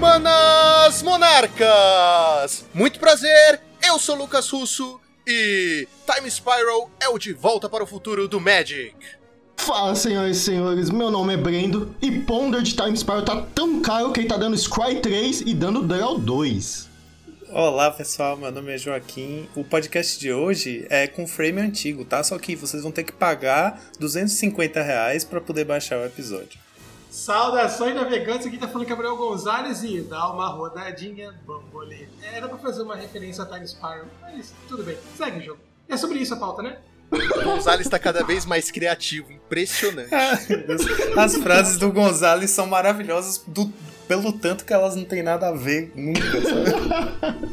[0.00, 2.64] Buenas monarcas!
[2.72, 7.86] Muito prazer, eu sou Lucas Russo e Time Spiral é o de volta para o
[7.86, 8.96] futuro do Magic.
[9.58, 13.82] Fala, senhoras e senhores, meu nome é Brendo e Ponder de Time Spiral tá tão
[13.82, 16.88] caro que ele tá dando Scry 3 e dando Draw 2.
[17.50, 19.50] Olá pessoal, meu nome é Joaquim.
[19.54, 22.24] O podcast de hoje é com frame antigo, tá?
[22.24, 26.58] Só que vocês vão ter que pagar 250 reais pra poder baixar o episódio.
[27.10, 32.06] Saudações navegantes, aqui tá falando Gabriel Gonzalez e dá uma rodadinha, bambolê.
[32.22, 35.60] Era pra fazer uma referência a Time Spiral, mas tudo bem, segue o jogo.
[35.88, 36.78] É sobre isso a pauta, né?
[37.10, 40.08] O Gonzalez está cada vez mais criativo, impressionante.
[41.18, 43.66] As frases do Gonzalez são maravilhosas do,
[44.06, 47.50] pelo tanto que elas não têm nada a ver nunca, sabe?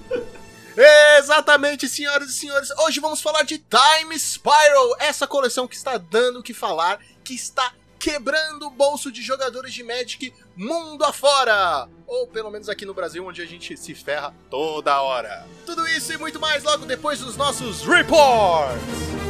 [1.17, 2.69] Exatamente, senhoras e senhores.
[2.85, 7.33] Hoje vamos falar de Time Spiral, essa coleção que está dando o que falar, que
[7.33, 11.87] está quebrando o bolso de jogadores de Magic mundo afora!
[12.05, 15.45] Ou pelo menos aqui no Brasil, onde a gente se ferra toda hora.
[15.65, 19.26] Tudo isso e muito mais logo depois dos nossos reports!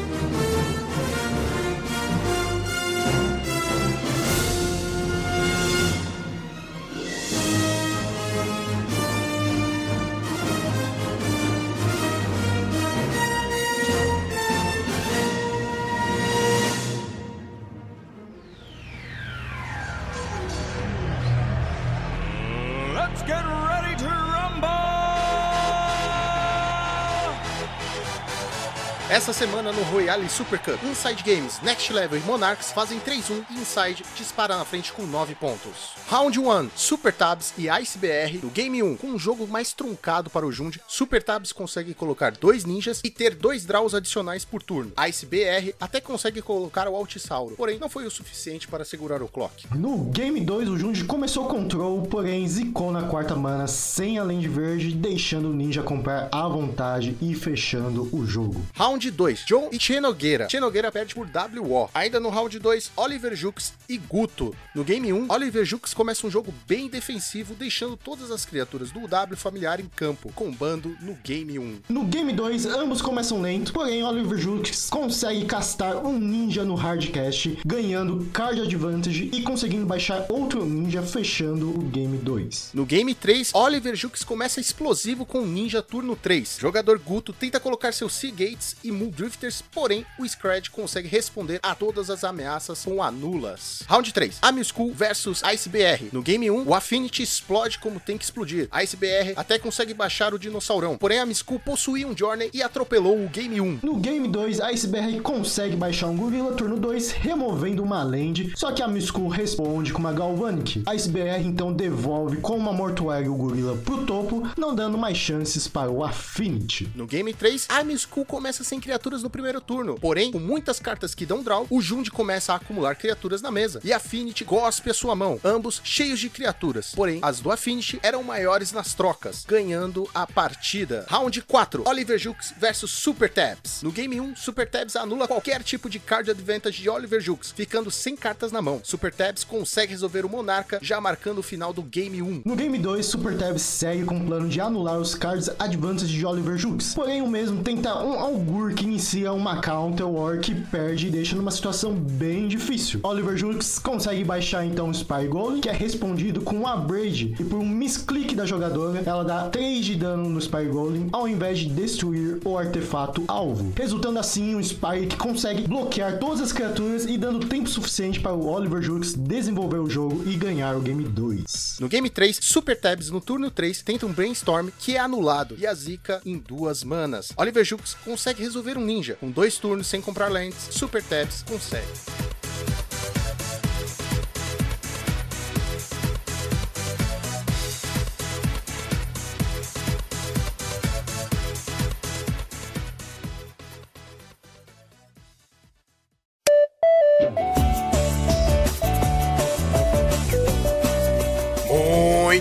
[29.38, 34.04] Semana no Royale Super Cup, Inside Games, Next Level e Monarchs fazem 3-1 e Inside
[34.16, 35.92] dispara na frente com 9 pontos.
[36.10, 40.28] Round 1, Super Tabs e Ice BR no Game 1, com um jogo mais truncado
[40.32, 44.64] para o Jund, Super Tabs consegue colocar dois ninjas e ter dois draws adicionais por
[44.64, 44.92] turno.
[45.08, 49.28] Ice BR até consegue colocar o Altisauro, porém não foi o suficiente para segurar o
[49.28, 49.68] clock.
[49.76, 54.24] No Game 2, o Junji começou o control, porém zicou na quarta mana sem a
[54.24, 58.66] land verde, deixando o ninja comprar à vontade e fechando o jogo.
[58.74, 60.50] Round 2, John e Chenogueira.
[60.50, 61.90] Chenogueira perde por WO.
[61.94, 64.56] Ainda no round 2, Oliver Jux e Guto.
[64.74, 69.08] No game 1, Oliver Jux começa um jogo bem defensivo, deixando todas as criaturas do
[69.08, 71.82] W familiar em campo, combando no game 1.
[71.90, 77.60] No Game 2, ambos começam lento, porém Oliver Jux consegue castar um ninja no hardcast,
[77.66, 82.72] ganhando card advantage e conseguindo baixar outro ninja, fechando o Game 2.
[82.74, 86.58] No game 3, Oliver Jux começa explosivo com Ninja turno 3.
[86.60, 91.60] Jogador Guto tenta colocar seus Sea Gates e Moon Drifters, porém o Scred consegue responder
[91.64, 93.82] a todas as ameaças com anulas.
[93.88, 96.10] Round 3, Amy School versus Ice BR.
[96.14, 98.70] No game 1, o Affinity explode como tem que explodir.
[98.84, 103.24] Ice BR até consegue baixar o dinossaurão, porém a School possuía um Journey e atropelou
[103.24, 103.80] o game 1.
[103.82, 108.72] No Game 2, a IceBR consegue baixar um gorila turno 2, removendo uma land, só
[108.72, 110.84] que a Misku responde com uma Galvanic.
[110.86, 115.68] A IceBR então devolve com uma Mortuário o gorila pro topo, não dando mais chances
[115.68, 116.90] para o Affinity.
[116.96, 121.16] No game 3, a School começa sem criaturas no primeiro turno, porém, com muitas cartas
[121.16, 124.94] que dão draw, o Jund começa a acumular criaturas na mesa, e Affinity gospe a
[124.94, 126.92] sua mão, ambos cheios de criaturas.
[126.94, 131.06] Porém, as do Affinity eram maiores nas trocas, ganhando a partida.
[131.08, 133.82] Round 4, Oliver Jux versus Super Tabs.
[133.82, 137.90] No game 1, Super Tabs anula qualquer tipo de card advantage de Oliver Jux, ficando
[137.90, 138.82] sem cartas na mão.
[138.84, 142.42] Super Tabs consegue resolver o Monarca, já marcando o final do game 1.
[142.44, 146.26] No Game 2, Super Tab segue com o plano de anular os cards advantage de
[146.26, 146.94] Oliver Jux.
[146.94, 151.36] Porém, o mesmo tenta um Augur que inicia uma Counter War que perde e deixa
[151.36, 153.02] numa situação bem difícil.
[153.04, 157.44] Oliver Jux consegue baixar então o Spy Golem, que é respondido com um Abrade, e
[157.44, 161.60] por um misclick da jogadora, ela dá 3 de dano no Spy Golem, ao invés
[161.60, 163.74] de destruir o artefato alvo.
[163.76, 168.34] Resultando assim um Spy que consegue bloquear todas as criaturas e dando tempo suficiente para
[168.34, 171.78] o Oliver Jux desenvolver o jogo e ganhar o Game 2.
[171.82, 175.68] No game 3, Super Tabs no turno 3 tenta um Brainstorm que é anulado e
[175.68, 177.32] a Zika em duas manas.
[177.36, 181.88] Oliver Jux consegue resolver um ninja com dois turnos sem comprar lands, Super Tabs consegue.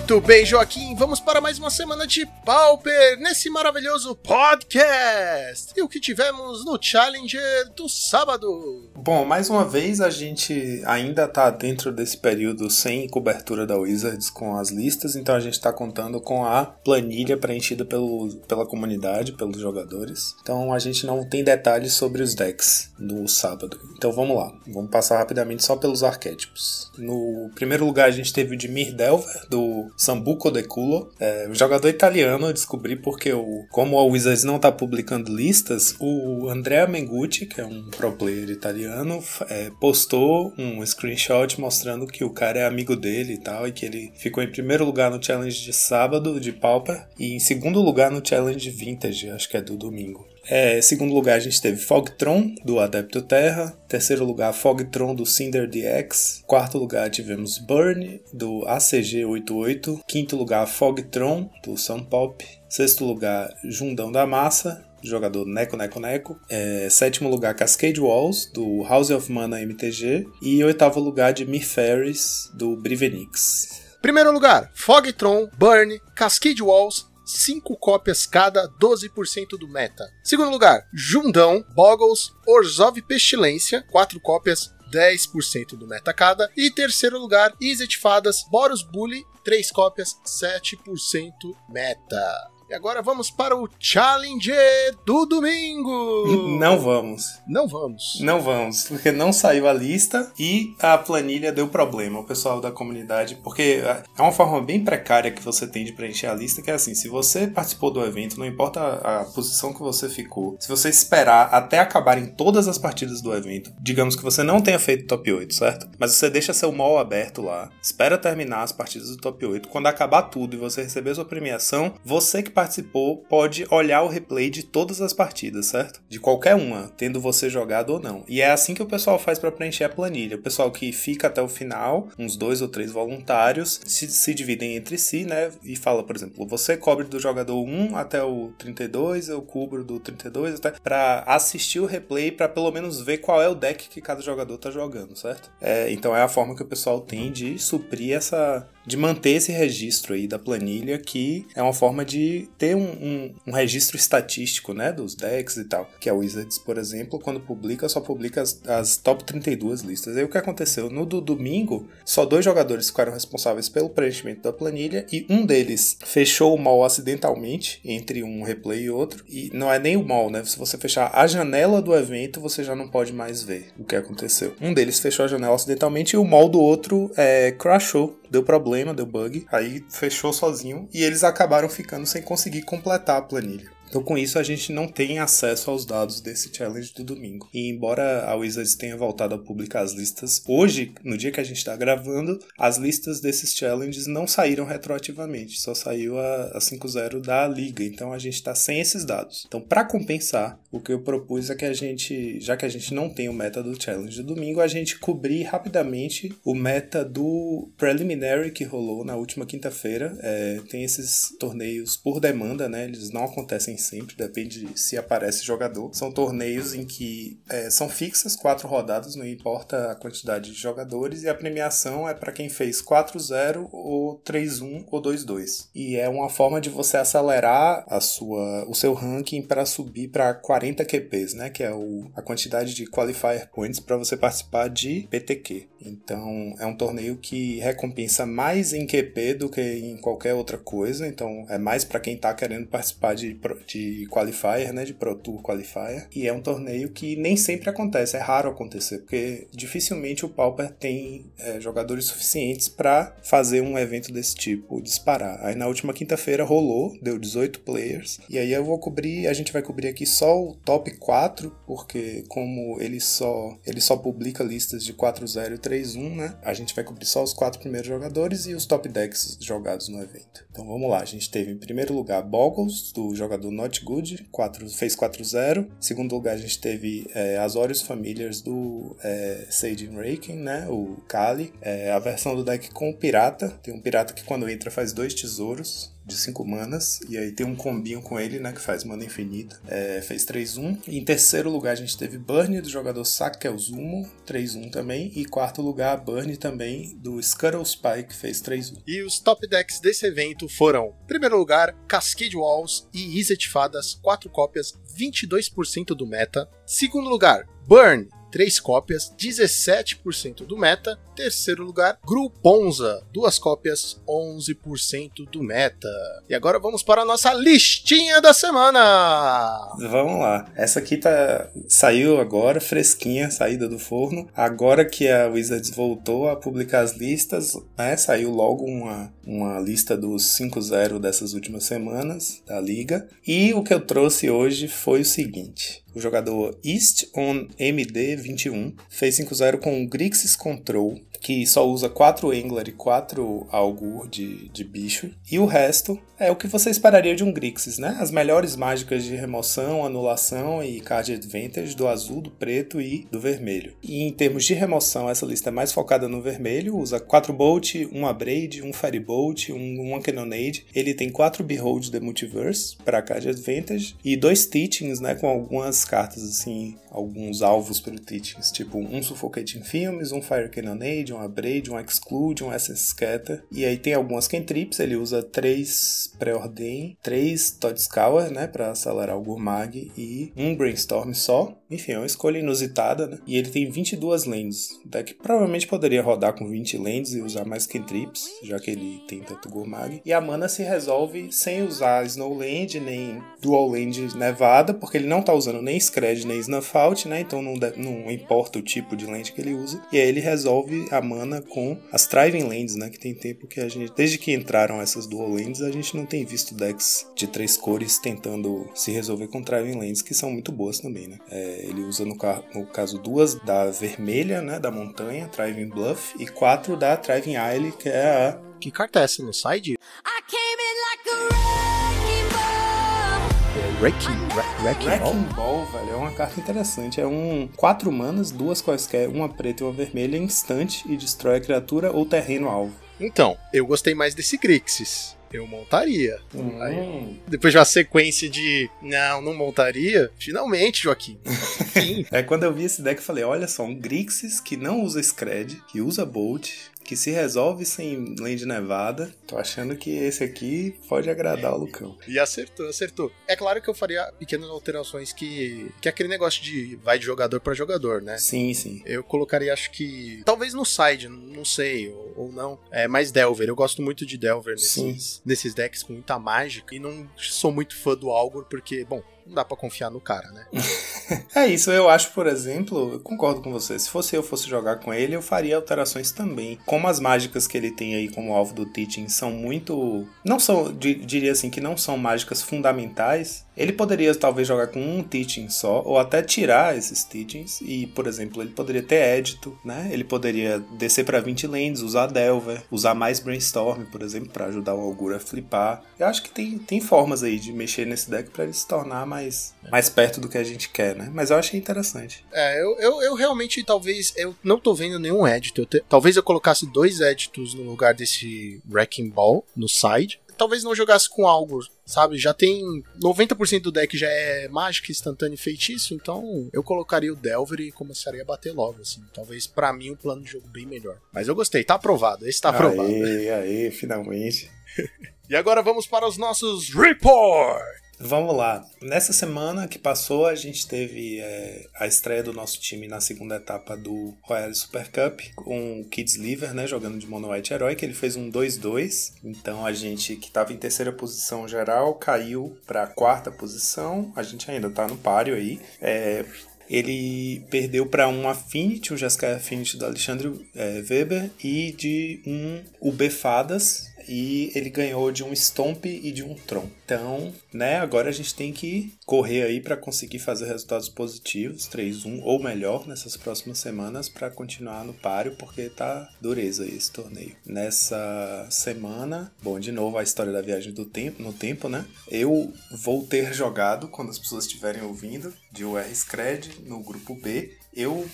[0.09, 5.73] Muito bem, Joaquim, vamos para mais uma semana de Pauper nesse maravilhoso podcast.
[5.77, 8.89] E o que tivemos no Challenger do sábado?
[8.95, 14.31] Bom, mais uma vez a gente ainda tá dentro desse período sem cobertura da Wizards
[14.31, 19.33] com as listas, então a gente tá contando com a planilha preenchida pelo, pela comunidade,
[19.33, 20.37] pelos jogadores.
[20.41, 23.77] Então a gente não tem detalhes sobre os decks no sábado.
[23.97, 26.93] Então vamos lá, vamos passar rapidamente só pelos arquétipos.
[26.97, 31.11] No primeiro lugar a gente teve o de Mirdelver, do Sambuco de Culo.
[31.19, 35.95] É, o jogador italiano eu descobri porque, o, como a Wizards não tá publicando listas,
[35.99, 42.25] o Andrea Mengucci, que é um pro player italiano, é, postou um screenshot mostrando que
[42.25, 45.23] o cara é amigo dele e tal, e que ele ficou em primeiro lugar no
[45.23, 49.63] challenge de sábado de Pauper e em segundo lugar no challenge Vintage, acho que é
[49.63, 50.36] do domingo.
[50.49, 53.77] É, segundo lugar, a gente teve Fogtron, do Adepto Terra.
[53.89, 56.43] Terceiro lugar, Fogtron, do Cinder DX.
[56.47, 60.03] Quarto lugar, tivemos Burn, do ACG88.
[60.07, 62.45] Quinto lugar, Fogtron, do Sunpop.
[62.69, 66.41] Sexto lugar, Jundão da Massa, do jogador Neko Neko Neko.
[66.49, 70.29] É, sétimo lugar, Cascade Walls, do House of Mana MTG.
[70.41, 73.85] E oitavo lugar, de Ferris, do Brivenix.
[74.01, 80.09] Primeiro lugar, Fogtron, Burn, Cascade Walls, 5 cópias cada, 12% do meta.
[80.23, 86.49] Segundo lugar, Jundão, Boggles, Orzhov Pestilência, 4 cópias, 10% do meta cada.
[86.57, 91.33] E terceiro lugar, Izzet Fadas, Boros Bully, 3 cópias, 7%
[91.69, 92.56] meta.
[92.69, 96.27] E agora vamos para o Challenger do domingo.
[96.59, 97.41] Não vamos.
[97.47, 98.19] Não vamos.
[98.21, 102.19] Não vamos, porque não saiu a lista e a planilha deu problema.
[102.19, 103.83] O pessoal da comunidade, porque
[104.19, 106.95] é uma forma bem precária que você tem de preencher a lista, que é assim,
[106.95, 110.89] se você participou do evento, não importa a, a posição que você ficou, se você
[110.89, 115.33] esperar até acabarem todas as partidas do evento, digamos que você não tenha feito top
[115.33, 115.89] 8, certo?
[115.99, 119.87] Mas você deixa seu mall aberto lá, espera terminar as partidas do top 8, quando
[119.87, 124.63] acabar tudo e você receber sua premiação, você que participou pode olhar o replay de
[124.63, 126.01] todas as partidas, certo?
[126.09, 128.25] De qualquer uma, tendo você jogado ou não.
[128.27, 130.37] E é assim que o pessoal faz para preencher a planilha.
[130.37, 134.75] O pessoal que fica até o final, uns dois ou três voluntários, se, se dividem
[134.75, 135.51] entre si, né?
[135.63, 140.01] E fala, por exemplo, você cobre do jogador 1 até o 32, eu cubro do
[140.01, 144.01] 32 até para assistir o replay para pelo menos ver qual é o deck que
[144.01, 145.51] cada jogador tá jogando, certo?
[145.61, 149.51] É, então é a forma que o pessoal tem de suprir essa de manter esse
[149.51, 154.73] registro aí da planilha, que é uma forma de ter um, um, um, registro estatístico,
[154.73, 155.91] né, dos decks e tal.
[156.01, 160.17] Que a Wizards, por exemplo, quando publica, só publica as, as top 32 listas.
[160.17, 160.91] Aí o que aconteceu?
[160.91, 165.97] No do domingo, só dois jogadores ficaram responsáveis pelo preenchimento da planilha e um deles
[166.05, 169.25] fechou o mall acidentalmente entre um replay e outro.
[169.29, 170.45] E não é nem o mall, né?
[170.45, 173.97] Se você fechar a janela do evento, você já não pode mais ver o que
[173.97, 174.55] aconteceu.
[174.61, 178.95] Um deles fechou a janela acidentalmente e o mall do outro é, crashou deu problema,
[178.95, 183.76] deu bug, aí fechou sozinho e eles acabaram ficando sem conseguir completar a planilha.
[183.89, 187.49] Então, com isso, a gente não tem acesso aos dados desse challenge do domingo.
[187.53, 191.45] E embora a Wizards tenha voltado a publicar as listas, hoje, no dia que a
[191.45, 197.21] gente está gravando, as listas desses challenges não saíram retroativamente, só saiu a, a 5.0
[197.21, 197.85] da liga.
[197.85, 199.45] Então, a gente está sem esses dados.
[199.47, 202.93] Então, para compensar, o que eu propus é que a gente, já que a gente
[202.93, 207.69] não tem o meta do challenge do domingo, a gente cobrir rapidamente o meta do
[207.77, 210.17] preliminary que rolou na última quinta-feira.
[210.21, 212.85] É, tem esses torneios por demanda, né?
[212.85, 215.95] Eles não acontecem nem sempre, depende se aparece jogador.
[215.95, 221.23] São torneios em que é, são fixas, quatro rodadas, não importa a quantidade de jogadores,
[221.23, 225.69] e a premiação é para quem fez 4-0 ou 3-1 ou 2-2.
[225.75, 230.33] E é uma forma de você acelerar a sua, o seu ranking para subir para
[230.35, 231.51] 40 QPs, né?
[231.51, 235.69] Que é o, a quantidade de qualifier points para você participar de PTQ.
[235.81, 241.07] Então é um torneio que recompensa mais em QP do que em qualquer outra coisa.
[241.07, 245.43] Então é mais para quem está querendo participar de, de qualifier, né, de Pro Tour
[245.43, 250.29] qualifier, e é um torneio que nem sempre acontece, é raro acontecer, porque dificilmente o
[250.29, 255.45] Pauper tem é, jogadores suficientes para fazer um evento desse tipo disparar.
[255.45, 259.53] Aí na última quinta-feira rolou, deu 18 players, e aí eu vou cobrir, a gente
[259.53, 264.85] vai cobrir aqui só o top 4, porque como ele só ele só publica listas
[264.85, 266.37] de 4-0 e 3-1, né?
[266.43, 270.01] A gente vai cobrir só os quatro primeiros jogadores e os top decks jogados no
[270.01, 270.45] evento.
[270.51, 274.71] Então vamos lá, a gente teve em primeiro lugar Boggles, do jogador Not Good, 4,
[274.71, 275.69] fez 4-0.
[275.81, 280.67] Segundo lugar, a gente teve é, Azorius Familiars do é, Sage Raking, né?
[280.69, 281.53] O Kali.
[281.61, 283.49] É, a versão do deck com o Pirata.
[283.63, 287.01] Tem um pirata que quando entra faz dois tesouros de 5 manas.
[287.09, 288.53] E aí tem um combinho com ele, né?
[288.53, 289.61] Que faz mana infinita.
[289.67, 290.79] É, fez 3-1.
[290.87, 295.13] Em terceiro lugar, a gente teve Burn do jogador Sakelzumo, 3-1 também.
[295.17, 298.83] E quarto lugar, Burn também do Scuttle Spy, que fez 3-1.
[298.87, 304.31] E os top decks desse evento foram: primeiro lugar, Cascade Walls e Izzet Fadas, 4
[304.31, 306.49] cópias, 22% do meta.
[306.65, 310.99] Segundo lugar, Burn, três cópias, 17% do meta.
[311.17, 315.89] Terceiro lugar, Gruponza, duas cópias, 11% do meta.
[316.29, 319.75] E agora vamos para a nossa listinha da semana.
[319.79, 320.53] Vamos lá.
[320.55, 324.29] Essa aqui tá saiu agora, fresquinha, saída do forno.
[324.37, 327.97] Agora que a Wizards voltou a publicar as listas, né?
[327.97, 333.09] Saiu logo uma, uma lista dos 5-0 dessas últimas semanas da liga.
[333.27, 339.19] E o que eu trouxe hoje foi o seguinte: o jogador East on MD21 fez
[339.19, 344.63] 5-0 com o Grixis Control, que só usa 4 Angler e 4 Augur de, de
[344.63, 345.11] bicho.
[345.29, 347.97] E o resto é o que você esperaria de um Grixis, né?
[348.01, 353.21] As melhores mágicas de remoção, anulação e card advantage do azul, do preto e do
[353.21, 353.75] vermelho.
[353.83, 357.75] E em termos de remoção, essa lista é mais focada no vermelho, usa 4 Bolt,
[357.75, 360.65] 1 Abrade, 1 Firebolt, 1, 1 Cannonade.
[360.73, 365.85] Ele tem 4 Behold the Multiverse para card advantage e dois Teachings, né, com algumas
[365.85, 371.71] cartas assim, alguns alvos pelo Teachings, tipo um Suffocating Films, um Fire Cannonade, um Abrade,
[371.71, 373.43] um Exclude, um Essence Scatter.
[373.51, 379.23] E aí tem algumas cantrips, ele usa 3 Preordain, 3 Todscour, né, para acelerar o
[379.23, 381.57] Gurmag e um Brainstorm só.
[381.71, 383.19] Enfim, é uma escolha inusitada, né?
[383.27, 384.81] E ele tem 22 lands.
[384.85, 389.03] O deck provavelmente poderia rodar com 20 lands e usar mais cantrips, já que ele
[389.09, 390.01] tem tanto Gurmag.
[390.05, 395.23] E a mana se resolve sem usar Snowland nem Dual Land Nevada, porque ele não
[395.23, 397.21] tá usando nem Scred nem Snuff Out, né?
[397.21, 399.83] Então não, não importa o tipo de land que ele usa.
[399.93, 402.89] E aí ele resolve a mana com as Thriving Lands, né?
[402.89, 406.07] Que tem tempo que a gente, desde que entraram essas Dual Lands, a gente não
[406.07, 410.53] tem visto decks de três cores tentando se resolver com Thriving Lands, que são muito
[410.53, 411.19] boas também, né?
[411.31, 412.17] É, ele usa no,
[412.55, 414.59] no, caso duas da vermelha, né?
[414.59, 418.39] Da montanha, Thriving Bluff, e quatro da Thriving Isle, que é a.
[418.61, 419.73] Que carta é essa no side?
[419.73, 421.47] I came in like a
[421.81, 423.81] wrecking ball.
[423.81, 425.15] Wrecking, Wrecking, Wrecking Ball?
[425.15, 427.01] Wrecking Ball, velho, é uma carta interessante.
[427.01, 431.41] É um quatro manas, duas quaisquer, uma preta e uma vermelha, instante e destrói a
[431.41, 432.75] criatura ou terreno alvo.
[432.99, 435.16] Então, eu gostei mais desse Grixis.
[435.33, 436.19] Eu montaria.
[436.35, 436.63] Hum.
[436.63, 441.19] Aí, depois de uma sequência de não, não montaria, finalmente, Joaquim.
[441.27, 442.07] Enfim.
[442.11, 445.03] É quando eu vi esse deck eu falei, olha só, um Grixis que não usa
[445.03, 446.51] Scred, que usa Bolt,
[446.87, 449.13] que se resolve sem Land Nevada.
[449.27, 451.99] Tô achando que esse aqui pode agradar o Lucão.
[452.07, 453.13] E acertou, acertou.
[453.27, 455.71] É claro que eu faria pequenas alterações que.
[455.81, 458.17] Que é aquele negócio de vai de jogador para jogador, né?
[458.19, 458.83] Sim, sim.
[458.87, 460.23] Eu colocaria, acho que.
[460.25, 462.59] Talvez no side, não sei, ou, ou não.
[462.71, 463.49] É mais Delver.
[463.49, 466.75] Eu gosto muito de Delver nesses, nesses decks com muita mágica.
[466.75, 470.31] E não sou muito fã do Algor, porque, bom, não dá pra confiar no cara,
[470.31, 470.47] né?
[471.35, 473.79] é isso, eu acho, por exemplo, eu concordo com você.
[473.79, 476.59] Se fosse eu fosse jogar com ele, eu faria alterações também.
[476.65, 480.07] Como as mágicas que ele tem aí como alvo do Teaching são muito.
[480.25, 483.46] Não são, diria assim, que não são mágicas fundamentais.
[483.57, 488.07] Ele poderia talvez jogar com um teaching só, ou até tirar esses teachings, e, por
[488.07, 489.89] exemplo, ele poderia ter édito, né?
[489.91, 494.75] Ele poderia descer para 20 lands, usar Delver, usar mais Brainstorm, por exemplo, para ajudar
[494.75, 495.83] o Augur a flipar.
[495.99, 499.07] Eu acho que tem, tem formas aí de mexer nesse deck para ele se tornar
[499.07, 501.11] mais, mais perto do que a gente quer, né?
[501.13, 502.25] Mas eu achei interessante.
[502.33, 504.13] É, eu, eu, eu realmente talvez.
[504.17, 505.53] Eu não tô vendo nenhum te,
[505.89, 510.21] talvez eu colocasse dois editos no lugar desse Wrecking Ball no side.
[510.37, 512.19] Talvez não jogasse com algo, sabe?
[512.19, 512.63] Já tem
[513.01, 517.73] 90% do deck já é mágica, instantâneo e feitiço, então eu colocaria o Delver e
[517.73, 519.03] começaria a bater logo, assim.
[519.15, 520.99] Talvez para mim um plano de jogo bem melhor.
[521.13, 522.89] Mas eu gostei, tá aprovado, esse tá aprovado.
[522.89, 524.51] Aê, aê, finalmente.
[525.29, 527.86] e agora vamos para os nossos reports.
[527.99, 528.65] Vamos lá.
[528.81, 533.37] Nessa semana que passou, a gente teve é, a estreia do nosso time na segunda
[533.37, 537.75] etapa do Royal Super Cup, com o Kids Liver, né, jogando de Mono White Herói,
[537.75, 539.15] que ele fez um 2-2.
[539.25, 544.13] Então a gente que estava em terceira posição geral caiu para a quarta posição.
[544.15, 545.59] A gente ainda está no páreo aí.
[545.81, 546.25] É,
[546.69, 552.63] ele perdeu para um Affinity, um Jeskai Affinity do Alexandre é, Weber, e de um
[552.81, 556.69] UB Fadas, e ele ganhou de um Stomp e de um Tron.
[556.85, 562.21] Então, né, agora a gente tem que correr aí para conseguir fazer resultados positivos, 3-1
[562.23, 567.37] ou melhor nessas próximas semanas para continuar no páreo, porque tá dureza esse torneio.
[567.45, 571.85] Nessa semana, bom, de novo a história da viagem do tempo, no tempo, né?
[572.09, 577.57] Eu vou ter jogado quando as pessoas estiverem ouvindo de UR Scred no grupo B.
[577.75, 578.07] Eu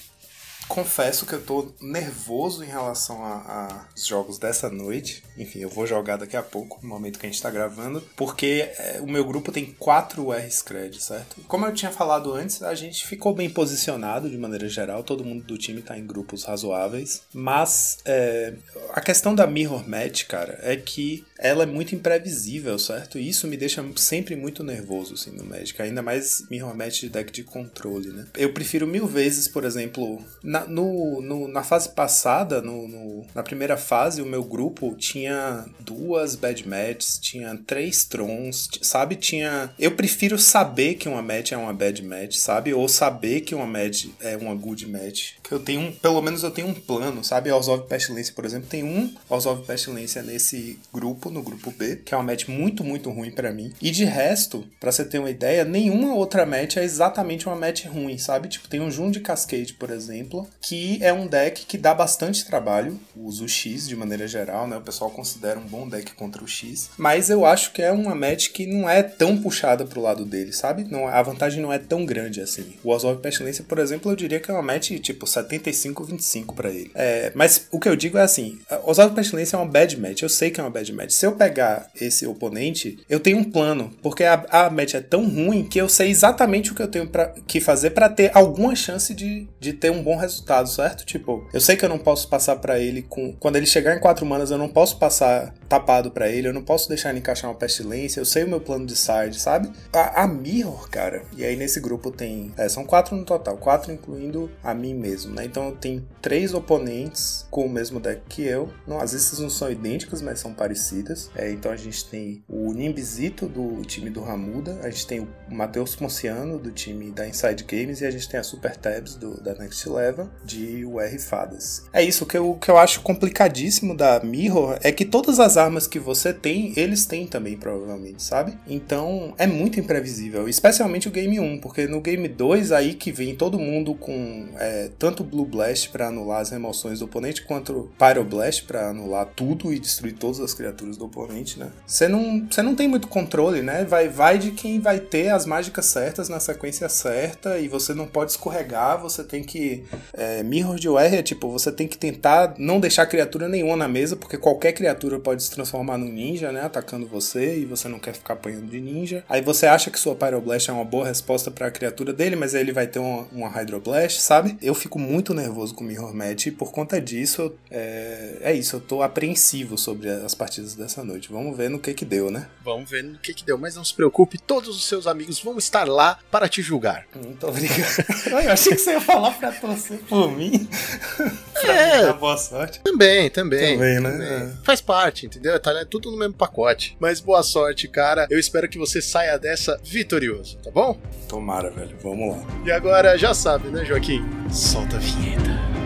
[0.73, 5.23] confesso que eu tô nervoso em relação a- jogos dessa noite.
[5.37, 8.71] Enfim, eu vou jogar daqui a pouco, no momento que a gente tá gravando, porque
[8.79, 11.37] é, o meu grupo tem 4 R-Scred, certo?
[11.47, 15.45] Como eu tinha falado antes, a gente ficou bem posicionado de maneira geral, todo mundo
[15.45, 18.55] do time tá em grupos razoáveis, mas é,
[18.95, 23.19] a questão da Mirror Match, cara, é que ela é muito imprevisível, certo?
[23.19, 25.81] E isso me deixa sempre muito nervoso, assim, no Magic.
[25.83, 28.27] Ainda mais Mirror Match de deck de controle, né?
[28.37, 33.43] Eu prefiro mil vezes, por exemplo, na, no, no- na fase passada, no, no- na
[33.43, 39.17] primeira fase, o meu grupo tinha duas Bad Matches, tinha três Trons, sabe?
[39.17, 39.71] Tinha...
[39.79, 42.73] Eu prefiro saber que uma match é uma Bad Match, sabe?
[42.75, 45.33] Ou saber que uma match é uma Good Match.
[45.53, 45.93] Eu tenho um...
[45.93, 47.51] Pelo menos eu tenho um plano, sabe?
[47.51, 52.15] House of Pestilência, por exemplo, tem um of Pestilência nesse grupo, no grupo B, que
[52.15, 53.71] é uma match muito, muito ruim pra mim.
[53.81, 57.85] E de resto, pra você ter uma ideia, nenhuma outra match é exatamente uma match
[57.85, 58.49] ruim, sabe?
[58.49, 62.47] Tipo, tem um Jun de Cascade, por exemplo, que é um deck que dá bastante
[62.47, 64.79] trabalho, usa o X de maneira geral, né?
[64.79, 66.89] O pessoal considera um bom deck contra o X.
[66.97, 70.53] Mas eu acho que é uma match que não é tão puxada pro lado dele,
[70.53, 70.85] sabe?
[70.85, 72.73] Não, a vantagem não é tão grande assim.
[72.83, 76.91] O of Pestilência, por exemplo, eu diria que é uma match tipo 75-25 pra ele.
[76.95, 79.99] É, mas o que eu digo é assim: o House of Pestilência é uma bad
[80.01, 80.23] match.
[80.23, 81.11] Eu sei que é uma bad match.
[81.11, 83.91] Se eu pegar esse oponente, eu tenho um plano.
[84.03, 87.07] Porque a, a match é tão ruim que eu sei exatamente o que eu tenho
[87.07, 91.05] pra, que fazer pra ter alguma chance de, de ter um bom resultado, certo?
[91.05, 93.33] Tipo, eu sei que eu não posso passar pra ele com.
[93.35, 96.63] Quando ele chegar em 4 manas, eu não posso passar tapado pra ele, eu não
[96.63, 99.71] posso deixar ele encaixar uma pestilência, eu sei o meu plano de side, sabe?
[99.93, 102.53] A, a Mirror, cara, e aí nesse grupo tem.
[102.59, 105.45] é, são quatro no total, quatro incluindo a mim mesmo, né?
[105.45, 108.71] Então eu tenho três oponentes com o mesmo deck que eu.
[108.87, 111.31] Não, as listas não são idênticas, mas são parecidas.
[111.35, 115.29] É, então a gente tem o Nimbizito do time do Ramuda, a gente tem o
[115.51, 119.41] Matheus Ponciano do time da Inside Games e a gente tem a Super Tabs do,
[119.41, 121.85] da Next Level de UR Fadas.
[121.93, 125.39] É isso, o que eu, o que eu acho complicadíssimo da Mirror é que todas
[125.39, 128.59] as armas que você tem, eles têm também, provavelmente, sabe?
[128.67, 133.35] Então é muito imprevisível, especialmente o Game 1, porque no Game 2 aí que vem
[133.35, 138.65] todo mundo com é, tanto Blue Blast pra anular as remoções do oponente, quanto Pyroblast
[138.65, 141.71] pra anular tudo e destruir todas as criaturas do oponente, né?
[141.87, 143.85] Você não, você não tem muito controle, né?
[143.85, 148.07] Vai, vai de quem vai ter as mágicas certas na sequência certa e você não
[148.07, 149.85] pode escorregar, você tem que.
[150.13, 153.89] É, Mirror de UR é tipo, você tem que tentar não deixar criatura nenhuma na
[153.89, 156.63] mesa, porque qualquer criatura pode se transformar num ninja, né?
[156.63, 159.25] Atacando você e você não quer ficar apanhando de ninja.
[159.29, 162.61] Aí você acha que sua Pyroblast é uma boa resposta pra criatura dele, mas aí
[162.61, 164.57] ele vai ter uma, uma Hydroblast, sabe?
[164.61, 168.77] Eu fico muito nervoso com o Mirror Match e por conta disso, é, é isso,
[168.77, 171.29] eu tô apreensivo sobre as partidas dessa noite.
[171.31, 172.49] Vamos ver no que que deu, né?
[172.65, 175.59] Vamos ver no que que deu, mas não se preocupe, todos os seus amigos vão
[175.59, 177.07] estar lá para te julgar.
[177.15, 178.05] Muito obrigado.
[178.31, 180.69] Eu achei que você ia falar pra torcer por mim.
[181.65, 182.03] É.
[182.03, 182.81] dar boa sorte.
[182.81, 183.79] Também, também.
[183.79, 184.53] Também, né?
[184.65, 185.59] Faz parte, entendeu?
[185.61, 185.87] Tá né?
[185.89, 186.97] tudo no mesmo pacote.
[186.99, 188.27] Mas boa sorte, cara.
[188.31, 190.99] Eu espero que você saia dessa vitorioso, tá bom?
[191.29, 191.97] Tomara, velho.
[192.03, 192.45] Vamos lá.
[192.67, 194.23] E agora já sabe, né, Joaquim?
[194.51, 195.82] Solta a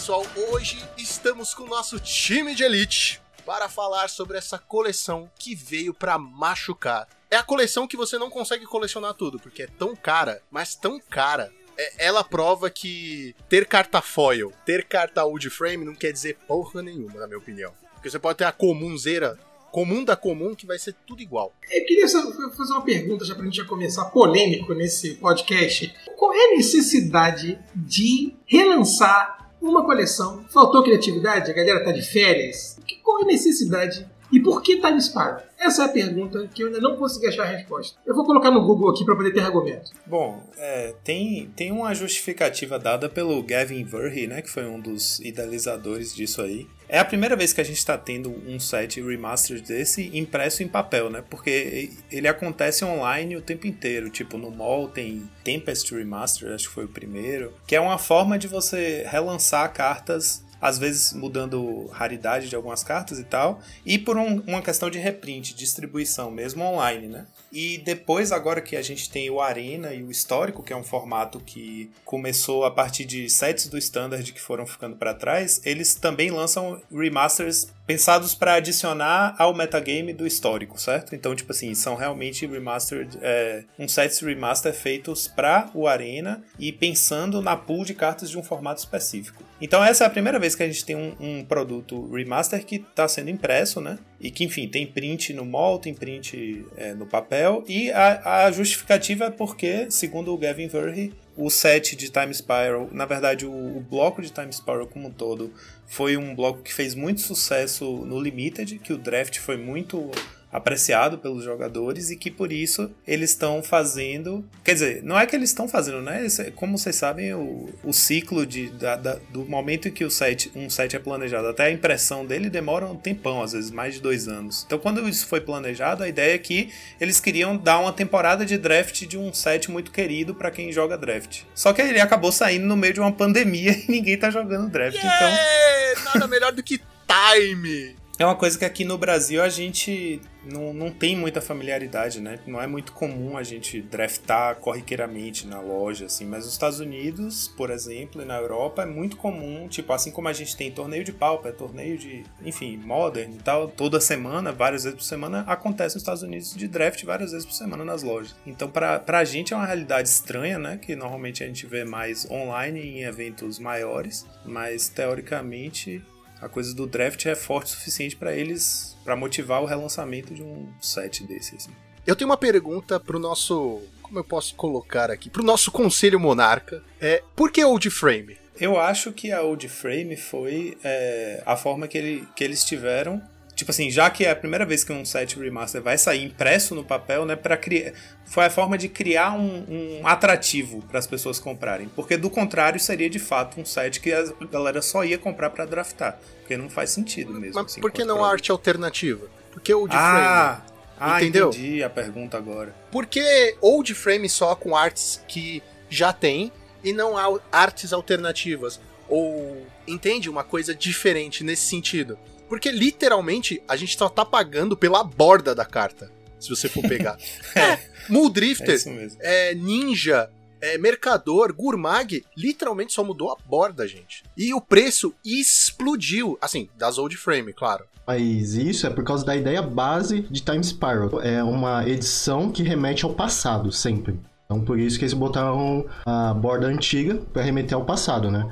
[0.00, 0.24] pessoal.
[0.50, 5.92] Hoje estamos com o nosso time de elite para falar sobre essa coleção que veio
[5.92, 7.06] para machucar.
[7.30, 10.98] É a coleção que você não consegue colecionar tudo, porque é tão cara, mas tão
[10.98, 11.52] cara.
[11.76, 16.80] É- ela prova que ter carta foil, ter carta old frame não quer dizer porra
[16.80, 17.74] nenhuma, na minha opinião.
[17.92, 19.38] Porque você pode ter a comunzeira,
[19.70, 21.52] comum da comum, que vai ser tudo igual.
[21.70, 25.94] Eu queria fazer uma pergunta já pra gente já começar polêmico nesse podcast.
[26.16, 30.44] Qual é a necessidade de relançar uma coleção?
[30.48, 31.50] Faltou criatividade?
[31.50, 32.78] A galera tá de férias?
[32.86, 34.06] Que- Qual é a necessidade?
[34.32, 35.42] E por que Time Sparrow?
[35.58, 37.98] Essa é a pergunta que eu ainda não consegui achar a resposta.
[38.06, 39.90] Eu vou colocar no Google aqui pra poder ter argumento.
[40.06, 45.20] Bom, é, tem, tem uma justificativa dada pelo Gavin Verhey, né, que foi um dos
[45.20, 46.66] idealizadores disso aí.
[46.88, 50.66] É a primeira vez que a gente está tendo um set remastered desse impresso em
[50.66, 51.22] papel, né?
[51.30, 54.10] Porque ele acontece online o tempo inteiro.
[54.10, 58.36] Tipo, no mall tem Tempest Remastered, acho que foi o primeiro, que é uma forma
[58.36, 64.16] de você relançar cartas às vezes mudando raridade de algumas cartas e tal, e por
[64.16, 67.26] um- uma questão de reprint, distribuição, mesmo online, né?
[67.52, 70.84] E depois, agora que a gente tem o Arena e o Histórico, que é um
[70.84, 75.94] formato que começou a partir de sets do Standard que foram ficando para trás, eles
[75.94, 81.12] também lançam remasters pensados para adicionar ao metagame do histórico, certo?
[81.12, 86.70] Então, tipo assim, são realmente remastered, é, um sets remaster feitos para o Arena e
[86.70, 89.42] pensando na pool de cartas de um formato específico.
[89.60, 92.76] Então, essa é a primeira vez que a gente tem um, um produto remaster que
[92.76, 93.98] está sendo impresso, né?
[94.20, 97.64] E que, enfim, tem print no mall, tem print é, no papel.
[97.66, 102.90] E a, a justificativa é porque, segundo o Gavin Verhey, o set de Time Spiral,
[102.92, 105.50] na verdade, o, o bloco de Time Spiral como um todo,
[105.86, 110.10] foi um bloco que fez muito sucesso no Limited, que o draft foi muito
[110.52, 114.44] apreciado pelos jogadores e que por isso eles estão fazendo.
[114.64, 116.24] Quer dizer, não é que eles estão fazendo, né?
[116.26, 120.10] Esse- Como vocês sabem, o, o ciclo de, da- da- do momento em que o
[120.10, 123.94] set, um set é planejado até a impressão dele demora um tempão, às vezes mais
[123.94, 124.64] de dois anos.
[124.66, 128.58] Então, quando isso foi planejado, a ideia é que eles queriam dar uma temporada de
[128.58, 131.42] draft de um set muito querido para quem joga draft.
[131.54, 134.98] Só que ele acabou saindo no meio de uma pandemia e ninguém tá jogando draft.
[134.98, 135.08] Então.
[135.10, 137.94] É, nada melhor do que time.
[138.18, 142.38] É uma coisa que aqui no Brasil a gente não, não tem muita familiaridade, né?
[142.46, 146.24] Não é muito comum a gente draftar corriqueiramente na loja, assim.
[146.24, 150.28] Mas nos Estados Unidos, por exemplo, e na Europa é muito comum, tipo, assim como
[150.28, 154.84] a gente tem torneio de pauper, torneio de, enfim, modern e tal, toda semana, várias
[154.84, 158.34] vezes por semana, acontece nos Estados Unidos de draft várias vezes por semana nas lojas.
[158.46, 160.78] Então, pra, pra gente é uma realidade estranha, né?
[160.80, 166.02] Que normalmente a gente vê mais online em eventos maiores, mas teoricamente
[166.40, 170.42] a coisa do draft é forte o suficiente pra eles pra motivar o relançamento de
[170.42, 171.70] um set desse assim.
[172.06, 173.82] Eu tenho uma pergunta pro nosso.
[174.02, 175.30] Como eu posso colocar aqui?
[175.30, 176.82] Pro nosso conselho monarca.
[177.00, 178.36] É, por que Old Frame?
[178.60, 183.22] Eu acho que a Old Frame foi é, a forma que, ele, que eles tiveram.
[183.60, 186.74] Tipo assim, já que é a primeira vez que um set remaster vai sair impresso
[186.74, 187.92] no papel, né, para criar,
[188.24, 192.80] foi a forma de criar um, um atrativo para as pessoas comprarem, porque do contrário
[192.80, 196.70] seria de fato um set que a galera só ia comprar para draftar, porque não
[196.70, 197.56] faz sentido mesmo.
[197.56, 198.32] Mas assim, por que não produto.
[198.32, 199.26] arte alternativa?
[199.52, 200.80] Por que Old Ah, Frame?
[200.98, 201.50] ah, Entendeu?
[201.50, 202.74] entendi a pergunta agora.
[202.90, 206.50] Por que Old Frame só com artes que já tem
[206.82, 208.80] e não há artes alternativas?
[209.06, 212.18] Ou entende uma coisa diferente nesse sentido?
[212.50, 216.10] Porque literalmente a gente só tá pagando pela borda da carta.
[216.40, 217.16] Se você for pegar.
[217.54, 219.18] é, Mul É mesmo.
[219.22, 220.28] é, Ninja,
[220.60, 224.24] é, Mercador, Gurmag, literalmente só mudou a borda, gente.
[224.36, 226.36] E o preço explodiu.
[226.40, 227.84] Assim, das Old Frame, claro.
[228.04, 231.22] Mas isso é por causa da ideia base de Time Spiral.
[231.22, 234.18] É uma edição que remete ao passado, sempre.
[234.44, 238.50] Então por isso que eles botaram a borda antiga para remeter ao passado, né?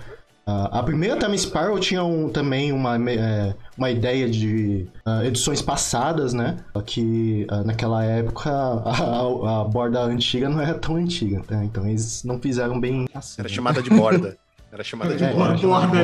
[0.51, 5.61] Ah, a primeira Time Spiral tinha um- também uma, é, uma ideia de ah, edições
[5.61, 6.57] passadas, né?
[6.73, 11.63] Só que ah, naquela época a, a borda antiga não era tão antiga, tá?
[11.63, 13.43] Então eles não fizeram bem assim.
[13.43, 14.39] Era chamada de borda.
[14.71, 15.67] Era chamada de É, borda.
[15.67, 15.97] Borda.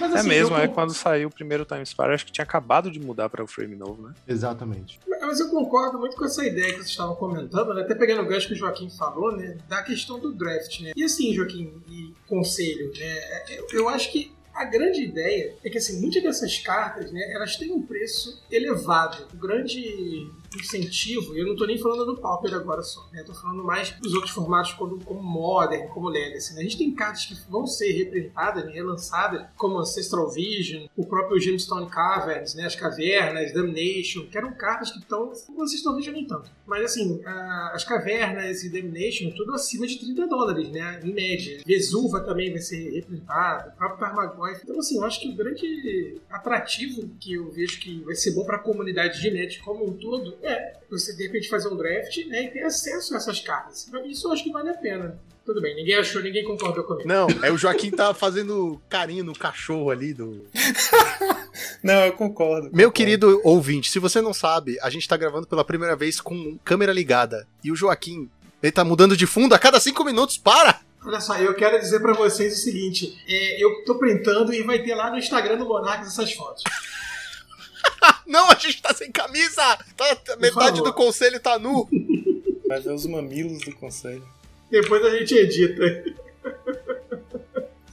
[0.00, 2.44] Mas, É assim, mesmo, eu- é quando saiu o primeiro Time Spiral, acho que tinha
[2.44, 4.14] acabado de mudar para o frame novo, né?
[4.26, 4.98] Exatamente.
[5.20, 7.82] Mas eu concordo muito com essa ideia que vocês estavam comentando, né?
[7.82, 9.56] até pegando o gancho que o Joaquim falou, né?
[9.68, 10.92] Da questão do draft, né?
[10.96, 13.42] E assim, Joaquim, e conselho, né?
[13.50, 17.20] Eu, eu acho que a grande ideia é que, assim, muitas dessas cartas, né?
[17.34, 19.26] Elas têm um preço elevado.
[19.32, 23.22] O grande incentivo, eu não tô nem falando do Pauper agora só, né?
[23.24, 26.60] Tô falando mais dos outros formatos como, como Modern, como Legacy, né?
[26.60, 28.72] A gente tem cartas que vão ser reprintadas, né?
[28.72, 32.64] relançadas, como Ancestral Vision, o próprio Gemstone Caverns, né?
[32.64, 35.32] As Cavernas, Damnation, que eram cartas que estão...
[35.58, 36.50] Ancestral Vision nem tanto.
[36.66, 41.00] Mas, assim, a- as Cavernas e Damnation, tudo acima de 30 dólares, né?
[41.04, 41.60] Em média.
[41.66, 44.60] Vesuva também vai ser reprintado, o próprio Tarmogoyf.
[44.64, 48.44] Então, assim, eu acho que o grande atrativo que eu vejo que vai ser bom
[48.44, 52.16] para a comunidade de net como um todo é você, de repente, fazer um draft
[52.26, 53.88] né, e ter acesso a essas cartas.
[54.06, 55.18] Isso eu acho que vale a pena.
[55.44, 57.08] Tudo bem, ninguém achou, ninguém concordou comigo.
[57.08, 60.46] Não, é o Joaquim tá fazendo carinho no cachorro ali do.
[61.82, 62.66] Não, eu concordo.
[62.66, 62.92] Meu concordo.
[62.92, 66.92] querido ouvinte, se você não sabe, a gente tá gravando pela primeira vez com câmera
[66.92, 67.46] ligada.
[67.62, 68.30] E o Joaquim,
[68.62, 70.38] ele tá mudando de fundo a cada cinco minutos.
[70.38, 70.80] Para!
[71.04, 74.78] Olha só, eu quero dizer pra vocês o seguinte: é, eu tô printando e vai
[74.78, 76.62] ter lá no Instagram do Monarcas essas fotos.
[78.26, 79.78] Não, a gente tá sem camisa!
[79.96, 81.88] Tá- metade do conselho tá nu.
[82.66, 84.26] Vai ver os mamilos do conselho.
[84.70, 86.04] Depois a gente edita.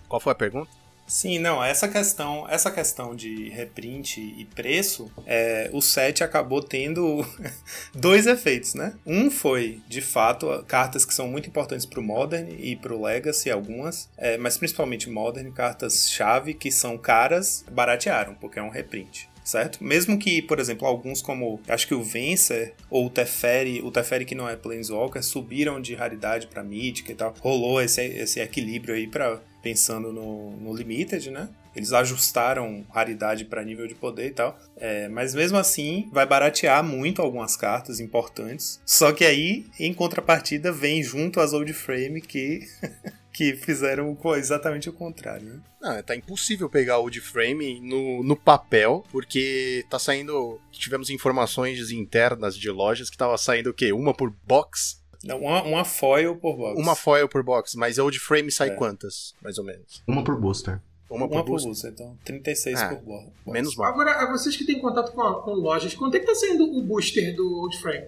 [0.07, 0.79] Qual foi a pergunta?
[1.09, 7.25] Sim, não, essa questão, essa questão de reprint e preço, é, o set acabou tendo
[7.95, 8.93] dois efeitos, né?
[9.07, 14.07] Um foi, de fato, cartas que são muito importantes pro Modern e pro Legacy, algumas,
[14.19, 19.83] é, mas principalmente Modern, cartas-chave que são caras, baratearam, porque é um reprint certo?
[19.83, 24.25] Mesmo que, por exemplo, alguns como acho que o Vencer ou o Teferi, o Teferi
[24.25, 27.33] que não é Planeswalker, subiram de raridade para Mítica e tal.
[27.39, 31.49] Rolou esse, esse equilíbrio aí para pensando no, no Limited, né?
[31.75, 34.57] Eles ajustaram raridade para nível de poder e tal.
[34.75, 38.81] É, mas mesmo assim, vai baratear muito algumas cartas importantes.
[38.85, 42.67] Só que aí, em contrapartida, vem junto as Old Frame que.
[43.33, 45.45] que fizeram exatamente o contrário.
[45.47, 45.59] Né?
[45.81, 50.59] Não, tá impossível pegar o de frame no, no papel, porque tá saindo.
[50.71, 53.93] Tivemos informações internas de lojas que tava saindo o quê?
[53.93, 54.99] Uma por box?
[55.23, 56.81] Não, uma, uma foil por box.
[56.81, 58.73] Uma foil por box, mas o de frame sai É.
[58.75, 60.01] quantas, mais ou menos?
[60.07, 60.79] Uma por booster.
[61.09, 61.69] Uma, Uma por por booster?
[61.71, 63.31] booster, então 36 Ah, por bo- box.
[63.47, 63.87] Menos mal.
[63.87, 66.63] Agora, a vocês que têm contato com, a- com lojas, quanto é que tá saindo
[66.65, 68.05] o booster do Old Frame?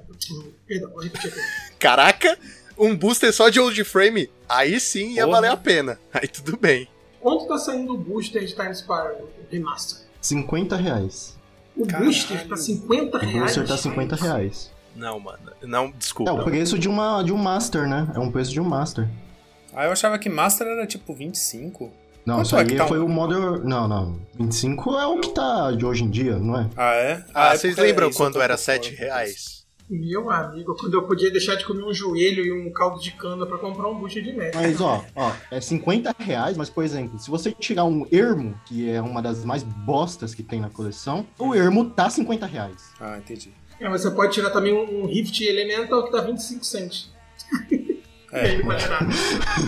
[0.67, 1.39] Perdão, vou repetir aqui.
[1.79, 2.38] Caraca!
[2.77, 5.36] Um booster só de old frame, aí sim ia Porra.
[5.38, 5.99] valer a pena.
[6.13, 6.88] Aí tudo bem.
[7.19, 10.05] Quanto tá saindo o booster de Time Spiral Remaster?
[10.21, 11.38] 50 reais.
[11.75, 12.05] O Caralho.
[12.05, 13.41] booster tá 50 O reais?
[13.43, 14.71] booster tá 50 reais.
[14.95, 15.39] Não, mano.
[15.63, 16.34] Não, É desculpa.
[16.34, 18.12] o preço de, uma, de um Master, né?
[18.13, 19.07] É um preço de um Master.
[19.73, 21.91] Ah, eu achava que Master era tipo 25.
[22.25, 23.63] Não, Quanto isso é aí que tá um- foi o Modern.
[23.63, 24.19] Não, não.
[24.38, 26.69] 25 é o que tá de hoje em dia, não é?
[26.75, 27.25] Ah, é?
[27.34, 29.61] Ah, é vocês porque lembram isso eu quando era por fora, 7 por reais?
[29.93, 33.45] Meu amigo, quando eu podia deixar de comer um joelho e um caldo de cana
[33.45, 34.56] pra comprar um booster de Magic.
[34.56, 38.89] Mas, ó, ó, é 50 reais, mas, por exemplo, se você tirar um ermo, que
[38.89, 42.93] é uma das mais bostas que tem na coleção, o ermo tá 50 reais.
[43.01, 43.54] Ah, entendi.
[43.82, 47.12] É, mas você pode tirar também um, um Rift Elemental que dá 25 cents.
[48.32, 48.63] É.
[48.63, 49.10] Nada.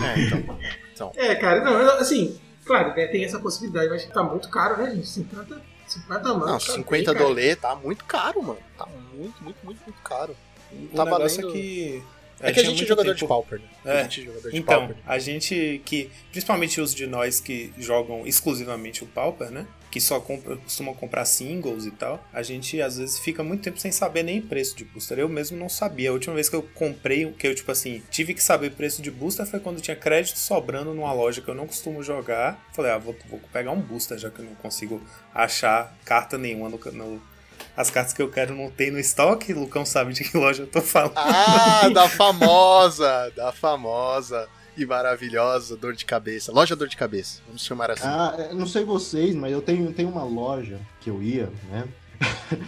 [0.06, 0.54] É,
[0.94, 1.12] então.
[1.16, 5.06] É, cara, não, assim, claro, né, tem essa possibilidade, mas tá muito caro, né, gente?
[5.06, 5.60] 50,
[5.92, 6.46] 50 mano.
[6.46, 7.18] Não, tá 50 bem caro.
[7.18, 8.58] dolê tá muito caro, mano.
[8.76, 10.36] Tá muito, muito, muito, muito caro.
[10.72, 12.02] O Tá negócio valendo- é que...
[12.48, 13.66] É, que a gente é jogador tempo- de pauper, né?
[13.84, 14.00] É.
[14.00, 14.96] A gente é jogador de Então, pauper.
[15.06, 19.66] a gente que, principalmente os de nós que jogam exclusivamente o Pauper, né?
[19.90, 23.78] Que só compra, costumam comprar singles e tal, a gente às vezes fica muito tempo
[23.78, 25.18] sem saber nem preço de booster.
[25.20, 26.10] Eu mesmo não sabia.
[26.10, 29.08] A última vez que eu comprei, que eu, tipo assim, tive que saber preço de
[29.10, 32.66] booster foi quando tinha crédito sobrando numa loja que eu não costumo jogar.
[32.72, 35.00] Falei, ah, vou, vou pegar um booster, já que eu não consigo
[35.32, 36.78] achar carta nenhuma no.
[36.92, 37.33] no
[37.76, 40.62] as cartas que eu quero não tem no estoque, o Lucão sabe de que loja
[40.62, 41.12] eu tô falando.
[41.16, 46.52] Ah, da famosa, da famosa e maravilhosa dor de cabeça.
[46.52, 48.02] Loja dor de cabeça, vamos chamar assim.
[48.06, 51.84] Ah, é, não sei vocês, mas eu tenho, tenho uma loja que eu ia, né?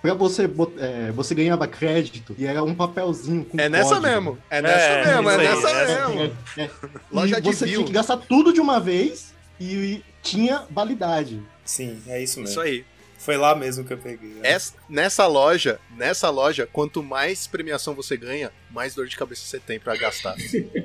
[0.00, 4.06] pra você, é, você ganhava crédito e era um papelzinho com é nessa código.
[4.08, 6.36] mesmo, é nessa É, mesmo, é aí, nessa essa- mesmo.
[6.56, 6.70] É, é.
[7.12, 11.40] Loja e de você tinha que gastar tudo de uma vez e tinha validade.
[11.64, 12.50] Sim, é isso mesmo.
[12.50, 12.84] Isso aí.
[13.24, 14.30] Foi lá mesmo que eu peguei.
[14.30, 14.40] né?
[14.42, 19.58] Essa- nessa loja, nessa loja, quanto mais premiação você ganha, mais dor de cabeça você
[19.60, 20.34] tem pra gastar.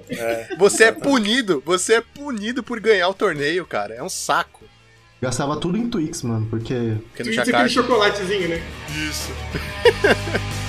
[0.09, 0.55] É.
[0.57, 3.93] Você é punido, você é punido por ganhar o torneio, cara.
[3.93, 4.63] É um saco.
[5.21, 6.73] Gastava tudo em Twix, mano, porque
[7.07, 8.61] Porque no Isso aquele chocolatezinho, né?
[9.09, 9.31] Isso.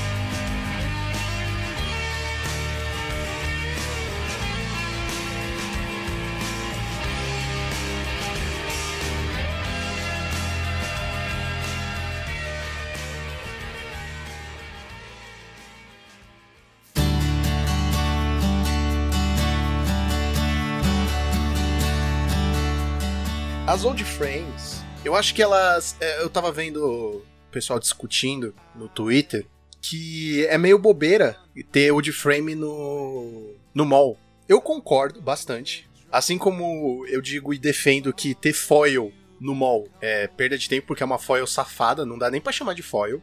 [23.68, 25.94] As old frames, eu acho que elas.
[26.00, 29.44] é, Eu tava vendo o pessoal discutindo no Twitter
[29.82, 31.36] que é meio bobeira
[31.70, 34.18] ter old frame no, no mall.
[34.48, 35.86] Eu concordo bastante.
[36.10, 40.86] Assim como eu digo e defendo que ter foil no mall é perda de tempo
[40.86, 43.20] porque é uma foil safada, não dá nem pra chamar de foil.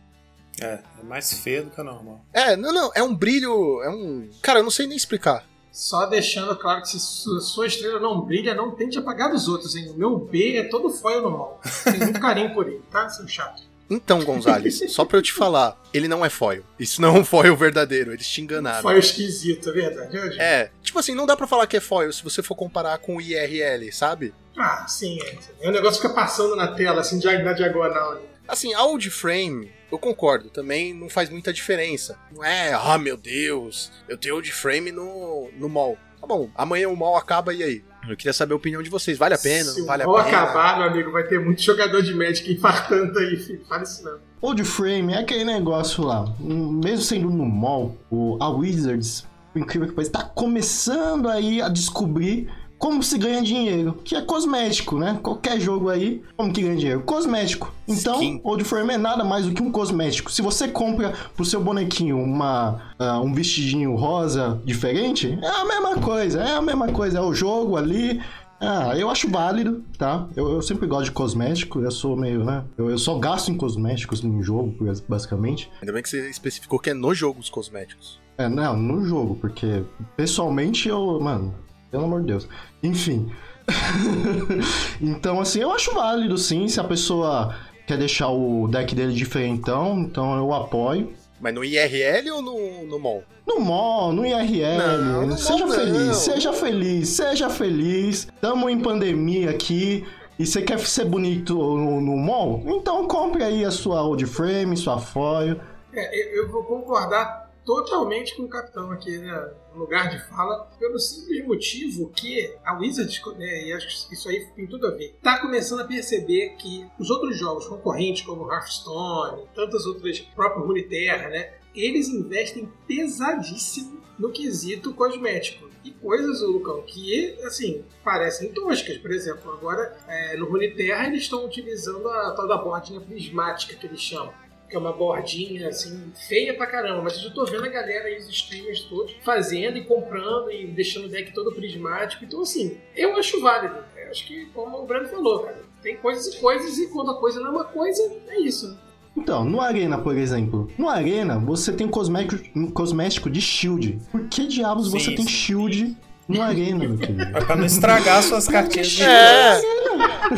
[0.61, 2.23] É, é mais feio do que o normal.
[2.31, 4.29] É, não, não, é um brilho, é um...
[4.43, 5.43] Cara, eu não sei nem explicar.
[5.75, 9.75] Só deixando claro que se su- sua estrela não brilha, não tente apagar dos outros,
[9.75, 9.89] hein?
[9.89, 11.59] O meu B é todo foil no mal.
[11.83, 13.61] Tem muito carinho por ele, tá, seu chato?
[13.89, 16.63] Então, Gonzales, só pra eu te falar, ele não é foil.
[16.79, 18.81] Isso não é um foil verdadeiro, eles te enganaram.
[18.81, 20.17] Foil esquisito, é verdade.
[20.17, 20.39] Hoje?
[20.39, 23.17] É, tipo assim, não dá pra falar que é foil se você for comparar com
[23.17, 24.33] o IRL, sabe?
[24.57, 25.37] Ah, sim, é.
[25.59, 28.15] É um negócio que fica passando na tela, assim, na diagonal.
[28.15, 28.21] né?
[28.47, 32.17] Assim, a old frame, eu concordo, também não faz muita diferença.
[32.33, 35.97] Não é, ah, meu Deus, eu tenho old frame no, no mall.
[36.19, 37.83] Tá bom, amanhã o mall acaba e aí?
[38.09, 39.17] Eu queria saber a opinião de vocês.
[39.17, 39.71] Vale a pena?
[39.71, 40.19] Se Não vale a pena?
[40.21, 43.63] acabar, meu amigo, vai ter muito jogador de Magic infartando aí, filho.
[43.67, 44.19] Fala isso não.
[44.41, 46.23] Old Frame é aquele negócio lá.
[46.39, 51.61] Hum, Mesmo sendo no mall, o, a Wizards, por incrível que pareça, tá começando aí
[51.61, 52.47] a descobrir
[52.85, 55.19] como se ganha dinheiro, que é cosmético, né?
[55.23, 57.01] Qualquer jogo aí, como que ganha dinheiro?
[57.01, 57.73] Cosmético.
[57.87, 58.39] Então, Skin.
[58.43, 60.31] Old Frame é nada mais do que um cosmético.
[60.31, 65.95] Se você compra pro seu bonequinho uma, ah, um vestidinho rosa diferente, é a mesma
[65.95, 68.21] coisa, é a mesma coisa, é o jogo ali.
[68.61, 70.27] Ah, eu acho válido, tá?
[70.35, 72.63] Eu, eu sempre gosto de cosmético, eu sou meio, né?
[72.77, 74.75] Eu, eu só gasto em cosméticos no jogo,
[75.09, 75.71] basicamente.
[75.81, 78.23] Ainda bem que você especificou que é no jogo os cosméticos.
[78.37, 79.81] É, não, no jogo, porque
[80.15, 81.53] pessoalmente eu, mano,
[81.91, 82.47] pelo amor de Deus.
[82.83, 83.31] Enfim.
[85.01, 87.55] então, assim, eu acho válido sim, se a pessoa
[87.87, 91.13] quer deixar o deck dele diferentão, então eu apoio.
[91.39, 93.23] Mas no IRL ou no, no mall?
[93.45, 95.75] No mall, no IRL, Não, no seja não.
[95.75, 98.27] feliz, seja feliz, seja feliz.
[98.41, 100.05] Tamo em pandemia aqui.
[100.37, 102.61] E você quer ser bonito no, no mall?
[102.65, 105.59] Então compre aí a sua old frame, sua foil.
[105.93, 109.53] É, eu, eu vou concordar totalmente com o capitão aqui, né?
[109.73, 114.29] No lugar de fala, pelo simples motivo que a Wizards, né, e acho que isso
[114.29, 118.49] aí tem tudo a ver, tá começando a perceber que os outros jogos concorrentes, como
[118.49, 121.53] Hearthstone, tantas outras, próprio Runeterra, né?
[121.73, 125.69] Eles investem pesadíssimo no quesito cosmético.
[125.83, 128.97] E coisas, Lucão, que, assim, parecem toscas.
[128.97, 133.85] Por exemplo, agora é, no Runeterra eles estão utilizando a tal da bordinha prismática que
[133.85, 134.33] eles chamam
[134.69, 138.07] que é uma bordinha assim, feia pra caramba, mas eu já tô vendo a galera
[138.07, 142.25] aí, os streamers todos, fazendo e comprando e deixando o deck todo prismático.
[142.25, 143.75] Então, assim, eu acho válido.
[143.95, 147.19] Eu acho que, como o Brando falou, cara, tem coisas e coisas, e quando a
[147.19, 148.77] coisa não é uma coisa, é isso.
[149.15, 150.69] Então, no Arena, por exemplo.
[150.77, 153.99] No Arena, você tem cosmético, um cosmético de shield.
[154.11, 155.31] Por que diabos Sim, você tem sim.
[155.31, 155.97] shield
[156.27, 157.21] no Arena, meu querido?
[157.37, 159.61] É pra não estragar suas cartinhas É!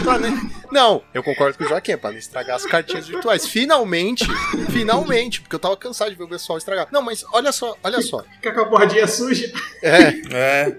[0.04, 0.38] Pra nem-
[0.72, 3.48] Não, eu concordo com o Joaquim, é pra não estragar as cartinhas virtuais.
[3.48, 4.26] Finalmente,
[4.70, 6.88] finalmente, porque eu tava cansado de ver o pessoal estragar.
[6.92, 8.24] Não, mas olha só, olha só.
[8.36, 9.52] Fica com a bordinha suja.
[9.82, 10.78] É, É,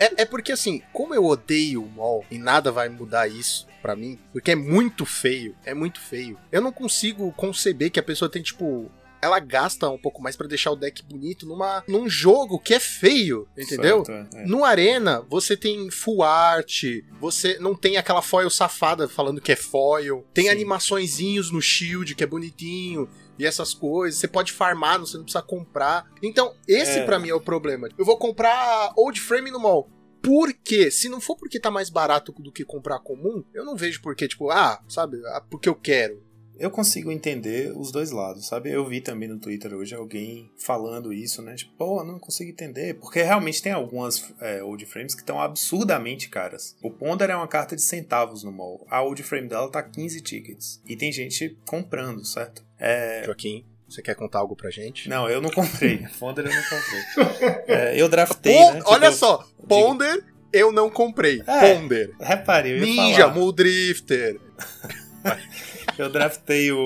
[0.00, 3.94] é, é porque assim, como eu odeio o mall e nada vai mudar isso pra
[3.94, 6.38] mim, porque é muito feio, é muito feio.
[6.50, 8.90] Eu não consigo conceber que a pessoa tem, tipo.
[9.22, 12.80] Ela gasta um pouco mais pra deixar o deck bonito numa, num jogo que é
[12.80, 14.04] feio, entendeu?
[14.04, 14.44] certo, é.
[14.46, 16.84] No Arena, você tem full art,
[17.20, 20.50] você não tem aquela foil safada falando que é foil, tem Sim.
[20.50, 25.42] animaçõezinhos no shield que é bonitinho e essas coisas, você pode farmar, você não precisa
[25.42, 26.08] comprar.
[26.22, 27.04] Então, esse É.
[27.04, 27.88] pra mim é o problema.
[27.98, 29.90] Eu vou comprar old frame no mall.
[30.22, 30.90] Por quê?
[30.90, 34.16] Se não for porque tá mais barato do que comprar comum, eu não vejo por
[34.16, 36.20] que, tipo, ah, sabe, ah, porque eu quero.
[36.58, 38.70] Eu consigo entender os dois lados, sabe?
[38.70, 41.54] Eu vi também no Twitter hoje alguém falando isso, né?
[41.54, 42.94] Tipo, pô, não consigo entender.
[42.94, 46.76] Porque realmente tem algumas é, old frames que estão absurdamente caras.
[46.82, 48.86] O Ponder é uma carta de centavos no mall.
[48.90, 50.80] A old frame dela tá 15 tickets.
[50.86, 52.64] E tem gente comprando, certo?
[52.78, 55.08] É, Joaquim, você quer contar algo pra gente?
[55.08, 56.06] Não, eu não comprei.
[56.18, 57.56] Ponder eu não comprei.
[57.68, 58.78] É, eu draftei, Pon- né?
[58.78, 61.42] Tipo, olha eu- só, Ponder, eu não comprei.
[61.46, 61.74] É.
[61.74, 62.14] Ponder.
[62.20, 63.34] Repare, eu ia Ninja, falar.
[63.34, 64.40] Muldrifter.
[65.98, 66.78] Eu draftei o,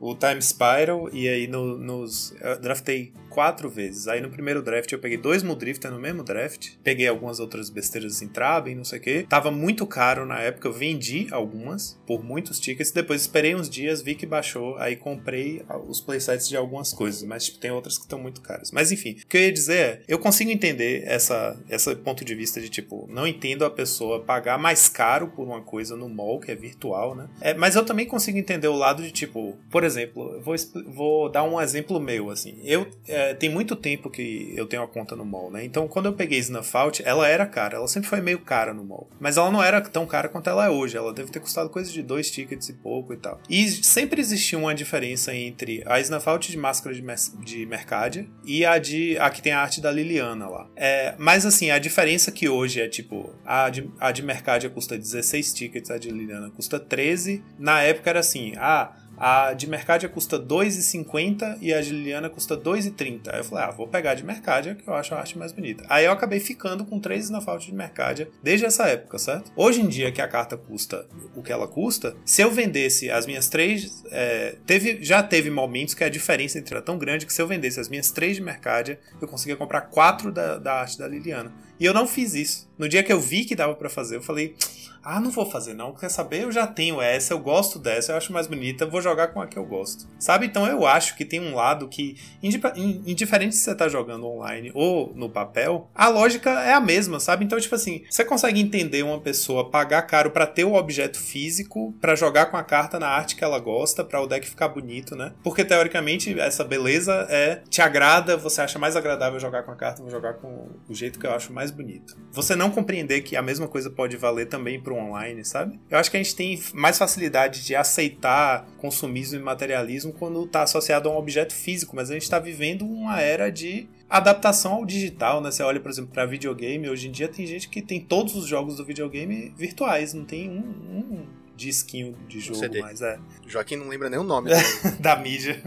[0.00, 2.32] o, o Time Spiral e aí no- nos.
[2.40, 4.06] Eu draftei quatro vezes.
[4.06, 6.72] Aí no primeiro draft eu peguei dois Muldrifter no mesmo draft.
[6.84, 9.22] Peguei algumas outras besteiras assim, Traben, não sei o que.
[9.24, 12.92] Tava muito caro na época, eu vendi algumas por muitos tickets.
[12.92, 14.76] Depois esperei uns dias, vi que baixou.
[14.76, 17.22] Aí comprei os playsets de algumas coisas.
[17.22, 18.70] Mas tipo, tem outras que estão muito caras.
[18.70, 22.34] Mas enfim, o que eu ia dizer é: eu consigo entender essa, esse ponto de
[22.34, 26.38] vista de tipo, não entendo a pessoa pagar mais caro por uma coisa no mall,
[26.38, 27.28] que é virtual, né?
[27.40, 30.54] É, mas eu também consigo entender o lado de tipo, por exemplo, vou,
[30.86, 32.60] vou dar um exemplo meu, assim.
[32.64, 35.64] Eu é, tem muito tempo que eu tenho a conta no mall, né?
[35.64, 38.84] Então quando eu peguei Snuff Out, ela era cara, ela sempre foi meio cara no
[38.84, 39.08] mall.
[39.20, 40.96] Mas ela não era tão cara quanto ela é hoje.
[40.96, 43.40] Ela deve ter custado coisa de dois tickets e pouco e tal.
[43.48, 47.02] E sempre existiu uma diferença entre a Snuff Out de máscara de,
[47.44, 50.68] de Mercadia e a de a que tem a arte da Liliana lá.
[50.76, 54.96] É, mas assim, a diferença que hoje é tipo, a de, a de Mercadia custa
[54.96, 57.42] 16 tickets, a de Liliana custa 13.
[57.58, 62.56] Na época era assim, ah, a de Mercadia custa 2,50 e a de Liliana custa
[62.56, 63.28] 2,30.
[63.28, 65.52] Aí eu falei, ah, vou pegar a de Mercadia, que eu acho a arte mais
[65.52, 65.84] bonita.
[65.88, 69.52] Aí eu acabei ficando com três na falta de Mercadia desde essa época, certo?
[69.56, 73.26] Hoje em dia que a carta custa o que ela custa, se eu vendesse as
[73.26, 74.02] minhas três.
[74.10, 77.46] é, teve, já teve momentos que a diferença entre era tão grande que se eu
[77.46, 81.52] vendesse as minhas três de Mercadia, eu conseguia comprar quatro da, da arte da Liliana.
[81.78, 82.70] E eu não fiz isso.
[82.82, 84.56] No dia que eu vi que dava pra fazer, eu falei.
[85.04, 85.92] Ah, não vou fazer não.
[85.92, 86.44] Quer saber?
[86.44, 89.48] Eu já tenho essa, eu gosto dessa, eu acho mais bonita, vou jogar com a
[89.48, 90.06] que eu gosto.
[90.18, 90.46] Sabe?
[90.46, 95.12] Então eu acho que tem um lado que, indiferente se você tá jogando online ou
[95.16, 97.44] no papel, a lógica é a mesma, sabe?
[97.44, 101.92] Então, tipo assim, você consegue entender uma pessoa pagar caro pra ter o objeto físico,
[102.00, 105.16] pra jogar com a carta na arte que ela gosta, pra o deck ficar bonito,
[105.16, 105.32] né?
[105.42, 110.00] Porque teoricamente essa beleza é te agrada, você acha mais agradável jogar com a carta,
[110.00, 112.16] vou jogar com o jeito que eu acho mais bonito.
[112.30, 115.78] Você não compreender que a mesma coisa pode valer também pro online, sabe?
[115.90, 120.62] Eu acho que a gente tem mais facilidade de aceitar consumismo e materialismo quando tá
[120.62, 124.84] associado a um objeto físico, mas a gente tá vivendo uma era de adaptação ao
[124.84, 125.50] digital, né?
[125.50, 128.46] Você olha, por exemplo, para videogame, hoje em dia tem gente que tem todos os
[128.46, 131.26] jogos do videogame virtuais, não tem um, um
[131.66, 132.80] disquinho de jogo CD.
[132.80, 134.50] mais, é, Joaquim não lembra nem o nome.
[135.00, 135.62] da mídia.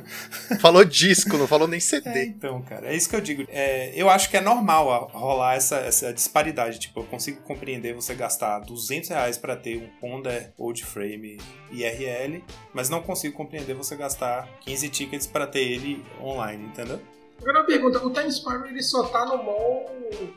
[0.60, 2.26] falou disco, não falou nem É, CD.
[2.26, 3.46] então, cara, é isso que eu digo.
[3.50, 6.80] É, eu acho que é normal a- rolar essa, essa disparidade.
[6.80, 11.38] Tipo, eu consigo compreender você gastar 200 reais pra ter um Ponder Old Frame
[11.72, 12.44] IRL,
[12.74, 17.02] mas não consigo compreender você gastar 15 tickets pra ter ele online, entendeu?
[17.42, 19.92] Agora uma pergunta, o Time Spiral ele só tá no mall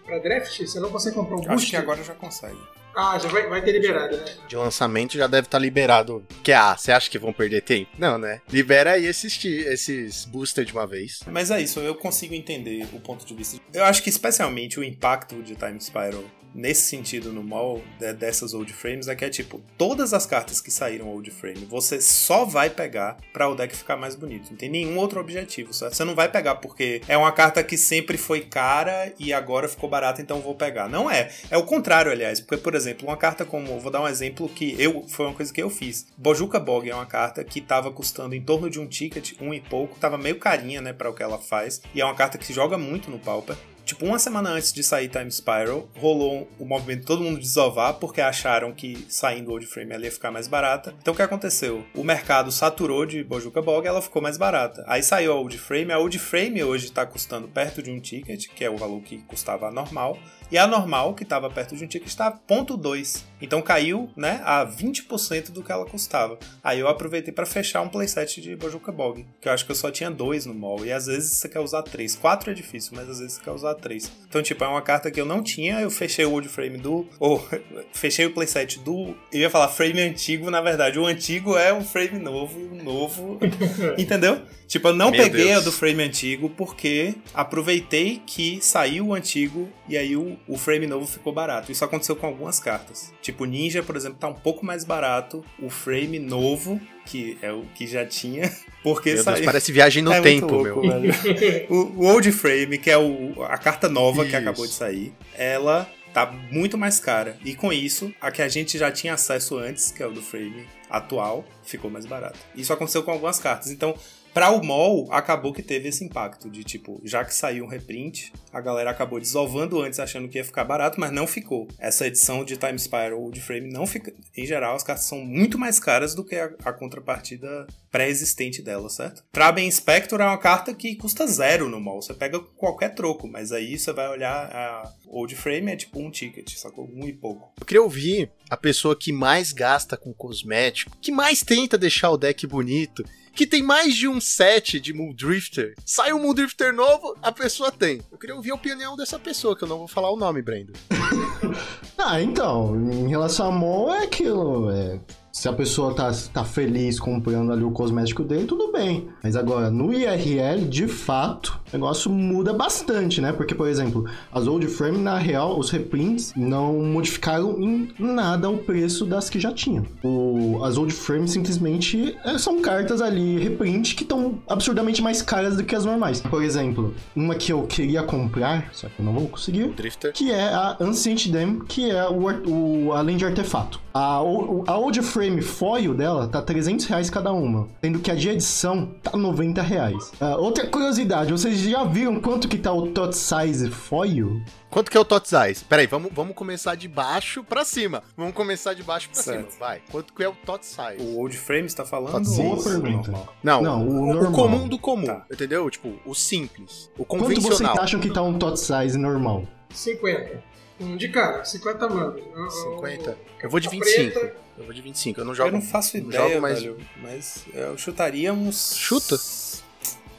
[0.04, 0.58] pra draft?
[0.58, 1.52] Você não consegue comprar um boost?
[1.52, 2.58] Acho que agora já consegue.
[3.00, 4.24] Ah, já vai, vai ter liberado, né?
[4.48, 6.26] De lançamento já deve estar liberado.
[6.42, 7.88] Que ah, você acha que vão perder tempo?
[7.96, 8.40] Não, né?
[8.50, 11.20] Libera aí esses, esses booster de uma vez.
[11.30, 13.60] Mas é isso, eu consigo entender o ponto de vista.
[13.72, 16.24] Eu acho que especialmente o impacto de Time Spiral
[16.58, 20.60] nesse sentido no mall de- dessas old frames é que é tipo, todas as cartas
[20.60, 24.50] que saíram old frame, você só vai pegar pra o deck ficar mais bonito.
[24.50, 25.72] Não tem nenhum outro objetivo?
[25.72, 29.88] Você não vai pegar porque é uma carta que sempre foi cara e agora ficou
[29.88, 30.88] barata, então vou pegar.
[30.88, 31.30] Não é.
[31.50, 34.74] É o contrário, aliás, porque por exemplo, uma carta como, vou dar um exemplo que
[34.78, 36.06] eu foi uma coisa que eu fiz.
[36.16, 39.60] Bojuka Bog é uma carta que tava custando em torno de um ticket, um e
[39.60, 42.52] pouco, tava meio carinha, né, para o que ela faz, e é uma carta que
[42.52, 43.56] joga muito no Pauper.
[43.88, 48.20] Tipo, uma semana antes de sair Time Spiral, rolou o movimento todo mundo desovar porque
[48.20, 50.94] acharam que saindo Old Frame ela ia ficar mais barata.
[51.00, 51.82] Então o que aconteceu?
[51.94, 54.84] O mercado saturou de Bojuka Bog ela ficou mais barata.
[54.86, 55.90] Aí saiu a Old Frame.
[55.90, 59.22] A Old Frame hoje tá custando perto de um ticket, que é o valor que
[59.22, 60.18] custava normal.
[60.50, 63.22] E a normal, que estava perto de um ticket, está 0.2.
[63.40, 66.38] Então caiu, né, a 20% do que ela custava.
[66.62, 69.76] Aí eu aproveitei para fechar um playset de Bojuka Bog, que eu acho que eu
[69.76, 70.84] só tinha dois no mall.
[70.84, 72.16] E às vezes você quer usar três.
[72.16, 74.10] Quatro é difícil, mas às vezes você quer usar três.
[74.28, 77.06] Então, tipo, é uma carta que eu não tinha, eu fechei o old frame do.
[77.20, 77.46] Ou
[77.92, 79.14] fechei o playset do.
[79.32, 80.98] Eu ia falar frame antigo, na verdade.
[80.98, 83.38] O antigo é um frame novo e o novo.
[83.96, 84.40] Entendeu?
[84.66, 85.62] Tipo, eu não Meu peguei Deus.
[85.62, 90.86] a do frame antigo porque aproveitei que saiu o antigo e aí o, o frame
[90.86, 91.72] novo ficou barato.
[91.72, 93.12] Isso aconteceu com algumas cartas.
[93.22, 95.44] Tipo, Ninja, por exemplo, tá um pouco mais barato.
[95.60, 98.50] O frame novo, que é o que já tinha,
[98.82, 99.36] porque Meu saiu.
[99.36, 101.12] Deus, parece viagem no É tempo, louco, meu.
[101.70, 104.36] o, o Old Frame, que é o, a carta nova que Isso.
[104.36, 107.36] acabou de sair, ela tá muito mais cara.
[107.44, 110.22] E com isso, a que a gente já tinha acesso antes, que é o do
[110.22, 112.38] frame atual, ficou mais barato.
[112.56, 113.70] Isso aconteceu com algumas cartas.
[113.70, 113.94] Então,
[114.32, 118.32] Pra o mall, acabou que teve esse impacto de tipo, já que saiu um reprint,
[118.52, 121.68] a galera acabou desovando antes achando que ia ficar barato, mas não ficou.
[121.78, 124.12] Essa edição de Time Spiral ou de Frame não fica.
[124.36, 128.88] Em geral, as cartas são muito mais caras do que a, a contrapartida pré-existente dela,
[128.88, 129.24] certo?
[129.32, 132.02] Traben Inspector é uma carta que custa zero no mall.
[132.02, 136.10] Você pega qualquer troco, mas aí você vai olhar a Old Frame é tipo um
[136.10, 136.88] ticket, sacou?
[136.94, 137.52] Um e pouco.
[137.58, 142.18] Eu queria ouvir a pessoa que mais gasta com cosmético, que mais tenta deixar o
[142.18, 143.04] deck bonito,
[143.38, 145.76] que tem mais de um set de Muldrifter.
[145.84, 148.00] Sai um Muldrifter novo, a pessoa tem.
[148.10, 150.72] Eu queria ouvir a opinião dessa pessoa, que eu não vou falar o nome, Brendo.
[152.00, 155.00] Ah, então, em relação a mall é aquilo, é,
[155.38, 159.06] se a pessoa tá, tá feliz comprando ali o cosmético dele, tudo bem.
[159.22, 163.32] Mas agora, no IRL, de fato, o negócio muda bastante, né?
[163.32, 168.58] Porque, por exemplo, as old frame, na real, os reprints não modificaram em nada o
[168.58, 169.86] preço das que já tinham.
[170.02, 175.56] O, as old frame simplesmente é, são cartas ali, reprint, que estão absurdamente mais caras
[175.56, 176.20] do que as normais.
[176.20, 180.12] Por exemplo, uma que eu queria comprar, só que eu não vou conseguir, Drifter.
[180.12, 183.80] que é a Ancient Dam, que é o, o além de artefato.
[183.94, 188.28] A, a Old Frame Foil dela tá 300 reais cada uma, sendo que a de
[188.30, 190.12] edição tá 90 reais.
[190.20, 194.40] Ah, outra curiosidade, vocês já viram quanto que tá o Tot Size Foil?
[194.70, 195.64] Quanto que é o Tot Size?
[195.64, 198.02] Peraí, vamos, vamos começar de baixo pra cima.
[198.16, 199.52] Vamos começar de baixo pra Certo.
[199.52, 199.60] cima.
[199.66, 199.80] Vai.
[199.90, 201.00] Quanto que é o Tot Size?
[201.00, 202.28] O Old Frame está falando?
[202.28, 203.12] Boa pergunta.
[203.42, 204.32] Não, Não, o o, normal.
[204.32, 205.24] comum do comum, Tá.
[205.32, 205.68] entendeu?
[205.70, 207.80] Tipo, o simples, o Quanto vocês convencional.
[207.80, 209.44] acham que tá um Tot Size normal?
[209.70, 210.42] 50.
[210.80, 212.14] Um de cara, 50 mano.
[212.50, 213.18] 50?
[213.42, 214.10] Eu vou de A 25.
[214.20, 214.36] preta.
[214.58, 215.20] Eu vou de 25.
[215.20, 215.48] Eu não jogo.
[215.48, 216.76] eu não faço não ideia, jogo mais- velho.
[217.02, 218.74] Mas eu chutaria uns.
[218.76, 219.16] Chuta.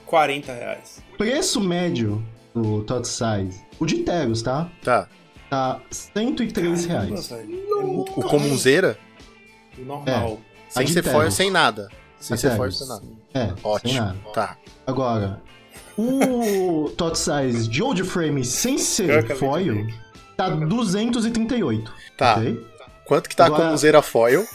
[0.05, 1.01] 40 reais.
[1.18, 4.70] Preço médio do Tot Size, o de Teros, tá?
[4.84, 5.07] Tá.
[5.49, 7.28] Tá 103 Caramba, reais.
[7.28, 7.64] velho.
[7.80, 8.97] É muito O comunzeira,
[9.78, 10.39] o normal.
[10.70, 11.89] sem de ser foil, sem nada.
[12.20, 13.03] Sem ser foil, sem nada.
[13.34, 13.93] É, sem Ótimo.
[13.99, 14.18] nada.
[14.34, 14.57] Tá.
[14.86, 15.41] Agora,
[15.97, 20.09] o Tot Size de Old Frame sem Eu ser foil ver.
[20.43, 21.93] Tá 238.
[22.17, 22.35] Tá.
[22.37, 22.67] ok?
[23.05, 24.45] Quanto que tá Agora- a comunzeira foil?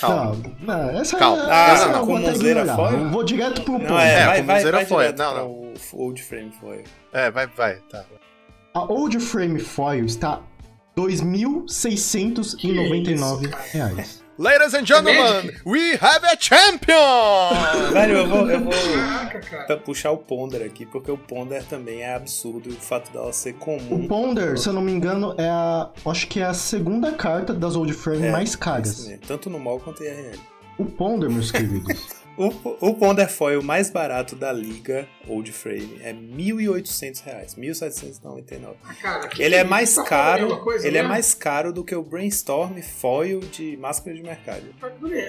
[0.00, 0.36] Calma.
[0.60, 1.42] Não, não, essa Calma.
[1.44, 2.76] é, Ah, essa não, eu vou até comunzeira ignorar.
[2.90, 2.98] foil?
[3.04, 3.88] Eu Vou direto pro ponto.
[3.88, 5.14] Não, é, É, vai, como vai, zero vai foil.
[5.16, 5.46] Não, não.
[5.48, 6.84] O Old Frame foi.
[7.12, 7.76] É, vai, vai.
[7.90, 8.04] Tá.
[8.74, 10.40] A Old Frame Foil está
[10.96, 14.21] 2.699 reais.
[14.38, 15.60] Ladies and gentlemen, Magic?
[15.66, 17.92] we have a champion!
[17.92, 22.14] Velho, eu vou, eu vou Caraca, puxar o Ponder aqui, porque o Ponder também é
[22.14, 24.08] absurdo o fato dela ser O comum.
[24.08, 25.90] Ponder, se eu não me engano, é a.
[26.06, 29.06] Acho que é a segunda carta das Old Frame É, mais caras.
[29.26, 30.40] Tanto no mall quanto em IRL.
[30.78, 32.21] O Ponder, meus queridos.
[32.36, 32.46] O,
[32.88, 38.74] o Ponder Foil mais barato da liga Old Frame é 1.800 reais, 1.799.
[38.82, 41.94] Ah, cara, que Ele é mais Tá caro, coisa ele é mais caro do que
[41.94, 44.62] o Brainstorm Foil de máscara de mercado.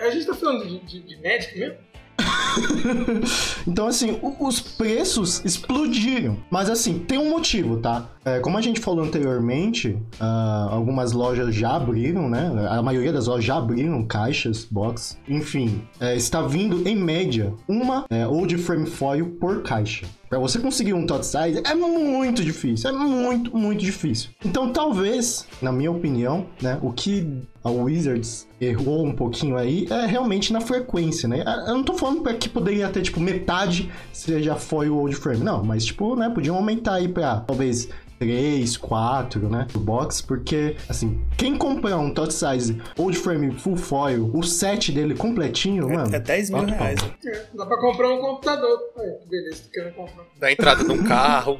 [0.01, 1.77] A gente tá falando de, de, de Magic mesmo?
[3.67, 6.37] Então, assim, os preços explodiram.
[6.49, 8.09] Mas, assim, tem um motivo, tá?
[8.25, 12.67] É, como a gente falou anteriormente, ah, algumas lojas já abriram, né?
[12.69, 15.17] A maioria das lojas já abriram caixas, box.
[15.27, 20.05] Enfim, é, está vindo, em média, uma é, Old Frame Foil por caixa.
[20.33, 24.31] Pra você conseguir um tot size é muito difícil, é muito, muito difícil.
[24.43, 30.07] Então, talvez, na minha opinião, né, o que a Wizards errou um pouquinho aí é
[30.07, 31.43] realmente na frequência, né?
[31.67, 35.85] Eu não tô falando que poderia ter, tipo, metade seja foil old frame, não, mas,
[35.85, 37.87] tipo, né, podiam aumentar aí pra talvez
[38.23, 43.75] 3, 4, né, do box, porque, assim, quem comprar um tot size old frame full
[43.75, 46.13] foil, o set dele completinho, mano...
[46.13, 46.99] É, é 10 mil reais.
[47.01, 47.15] palma.
[47.25, 48.79] É, dá pra comprar um computador.
[48.97, 50.25] Aí, que beleza, tô querendo comprar.
[50.39, 51.59] Da entrada de um carro.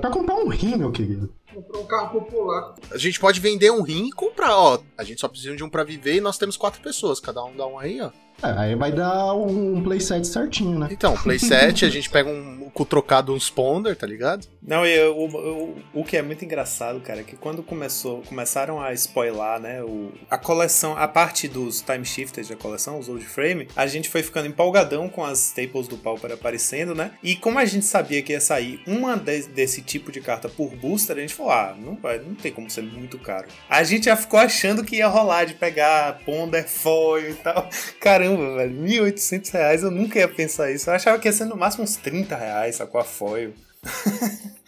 [0.00, 1.32] Pra comprar um rim, meu querido.
[1.52, 2.74] Comprar um carro popular.
[2.92, 4.78] A gente pode vender um rim e comprar, ó.
[4.96, 7.18] A gente só precisa de um pra viver e nós temos quatro pessoas.
[7.20, 8.10] Cada um dá um aí, ó.
[8.42, 10.88] É, aí vai dar um playset certinho, né?
[10.90, 14.46] Então, playset, a gente pega um com trocado uns ponder, tá ligado?
[14.62, 18.20] Não, e eu- o, o, o que é muito engraçado, cara, é que quando começou,
[18.22, 23.08] começaram a spoiler, né, o, a coleção, a parte dos time shifters da coleção, os
[23.08, 27.12] old frame, a gente foi ficando empolgadão com as staples do Pauper aparecendo, né?
[27.22, 30.68] E como a gente sabia que ia sair uma de- desse tipo de carta por
[30.76, 33.48] booster, a gente falou, ah, não vai, não tem como ser muito caro.
[33.68, 37.66] A gente já ficou achando que ia rolar de pegar ponder foil e tal.
[37.98, 40.90] Caramba, velho, 1.800 reais, eu nunca ia pensar isso.
[40.90, 43.54] Eu achava que ia ser no máximo uns 30 reais, sacou a foil.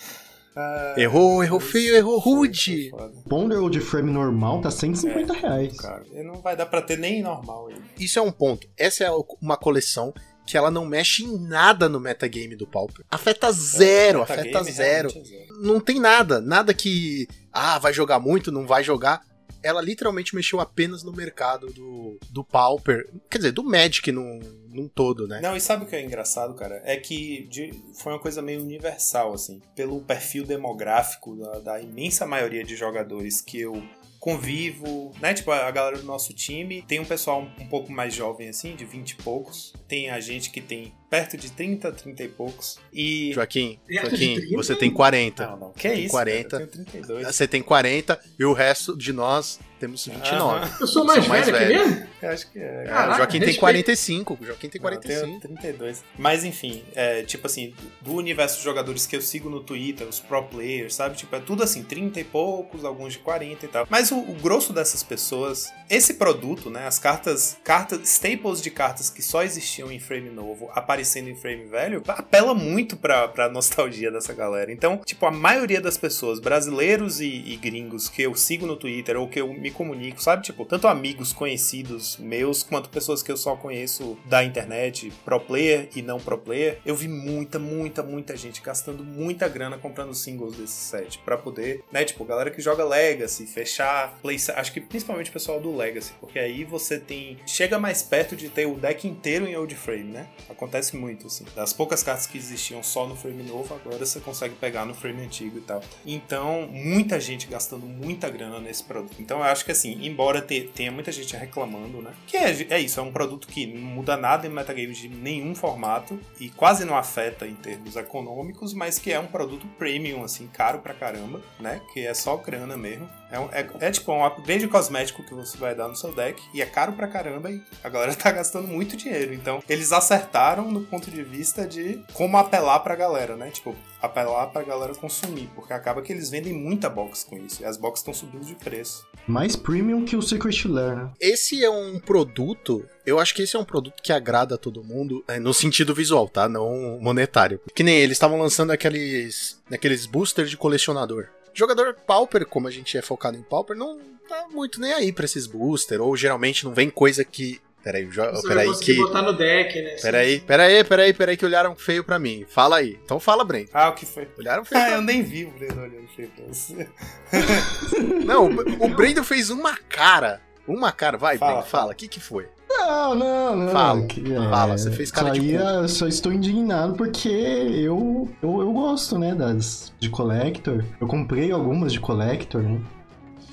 [0.55, 2.91] Ah, Errou, errou feio, errou rude.
[3.27, 5.75] Ponder old frame normal tá 150 reais.
[5.79, 7.77] Cara, e não vai dar pra ter nem normal aí.
[7.99, 8.69] Isso é um ponto.
[8.77, 9.11] Essa é
[9.41, 10.13] uma coleção
[10.47, 13.03] que ela não mexe em nada no metagame do Pauper.
[13.11, 15.09] Afeta zero, O afeta zero.
[15.09, 15.43] é zero.
[15.63, 16.39] Não tem nada.
[16.39, 17.27] Nada que.
[17.51, 19.23] Ah, vai jogar muito, não vai jogar.
[19.63, 23.09] Ela literalmente mexeu apenas no mercado do, do Pauper.
[23.31, 24.39] Quer dizer, do Magic num,
[24.73, 25.41] num todo, né?
[25.41, 26.81] Não, e sabe o que é engraçado, cara?
[26.85, 29.61] É que de- foi uma coisa meio universal, assim.
[29.77, 33.83] Pelo perfil demográfico da, da imensa maioria de jogadores que eu
[34.19, 35.35] convivo, né?
[35.35, 36.83] Tipo, a galera do nosso time.
[36.83, 39.73] Tem um pessoal um, um pouco mais jovem, assim, de 20 e poucos.
[39.89, 42.79] Tem a gente que tem perto de 30, 30 e poucos.
[42.93, 43.33] E.
[43.33, 44.57] Joaquim, Joaquim, 30?
[44.57, 45.47] você tem 40.
[45.47, 45.73] Não, não.
[45.73, 46.11] Que Tem isso?
[46.13, 46.49] 40.
[46.51, 47.27] Cara, eu tenho 32.
[47.27, 50.37] Você tem 40 e o resto de nós temos 29.
[50.37, 50.77] Aham.
[50.81, 51.89] Eu sou mais Sou mais velho aqui velho.
[51.89, 52.07] mesmo?
[52.23, 52.85] Eu acho que é.
[52.85, 53.61] Caraca, o Joaquim tem respeito.
[53.61, 54.39] 45.
[54.41, 55.41] O Joaquim tem Não, eu tenho 45.
[55.41, 56.05] 32.
[56.17, 60.21] Mas enfim, é, tipo assim, do universo de jogadores que eu sigo no Twitter, os
[60.21, 61.17] pro players, sabe?
[61.17, 63.87] Tipo, é tudo assim, 30 e poucos, alguns de 40 e tal.
[63.91, 66.87] Mas o, o grosso dessas pessoas, esse produto, né?
[66.87, 71.65] As cartas, cartas, staples de cartas que só existiam em frame novo, aparecendo em frame
[71.65, 74.71] velho, apela muito pra, pra nostalgia dessa galera.
[74.71, 79.17] Então, tipo, a maioria das pessoas, brasileiros e, e gringos que eu sigo no Twitter
[79.17, 80.43] ou que eu me comunico, sabe?
[80.43, 85.89] Tipo, tanto amigos conhecidos meus, quanto pessoas que eu só conheço da internet, pro player
[85.95, 90.57] e não pro player, eu vi muita, muita, muita gente gastando muita grana comprando singles
[90.57, 92.05] desse set pra poder, né?
[92.05, 96.39] Tipo, galera que joga Legacy, fechar play, acho que principalmente o pessoal do Legacy, porque
[96.39, 100.27] aí você tem chega mais perto de ter o deck inteiro em old frame, né?
[100.49, 101.45] Acontece muito assim.
[101.55, 105.23] Das poucas cartas que existiam só no frame novo, agora você consegue pegar no frame
[105.23, 105.83] antigo e tal.
[106.05, 109.17] Então, muita gente gastando muita grana nesse produto.
[109.19, 112.13] Então, eu acho que assim, embora te- tenha muita gente reclamando, né?
[112.27, 115.55] Que é, é isso, é um produto que não muda nada em metagame de nenhum
[115.55, 120.47] formato e quase não afeta em termos econômicos, mas que é um produto premium, assim,
[120.49, 121.81] caro pra caramba, né?
[121.93, 123.09] Que é só grana mesmo.
[123.31, 126.43] É, um- é- é tipo um upgrade cosmético que você vai dar no seu deck
[126.53, 129.33] e é caro pra caramba e a galera tá gastando muito dinheiro.
[129.33, 133.51] Então, eles acertaram no ponto de vista de como apelar pra galera, né?
[133.51, 137.65] Tipo, apelar pra galera consumir, porque acaba que eles vendem muita box com isso e
[137.65, 139.07] as boxes estão subindo de preço.
[139.27, 141.11] Mais premium que o Secret Lair, né?
[141.21, 142.85] Esse é um produto.
[143.07, 145.95] Eu acho que esse é um produto que agrada a todo mundo, é, no sentido
[145.95, 146.49] visual, tá?
[146.49, 147.61] Não monetário.
[147.75, 151.29] Que nem eles estavam lançando aqueles, aqueles boosters de colecionador.
[151.55, 155.27] Jogador Pauper, como a gente é focado em Pauper, não tá muito nem aí pra
[155.27, 158.23] esses boosters, ou geralmente não vem coisa que Peraí, jo...
[158.31, 158.95] Você peraí que.
[158.95, 159.97] botar no deck, né?
[160.01, 162.45] Peraí, peraí, peraí, peraí, que olharam feio pra mim.
[162.49, 162.99] Fala aí.
[163.05, 163.69] Então fala, Brent.
[163.73, 164.29] Ah, o que foi?
[164.39, 166.89] Olharam feio Ah, pra eu nem vi o Breno olhando feio pra você.
[168.25, 170.41] Não, o, o Brendo fez uma cara.
[170.67, 171.93] Uma cara, vai, Fala, Brendo, fala.
[171.93, 172.47] O que que foi?
[172.69, 173.73] Não, não, não.
[173.73, 175.47] Fala, que- fala, você fez cara de cu.
[175.47, 180.85] eu só estou indignado porque eu, eu, eu gosto, né, das de Collector.
[181.01, 182.81] Eu comprei algumas de Collector, né?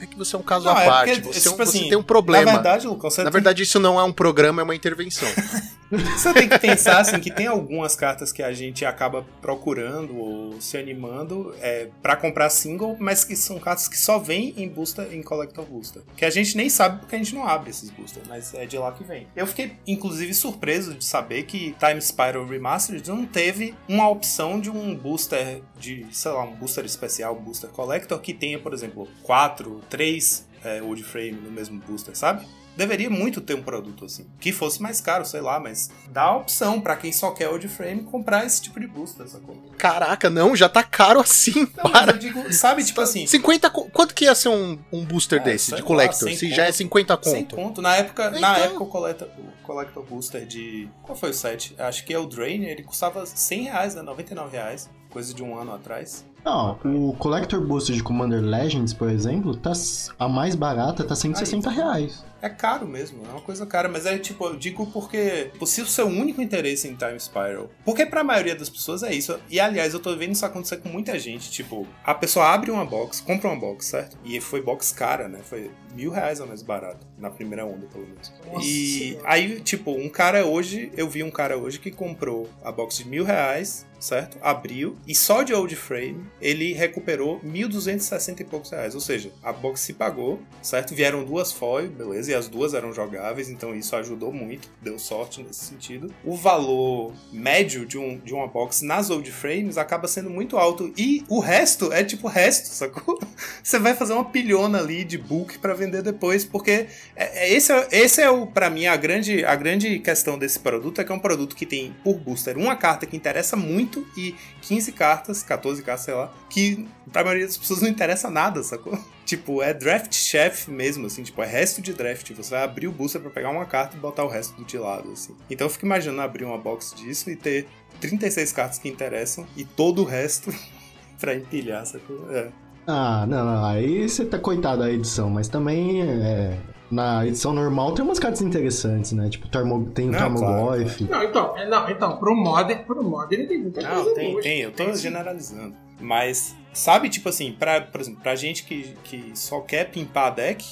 [0.01, 1.21] É que você é um caso Não, à é parte.
[1.21, 2.45] porque, você, é um- tipo você assim, tem um problema.
[2.45, 5.27] Na verdade, Lucas, você Na tem- verdade, isso não é um programa, é uma intervenção.
[5.91, 10.61] Você tem que pensar assim que tem algumas cartas que a gente acaba procurando ou
[10.61, 15.11] se animando é, para comprar single, mas que são cartas que só vêm em booster,
[15.11, 16.03] em collector booster.
[16.15, 18.77] Que a gente nem sabe porque a gente não abre esses boosters, mas é de
[18.77, 19.27] lá que vem.
[19.35, 24.69] Eu fiquei inclusive surpreso de saber que Time Spiral Remastered não teve uma opção de
[24.69, 29.81] um booster de, sei lá, um booster especial, booster collector que tenha, por exemplo, quatro,
[29.89, 32.45] três é, wood frame no mesmo booster, sabe?
[32.79, 34.25] Deveria muito ter um produto assim.
[34.39, 37.67] Que fosse mais caro, sei lá, mas dá a opção pra quem só quer wood
[37.67, 39.55] frame comprar esse tipo de booster, sacou?
[39.77, 41.67] Caraca, não, já tá caro assim.
[41.77, 42.13] Não, para.
[42.13, 45.43] eu digo, sabe, tipo assim, 50 co- Quanto que ia ser um, um booster Ah,
[45.43, 46.29] desse, de lá, collector?
[46.29, 46.77] 100 Se já é conto.
[46.77, 47.55] 50 sem conto.
[47.55, 47.81] conto.
[47.81, 48.55] Na época, na Então.
[48.63, 50.89] época o, collector, o Collector Booster de.
[51.03, 51.75] Qual foi o set?
[51.77, 54.01] Acho que é o Drain, ele custava 100 reais, né?
[54.01, 54.89] 99 reais.
[55.09, 56.25] Coisa de um ano atrás.
[56.43, 59.71] Não, o Collector Booster de Commander Legends, por exemplo, tá,
[60.17, 62.23] a mais barata tá 160 reais.
[62.41, 65.81] É caro mesmo, é uma coisa cara, mas é tipo, eu digo porque tipo, se
[65.81, 69.59] o seu único interesse em Time Spiral, porque pra maioria das pessoas é isso, e
[69.59, 73.19] aliás, eu tô vendo isso acontecer com muita gente, tipo, a pessoa abre uma box,
[73.19, 74.17] compra uma box, certo?
[74.23, 75.39] E foi box cara, né?
[75.43, 78.31] Foi mil reais ou mais barato, na primeira onda, pelo menos.
[78.45, 79.29] Nossa e Senhora.
[79.29, 83.07] aí, tipo, um cara hoje, eu vi um cara hoje que comprou a box de
[83.07, 84.37] mil reais, certo?
[84.41, 89.51] Abriu, e só de old frame, ele recuperou 1.260 e poucos reais, ou seja, a
[89.51, 90.93] box se pagou, certo?
[90.95, 95.43] Vieram duas foil, beleza, e as duas eram jogáveis, então isso ajudou muito, deu sorte
[95.43, 96.13] nesse sentido.
[96.23, 100.93] O valor médio de, um, de uma box nas old frames acaba sendo muito alto,
[100.97, 103.19] e o resto é tipo resto, sacou?
[103.63, 107.71] Você vai fazer uma pilhona ali de book pra vender depois, porque é, é- esse,
[107.71, 111.11] é, esse é o, para mim, a grande, a grande questão desse produto, é que
[111.11, 115.43] é um produto que tem, por booster, uma carta que interessa muito e 15 cartas,
[115.43, 118.97] 14 cartas, sei lá, que pra maioria das pessoas não interessa nada, sacou?
[119.29, 122.31] Tipo, é draft chef mesmo, assim, tipo, é resto de draft.
[122.33, 125.11] Você vai abrir o booster pra pegar uma carta e botar o resto de lado,
[125.11, 125.35] assim.
[125.51, 127.67] Então eu fico imaginando abrir uma box disso e ter
[128.01, 130.51] 36 cartas que interessam e todo o resto
[131.21, 132.25] pra empilhar, sacou?
[132.35, 132.49] É.
[132.87, 136.57] Ah, não, não, aí você tá coitado da edição, mas também é,
[136.89, 139.29] na edição normal tem umas cartas interessantes, né?
[139.29, 141.03] Tipo, Tarmo- tem o Não, Tarmogoyf.
[141.03, 144.41] Não, então, é, não, então, pro Modern, pro Modern tem muita Não, coisa tem, boa.
[144.41, 145.01] tem, eu tô Tem sim.
[145.03, 145.75] generalizando.
[145.99, 150.65] Mas, sabe, tipo assim, pra, por exemplo, pra gente que, que só quer pimpar deck,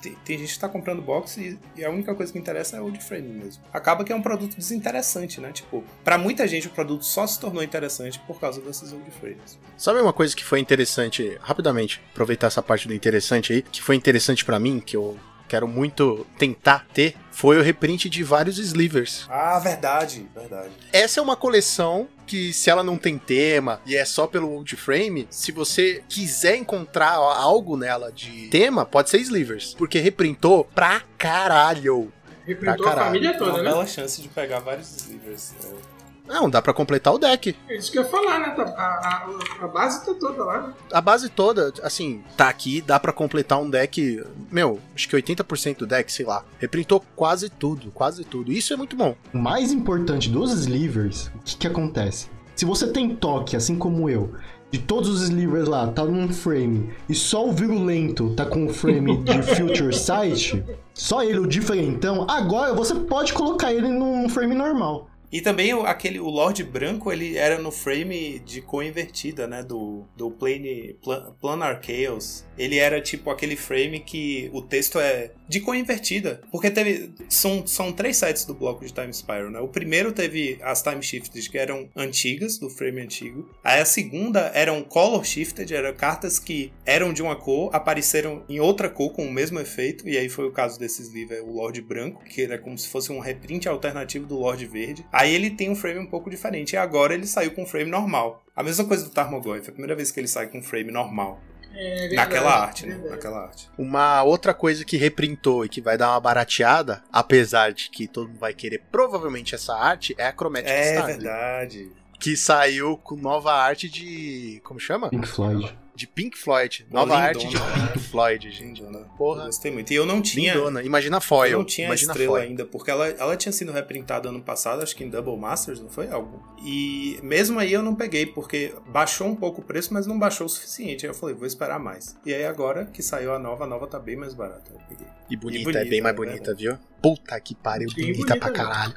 [0.00, 2.80] tem, tem gente que tá comprando box e, e a única coisa que interessa é
[2.80, 3.62] o de frame mesmo.
[3.72, 5.52] Acaba que é um produto desinteressante, né?
[5.52, 9.58] Tipo, pra muita gente o produto só se tornou interessante por causa desses old frames.
[9.76, 13.94] Sabe uma coisa que foi interessante, rapidamente, aproveitar essa parte do interessante aí, que foi
[13.94, 19.24] interessante pra mim, que eu quero muito tentar ter, foi o reprint de vários slivers.
[19.30, 20.70] Ah, verdade, verdade.
[20.92, 24.74] Essa é uma coleção que, se ela não tem tema e é só pelo old
[24.74, 31.00] frame, se você quiser encontrar algo nela de tema, pode ser slivers, porque reprintou pra
[31.16, 32.12] caralho.
[32.44, 33.06] Reprintou Pra a caralho.
[33.06, 33.70] família Uma toda, né?
[33.70, 35.54] bela chance de pegar vários slivers.
[35.62, 35.87] é.
[36.28, 37.56] Não, dá pra completar o deck.
[37.68, 38.54] É isso que eu ia falar, né?
[38.76, 40.74] A, a, a base tá toda lá, né?
[40.92, 45.78] A base toda, assim, tá aqui, dá pra completar um deck, meu, acho que 80%
[45.78, 46.44] do deck, sei lá.
[46.58, 48.52] Reprintou quase tudo, quase tudo.
[48.52, 49.16] Isso é muito bom.
[49.32, 52.28] O mais importante dos slivers, o que que acontece?
[52.54, 54.34] Se você tem toque, assim como eu,
[54.70, 58.74] de todos os slivers lá, tá num frame, e só o virulento tá com o
[58.74, 60.62] frame de Future Sight,
[60.92, 65.08] só ele, o diferentão, agora você pode colocar ele num frame normal.
[65.30, 69.62] E também aquele, o Lorde Branco, ele era no frame de cor invertida, né?
[69.62, 72.44] Do, do Plane, Plan, Planar Chaos.
[72.56, 76.40] Ele era tipo aquele frame que o texto é de cor invertida.
[76.50, 77.12] Porque teve.
[77.28, 79.60] São, são três sites do bloco de Time Spiral, né?
[79.60, 83.48] O primeiro teve as Time Shifted, que eram antigas, do frame antigo.
[83.62, 88.60] Aí a segunda eram Color Shifted, eram cartas que eram de uma cor, apareceram em
[88.60, 90.08] outra cor com o mesmo efeito.
[90.08, 93.12] E aí foi o caso desses livros, o Lorde Branco, que era como se fosse
[93.12, 95.04] um reprint alternativo do Lorde Verde.
[95.18, 96.72] Aí ele tem um frame um pouco diferente.
[96.72, 98.44] E agora ele saiu com um frame normal.
[98.54, 100.90] A mesma coisa do Tarmogoyf, é a primeira vez que ele sai com um frame
[100.90, 101.40] normal.
[101.74, 102.92] É verdade, naquela arte, né?
[102.94, 103.10] verdade.
[103.10, 103.70] Naquela arte.
[103.78, 108.28] Uma outra coisa que reprintou e que vai dar uma barateada, apesar de que todo
[108.28, 111.06] mundo vai querer provavelmente essa arte, é a Chromatic É Star.
[111.06, 111.92] verdade.
[112.18, 114.60] Que saiu com nova arte de.
[114.64, 115.08] Como chama?
[115.10, 115.76] Pink Floyd.
[115.98, 116.86] De Pink Floyd.
[116.92, 117.26] Nova Lindona.
[117.28, 118.82] arte de Pink Floyd, gente.
[119.16, 119.40] Porra.
[119.42, 119.92] Eu gostei muito.
[119.92, 120.54] E eu não tinha.
[120.54, 120.80] Lindona.
[120.84, 121.58] Imagina Eu foil.
[121.58, 122.44] não tinha Imagina estrela foil.
[122.48, 125.88] ainda, porque ela, ela tinha sido reprintada ano passado, acho que em Double Masters, não
[125.88, 126.40] foi algo?
[126.64, 130.46] E mesmo aí eu não peguei, porque baixou um pouco o preço, mas não baixou
[130.46, 131.04] o suficiente.
[131.04, 132.16] Aí eu falei, vou esperar mais.
[132.24, 134.70] E aí agora que saiu a nova, a nova tá bem mais barata.
[134.72, 135.06] Eu peguei.
[135.28, 136.78] E bonita, E bonita, é bem mais é bonita, viu?
[137.02, 138.94] Puta que pariu, bonita bonita pra caralho.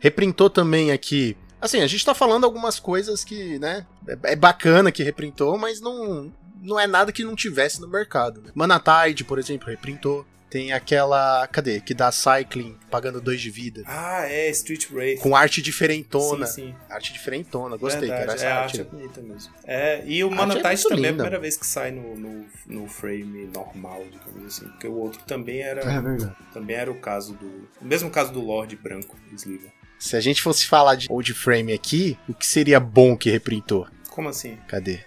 [0.00, 1.36] Reprintou também aqui.
[1.60, 5.78] Assim, a gente tá falando algumas coisas que, né, é é bacana que reprintou, mas
[5.78, 8.42] não, não é nada que não tivesse no mercado.
[8.42, 8.50] Né?
[8.54, 10.26] Mana Tide, por exemplo, reprintou.
[10.48, 11.46] Tem aquela.
[11.46, 11.80] Cadê?
[11.80, 13.84] Que dá Cycling pagando 2 de vida.
[13.86, 15.20] Ah, é, Street Wraith.
[15.20, 16.44] Com arte diferentona.
[16.44, 16.74] Sim, sim.
[16.90, 18.50] Arte diferentona, gostei, Verdade, cara.
[18.50, 18.80] É, arte.
[18.80, 19.52] é bonita mesmo.
[19.64, 21.22] É, e o A Mana arte é também é a linda.
[21.22, 24.68] primeira vez que sai no, no, no frame normal, digamos assim.
[24.70, 26.34] Porque o outro também era, É verdade.
[26.52, 27.46] também era o caso do.
[27.80, 29.70] O mesmo caso do Lorde Branco, Sliver.
[30.00, 33.86] Se a gente fosse falar de old frame aqui, o que seria bom que reprintou?
[34.08, 34.58] Como assim?
[34.66, 34.98] Cadê?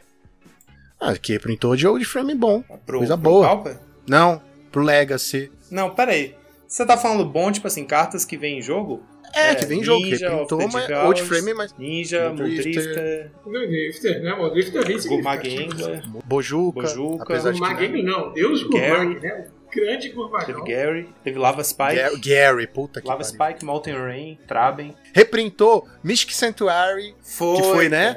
[1.05, 2.63] Ah, que reprintou de old frame bom.
[2.85, 3.47] Pro, Coisa pro boa.
[3.47, 3.77] Pauper?
[4.07, 4.41] Não,
[4.71, 5.51] pro Legacy.
[5.69, 6.35] Não, pera aí.
[6.67, 9.03] Você tá falando bom, tipo assim, cartas que vem em jogo?
[9.35, 11.75] É, É, que vem em jogo, que Ninja, reprintou, of the mas old frame, mas.
[11.77, 12.71] Ninja, Drifter.
[12.73, 14.33] Muldrifter, O Drifter, né?
[14.33, 15.83] O Drifter é bem Gurmag significativo.
[15.85, 16.81] Angler, Bojuka.
[16.81, 18.31] Bojuka, apesar de que Gurmag não.
[18.33, 19.05] Deus Gary.
[19.07, 19.47] Gurmag, né?
[19.65, 20.63] O grande teve Gurmagão.
[20.65, 23.33] Gary, teve Lava Spike, Gary, Gary, puta que Lava pariu.
[23.55, 24.93] Spike, Molten Rain, Traben.
[25.13, 27.15] Reprintou Mystic Sanctuary.
[27.23, 28.15] Foi, Que foi, né?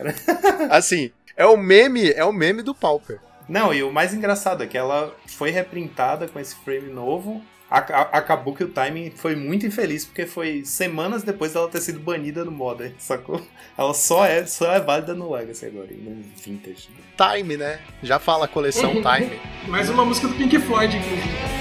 [0.71, 3.19] Assim, é o meme, é o meme do Pauper.
[3.49, 7.41] Não, e o mais engraçado é que ela foi reprintada com esse frame novo.
[7.71, 11.99] Aca- Acabou que o timing foi muito infeliz, porque foi semanas depois dela ter sido
[11.99, 13.41] banida no Modern, sacou?
[13.77, 16.89] Ela só é, só é válida no Legacy agora, e no Vintage.
[17.17, 17.81] Time, né?
[18.03, 19.39] Já fala a coleção Time.
[19.69, 21.56] Mais uma música do Pink Floyd, inclusive.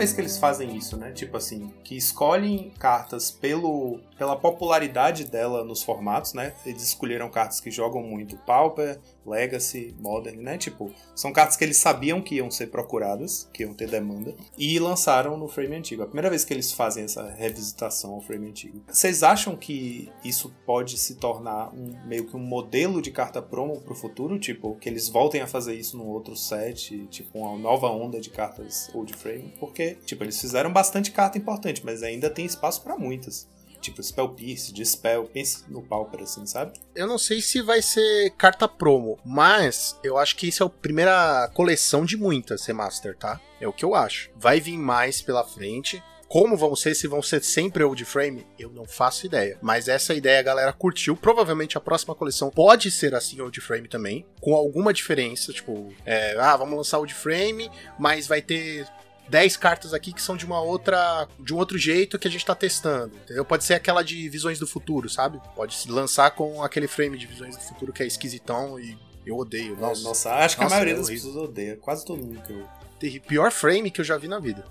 [0.00, 1.12] Vez que eles fazem isso, né?
[1.12, 6.54] Tipo assim, que escolhem cartas pelo, pela popularidade dela nos formatos, né?
[6.64, 10.58] Eles escolheram cartas que jogam muito Pauper, Legacy, Modern, né?
[10.58, 14.78] Tipo, são cartas que eles sabiam que iam ser procuradas, que iam ter demanda, e
[14.78, 16.02] lançaram no frame antigo.
[16.02, 18.82] É a primeira vez que eles fazem essa revisitação ao frame antigo.
[18.88, 23.80] Vocês acham que isso pode se tornar um, meio que um modelo de carta promo
[23.80, 24.38] pro futuro?
[24.38, 28.30] Tipo, que eles voltem a fazer isso num outro set, tipo, uma nova onda de
[28.30, 29.54] cartas old frame?
[29.58, 33.48] Porque, tipo, eles fizeram bastante carta importante, mas ainda tem espaço pra muitas.
[33.80, 36.78] Tipo, Spell Pierce, Dispel, pense no Pauper, assim, sabe?
[36.94, 40.70] Eu não sei se vai ser carta promo, mas eu acho que isso é a
[40.70, 43.40] primeira coleção de muitas remaster, tá?
[43.60, 44.30] É o que eu acho.
[44.36, 46.02] Vai vir mais pela frente.
[46.28, 49.58] Como vão ser, se vão ser sempre old frame, eu não faço ideia.
[49.60, 51.16] Mas essa ideia a galera curtiu.
[51.16, 55.52] Provavelmente a próxima coleção pode ser assim old frame também, com alguma diferença.
[55.52, 57.68] Tipo, é, ah, vamos lançar old frame,
[57.98, 58.86] mas vai ter
[59.30, 61.28] 10 cartas aqui que são de uma outra.
[61.38, 63.14] de um outro jeito que a gente tá testando.
[63.24, 63.44] Entendeu?
[63.44, 65.40] Pode ser aquela de visões do futuro, sabe?
[65.54, 69.36] Pode se lançar com aquele frame de visões do futuro que é esquisitão e eu
[69.36, 69.76] odeio.
[69.76, 71.28] Nossa, Nossa, acho que Nossa, a maioria é das horrível.
[71.28, 71.76] pessoas odeia.
[71.76, 73.20] Quase todo mundo que eu.
[73.22, 74.64] pior frame que eu já vi na vida.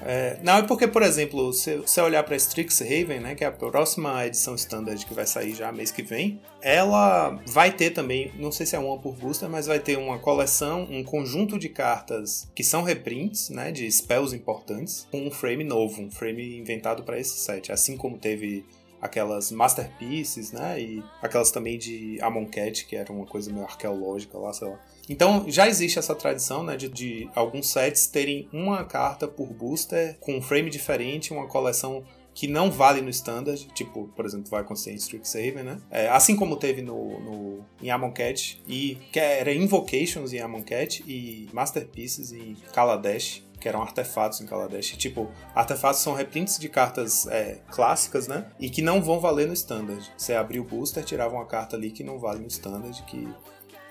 [0.00, 3.52] É, não, é porque, por exemplo, se você olhar pra Strixhaven, né, que é a
[3.52, 8.52] próxima edição standard que vai sair já mês que vem, ela vai ter também, não
[8.52, 12.50] sei se é uma por booster, mas vai ter uma coleção, um conjunto de cartas
[12.54, 17.18] que são reprints, né, de spells importantes, com um frame novo, um frame inventado pra
[17.18, 18.64] esse set, assim como teve
[19.00, 24.52] aquelas masterpieces, né, e aquelas também de Amonkhet, que era uma coisa meio arqueológica lá,
[24.52, 24.78] sei lá.
[25.08, 30.16] Então já existe essa tradição né, de, de alguns sets terem uma carta por booster
[30.20, 32.04] com um frame diferente, uma coleção
[32.36, 35.80] que não vale no standard, tipo, por exemplo, vai acontecer em Strixhaven, né?
[35.90, 41.48] É, assim como teve no, no, em Amonkhet, e que era Invocations em Amonkhet e
[41.50, 44.98] Masterpieces em Kaladesh, que eram artefatos em Kaladesh.
[44.98, 48.46] Tipo, artefatos são reprints de cartas é, clássicas, né?
[48.60, 50.06] E que não vão valer no standard.
[50.14, 53.26] Você abriu o booster, tirava uma carta ali que não vale no standard, que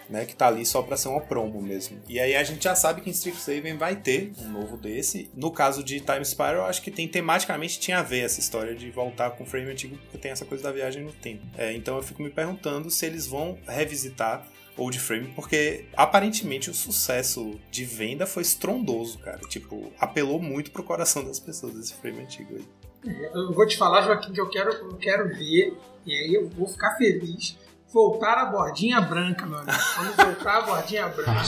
[0.10, 2.00] né, que tá ali só pra ser uma promo mesmo.
[2.08, 5.30] E aí a gente já sabe que em Strixhaven vai ter um novo desse.
[5.34, 8.90] No caso de Time Spiral, acho que tem tematicamente tinha a ver essa história de
[8.92, 11.46] voltar com o frame antigo, porque tem essa coisa da viagem no tempo.
[11.58, 14.48] É, então eu fico me perguntando se eles vão revisitar
[14.78, 19.40] Old Frame, porque aparentemente o sucesso de venda foi estrondoso, cara.
[19.48, 22.66] Tipo, apelou muito pro coração das pessoas esse frame antigo aí.
[23.34, 25.74] Eu vou te falar, Joaquim, que eu quero, eu quero ver,
[26.06, 27.56] e aí eu vou ficar feliz.
[27.96, 29.72] Voltar a bordinha branca, meu amigo.
[29.96, 31.46] Quando voltar a bordinha branca,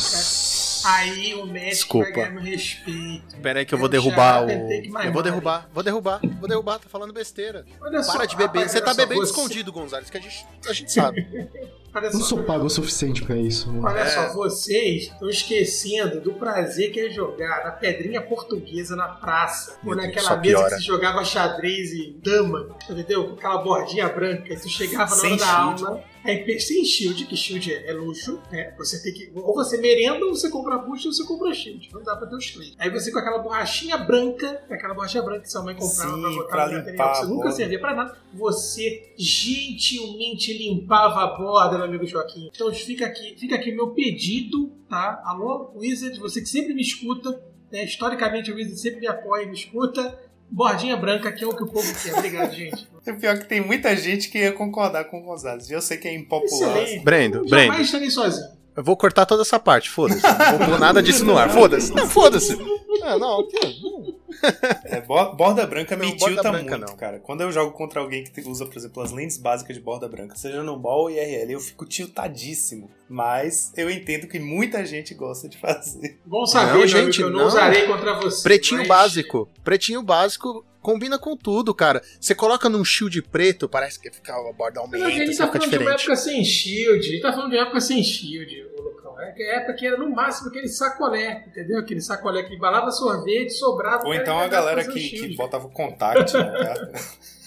[0.85, 2.05] Aí o Magic Desculpa.
[2.05, 3.35] vai ganhar meu respeito.
[3.41, 4.49] Pera aí que eu vou derrubar o.
[4.49, 7.65] Eu vou derrubar, vou derrubar, vou derrubar, tá falando besteira.
[7.81, 8.59] Olha só, Para de beber.
[8.59, 11.27] rapaz, Você tá só, bebendo escondido, Gonzalez, que a gente, a gente sabe.
[11.93, 13.71] Olha não só, sou pago o suficiente pra isso.
[13.71, 13.79] né?
[13.83, 14.05] olha É.
[14.07, 19.77] só, vocês estão esquecendo do prazer que é jogar na pedrinha portuguesa na praça.
[19.81, 20.69] Meu ou naquela mesa piora.
[20.75, 23.27] que se jogava xadrez e dama, entendeu?
[23.29, 24.53] Com aquela bordinha branca.
[24.53, 26.03] E tu chegava na hora da aula.
[26.25, 28.73] Aí, sem shield, que shield é, é luxo, né?
[28.77, 29.31] Você tem que.
[29.33, 31.89] Ou você merenda, ou você compra boost, ou você compra shield.
[31.93, 32.73] Não dá pra ter os três.
[32.77, 36.29] Aí você com aquela borrachinha branca, aquela borrachinha branca que sua mãe comprava Sim, pra
[36.31, 38.17] botar pra no material, que você nunca servia pra nada.
[38.33, 42.49] Você gentilmente limpava a borda, meu amigo Joaquim.
[42.53, 45.21] Então fica aqui, fica aqui meu pedido, tá?
[45.25, 47.85] Alô, Wizard, você que sempre me escuta, né?
[47.85, 50.19] Historicamente o Wizard sempre me apoia e me escuta.
[50.49, 52.13] Bordinha branca, que é o que o povo quer.
[52.13, 52.87] Obrigado, gente.
[53.05, 55.69] É pior que tem muita gente que ia concordar com o Gonzalez.
[55.69, 56.77] E eu sei que é impopular.
[56.77, 57.03] Excelente.
[57.03, 58.47] Brendo, Jamais Brendo, estarei sozinho.
[58.75, 60.21] eu vou cortar toda essa parte, foda-se.
[60.23, 61.93] Não vou pôr nada disso no ar, foda-se.
[61.93, 62.57] Não, foda-se.
[63.03, 63.59] Ah, não, o quê?
[63.81, 64.16] Não.
[64.85, 66.95] É, bo- borda branca Não, me tilta branca muito, não.
[66.97, 67.19] cara.
[67.19, 70.35] Quando eu jogo contra alguém que usa, por exemplo, as lentes básicas de borda branca,
[70.35, 72.89] seja no ball ou IRL, eu fico tiltadíssimo.
[73.09, 76.19] Mas eu entendo que muita gente gosta de fazer.
[76.25, 77.47] Bom saber, Não, gente, eu não, não.
[77.47, 78.43] usarei contra você.
[78.43, 79.49] Pretinho mas- básico.
[79.63, 82.01] Pretinho básico combina com tudo, cara.
[82.19, 85.47] Você coloca num shield preto, parece que fica a borda Mas aumenta, a gente tá
[85.47, 85.99] fica falando de uma diferente.
[86.01, 86.99] época sem shield.
[86.99, 88.65] A gente tá falando de uma época sem shield.
[89.19, 91.79] É que época que era no máximo aquele sacolé, entendeu?
[91.79, 94.03] Aquele sacolé que embalava sorvete, sobrava.
[94.05, 96.43] Ou cara então a galera que, que botava o contact, né?
[96.43, 96.91] cara?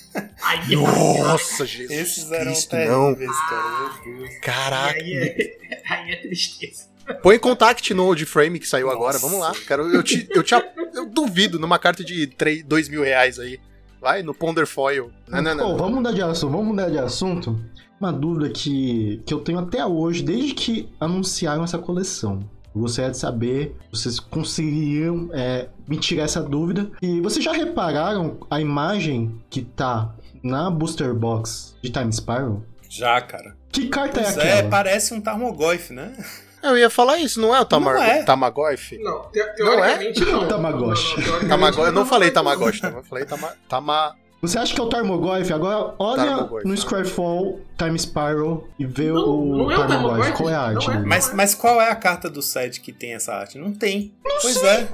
[0.42, 3.14] Aí, Nossa, Jesus Esses eram Cristo, não.
[3.14, 4.00] cara.
[4.04, 4.38] Meu Deus.
[4.42, 4.98] Caraca.
[4.98, 6.90] aí, é, aí é tristeza.
[7.22, 9.26] Põe contact no old frame que saiu agora, Nossa.
[9.26, 9.52] vamos lá.
[9.66, 10.54] Quero, eu, te, eu, te,
[10.94, 13.60] eu duvido numa carta de 3, 2 mil reais aí.
[14.00, 15.12] Vai no Ponder Foil.
[15.28, 15.76] Não, não, não.
[15.76, 17.60] vamos mudar de assunto, vamos mudar de assunto.
[18.00, 22.40] Uma dúvida que, que eu tenho até hoje, desde que anunciaram essa coleção.
[22.74, 26.90] Eu gostaria de saber se vocês conseguiriam é, me tirar essa dúvida.
[27.02, 32.62] E vocês já repararam a imagem que tá na booster box de Time Spiral?
[32.88, 33.54] Já, cara.
[33.70, 34.70] Que carta Pois é é, aquela?
[34.70, 36.16] parece um Tarmogoyf, né?
[36.62, 38.22] Eu ia falar isso, não é o Tamar Não é.
[38.22, 38.98] Tamagotchi?
[38.98, 40.46] Não, te, teoricamente não.
[40.46, 41.20] Tamagotchi.
[41.20, 42.80] Não, não, Tamagotchi, eu não falei Tamagotchi.
[42.80, 42.98] Tamagotchi, não.
[42.98, 45.52] Eu falei tama, tama, Você acha que é o Tarmogoyf?
[45.52, 46.66] Agora olha Tarmogoyf.
[46.66, 50.32] no Scryfall, Time Spiral e vê Não, o não é o Tarmogoyf.
[50.32, 50.98] Qual é a não arte é.
[51.00, 53.58] Mas, mas qual é a carta do set que tem essa arte?
[53.58, 54.14] Não tem.
[54.40, 54.88] pois é.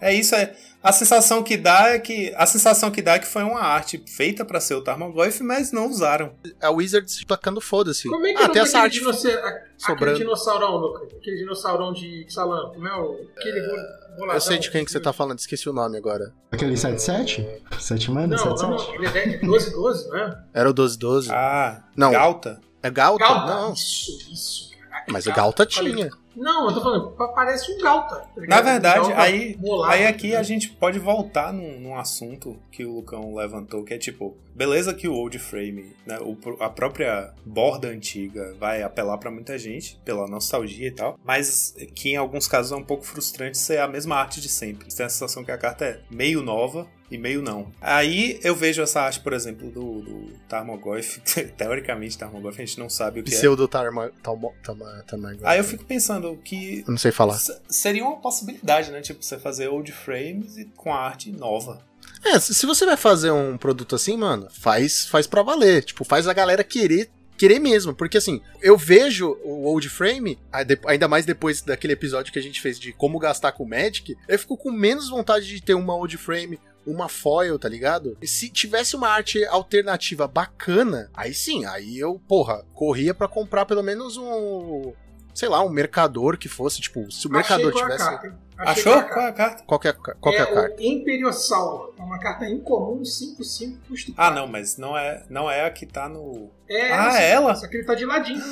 [0.00, 0.54] É isso, é.
[0.82, 2.32] A sensação que dá é que.
[2.36, 5.70] A sensação que dá é que foi uma arte feita pra ser o Tarmogoyf, mas
[5.72, 6.32] não usaram.
[6.60, 8.08] a Wizards tacando foda-se.
[8.08, 8.98] Como é que Ah, é o tem essa arte.
[8.98, 10.18] dinossauro- a- Aquele sobrando.
[10.18, 10.96] dinossaurão.
[11.18, 12.72] Aquele dinossaurão de Xalam.
[12.72, 13.26] Como é o.
[13.36, 13.76] Aquele bol-
[14.16, 14.34] boladão.
[14.34, 16.32] Eu sei de quem que você tá falando, esqueci o nome agora.
[16.50, 17.46] Aquele 7-7?
[17.78, 18.62] 7 mana, Não, 7-7?
[18.68, 20.44] não, ele é 12-12, não é?
[20.54, 21.30] Era o 1212.
[21.32, 22.12] Ah, Não.
[22.12, 22.60] Galta?
[22.82, 23.24] É Galta?
[23.24, 23.46] Galta.
[23.54, 23.72] Não.
[23.72, 24.70] Isso, isso.
[24.88, 26.10] Caraca, Mas o Galta Falei, tinha.
[26.36, 28.16] Não, eu tô falando, pa- parece um Galta.
[28.16, 28.28] tá?
[28.48, 29.92] Na verdade, Galta aí, molado.
[29.92, 33.98] aí aqui a gente pode voltar num, num assunto que o Lucão levantou, que é
[33.98, 39.30] tipo, beleza que o old frame, né, o a própria borda antiga vai apelar pra
[39.30, 43.58] muita gente, pela nostalgia e tal, mas que em alguns casos é um pouco frustrante
[43.58, 44.90] ser a mesma arte de sempre.
[44.90, 47.70] Você tem a sensação que a carta é meio nova e meio não.
[47.80, 51.20] Aí eu vejo essa arte, por exemplo, do, do Tarmogoyf,
[51.56, 53.36] teoricamente Tarmogoyf, a gente não sabe o que é.
[53.36, 55.40] Pseudo Tama- Tamagotchi.
[55.44, 57.38] Aí eu fico pensando que Eu não sei falar.
[57.68, 59.00] Seria uma possibilidade, né?
[59.00, 61.82] Tipo, você fazer old frames e com a arte nova.
[62.24, 65.82] É, se você vai fazer um produto assim, mano, faz, faz pra valer.
[65.84, 70.38] Tipo, faz a galera querer querer mesmo, porque assim, eu vejo o old frame,
[70.86, 74.16] ainda mais depois daquele episódio que a gente fez de como gastar com o Magic,
[74.28, 78.16] eu fico com menos vontade de ter uma old frame, uma foil, tá ligado?
[78.20, 83.64] E se tivesse uma arte alternativa bacana, aí sim, aí eu, porra, corria pra comprar
[83.66, 84.92] pelo menos um,
[85.34, 88.10] sei lá, um mercador que fosse, tipo, se o mercador Achei qual é a tivesse
[88.10, 88.92] carta, Achou?
[88.92, 89.62] qual é a Qual é a carta?
[89.64, 90.76] qualquer qualquer é carta.
[90.76, 91.94] o Imperiosauro.
[91.98, 95.86] É uma carta incomum, 5-5, custo Ah, não, mas não é, não é a que
[95.86, 96.50] tá no.
[96.68, 97.54] É, Ah, essa, é ela?
[97.56, 98.42] Só que ele tá de ladinho.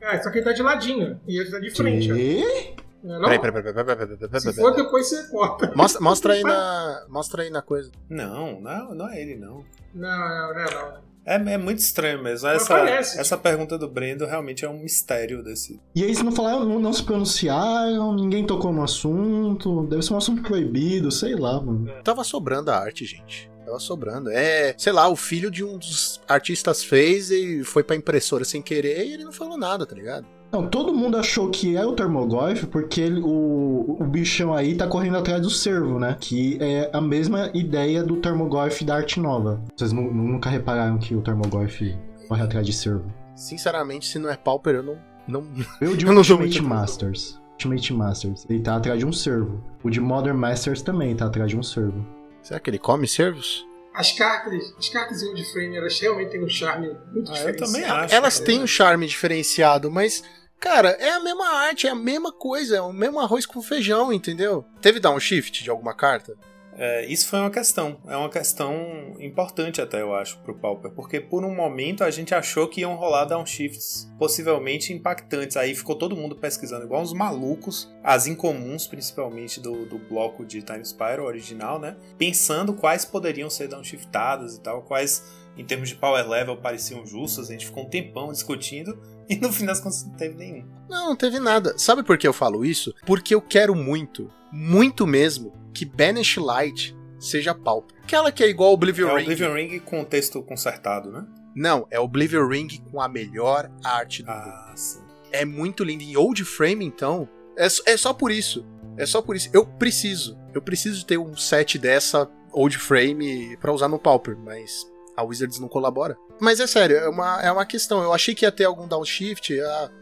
[0.00, 1.20] É, só que ele tá de ladinho.
[1.26, 2.10] E ele tá de frente.
[2.10, 2.80] ó.
[3.02, 3.38] Não é?
[3.38, 5.72] Peraí, peraí, peraí, peraí, peraí, peraí, peraí, Se for, depois você corta.
[5.74, 7.06] Mostra, mostra aí na.
[7.08, 7.90] Mostra aí na coisa.
[8.08, 9.64] Não, não, não é ele, não.
[9.94, 11.10] Não, não, não, não.
[11.24, 12.48] É, é muito estranho mesmo.
[12.48, 15.80] Essa, parece, essa pergunta do Brendo realmente é um mistério desse.
[15.94, 20.14] E aí, se não falaram, não, não se pronunciaram, ninguém tocou no assunto, deve ser
[20.14, 21.90] um assunto proibido, sei lá, mano.
[22.02, 23.50] Tava sobrando a arte, gente.
[23.64, 24.30] Tava sobrando.
[24.30, 28.62] É, sei lá, o filho de um dos artistas fez e foi pra impressora sem
[28.62, 30.26] querer e ele não falou nada, tá ligado?
[30.52, 34.86] Não, todo mundo achou que é o Termogorf porque ele- o, o bichão aí tá
[34.86, 36.16] correndo atrás do servo, né?
[36.20, 39.62] Que é a mesma ideia do Termogorf da arte nova.
[39.76, 41.96] Vocês nu- nunca repararam que o Termogorf
[42.28, 43.04] corre atrás de servo?
[43.36, 44.98] Sinceramente, se não é Pauper, eu não.
[45.26, 45.46] não...
[45.80, 47.40] Eu de Eu não sou Ultimate Masters.
[47.52, 48.46] Ultimate Masters.
[48.50, 49.62] Ele tá atrás de um servo.
[49.84, 52.04] O de Modern Masters também tá atrás de um servo.
[52.42, 53.64] Será que ele come servos?
[53.94, 57.52] As cartas, as cartas em old frame, elas realmente têm um charme muito Ah, eu
[57.52, 57.58] diferente.
[57.58, 58.14] também acho.
[58.14, 60.22] Elas têm um charme diferenciado, mas,
[60.60, 64.12] cara, é a mesma arte, é a mesma coisa, é o mesmo arroz com feijão,
[64.12, 64.64] entendeu?
[64.80, 66.36] Teve downshift de alguma carta?
[66.82, 67.98] É, isso foi uma questão.
[68.06, 70.90] É uma questão importante até, eu acho, pro Pauper.
[70.92, 75.58] Porque por um momento a gente achou que iam rolar downshifts possivelmente impactantes.
[75.58, 80.62] Aí ficou todo mundo pesquisando igual uns malucos, as incomuns, principalmente do, do bloco de
[80.62, 81.96] Time Spiral original, né?
[82.16, 85.22] Pensando quais poderiam ser downshiftadas e tal, quais,
[85.58, 87.50] em termos de power level, pareciam justas.
[87.50, 88.98] A gente ficou um tempão discutindo
[89.30, 90.66] e no fim das contas não teve nenhum.
[90.88, 91.78] Não, não teve nada.
[91.78, 92.92] Sabe por que eu falo isso?
[93.06, 97.96] Porque eu quero muito, muito mesmo, que Banish Light seja pauper.
[98.02, 99.22] Aquela que é igual Oblivion É Ring.
[99.22, 101.24] Oblivion Ring com o texto consertado, né?
[101.54, 104.30] Não, é Oblivion Ring com a melhor arte do.
[104.30, 105.00] Ah, sim.
[105.32, 106.02] É muito lindo.
[106.02, 108.66] Em old frame, então, é, só- é só por isso.
[108.96, 109.48] É só por isso.
[109.52, 110.36] Eu preciso.
[110.52, 114.84] Eu preciso ter um set dessa old frame pra usar no Pauper, mas
[115.16, 116.16] a Wizards não colabora.
[116.40, 118.02] Mas é sério, é uma, é uma questão.
[118.02, 119.54] Eu achei que ia ter algum downshift,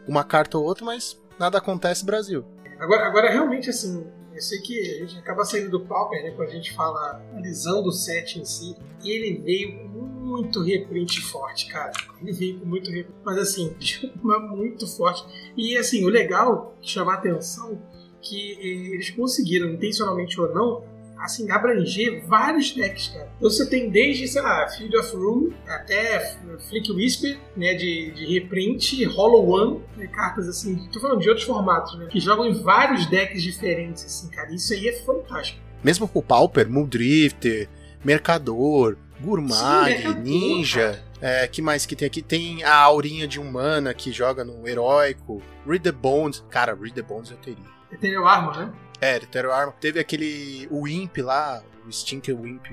[0.07, 2.45] uma carta ou outra, mas nada acontece Brasil.
[2.79, 6.47] Agora, agora, realmente, assim, eu sei que a gente acaba saindo do Pauper, né, quando
[6.47, 8.73] a gente fala, analisando o set em si,
[9.03, 11.91] e ele veio com muito reprint forte, cara.
[12.21, 13.75] Ele veio com muito reprint, mas assim,
[14.23, 15.25] muito forte.
[15.57, 17.81] E assim, o legal, chamar a atenção,
[18.21, 20.83] que eh, eles conseguiram, intencionalmente ou não,
[21.19, 23.31] assim, abranger vários decks, cara.
[23.37, 26.35] Então você tem desde, sei lá, Field of Room até
[26.69, 31.45] Flick Whisper, né, de, de reprint, Hollow One, né, cartas assim, tô falando de outros
[31.45, 34.53] formatos, né, que jogam em vários decks diferentes, assim, cara.
[34.53, 35.59] Isso aí é fantástico.
[35.83, 37.69] Mesmo com o Pauper, Muldrifter,
[38.03, 41.03] Mercador, Gurmag, Sim, Mercador, Ninja.
[41.21, 42.21] É, que mais que tem aqui?
[42.21, 45.41] Tem a Aurinha de Humana que joga no Heróico.
[45.67, 46.43] Read the Bones.
[46.49, 47.63] Cara, Read the Bones eu teria.
[47.91, 48.71] Ethereal Armor, né?
[49.01, 49.75] É, Ethereal Armor.
[49.79, 50.67] Teve aquele.
[50.69, 50.87] O
[51.21, 51.63] lá.
[51.87, 52.67] O Stink Wimp.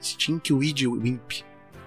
[0.00, 1.42] Stinkweed Wimp.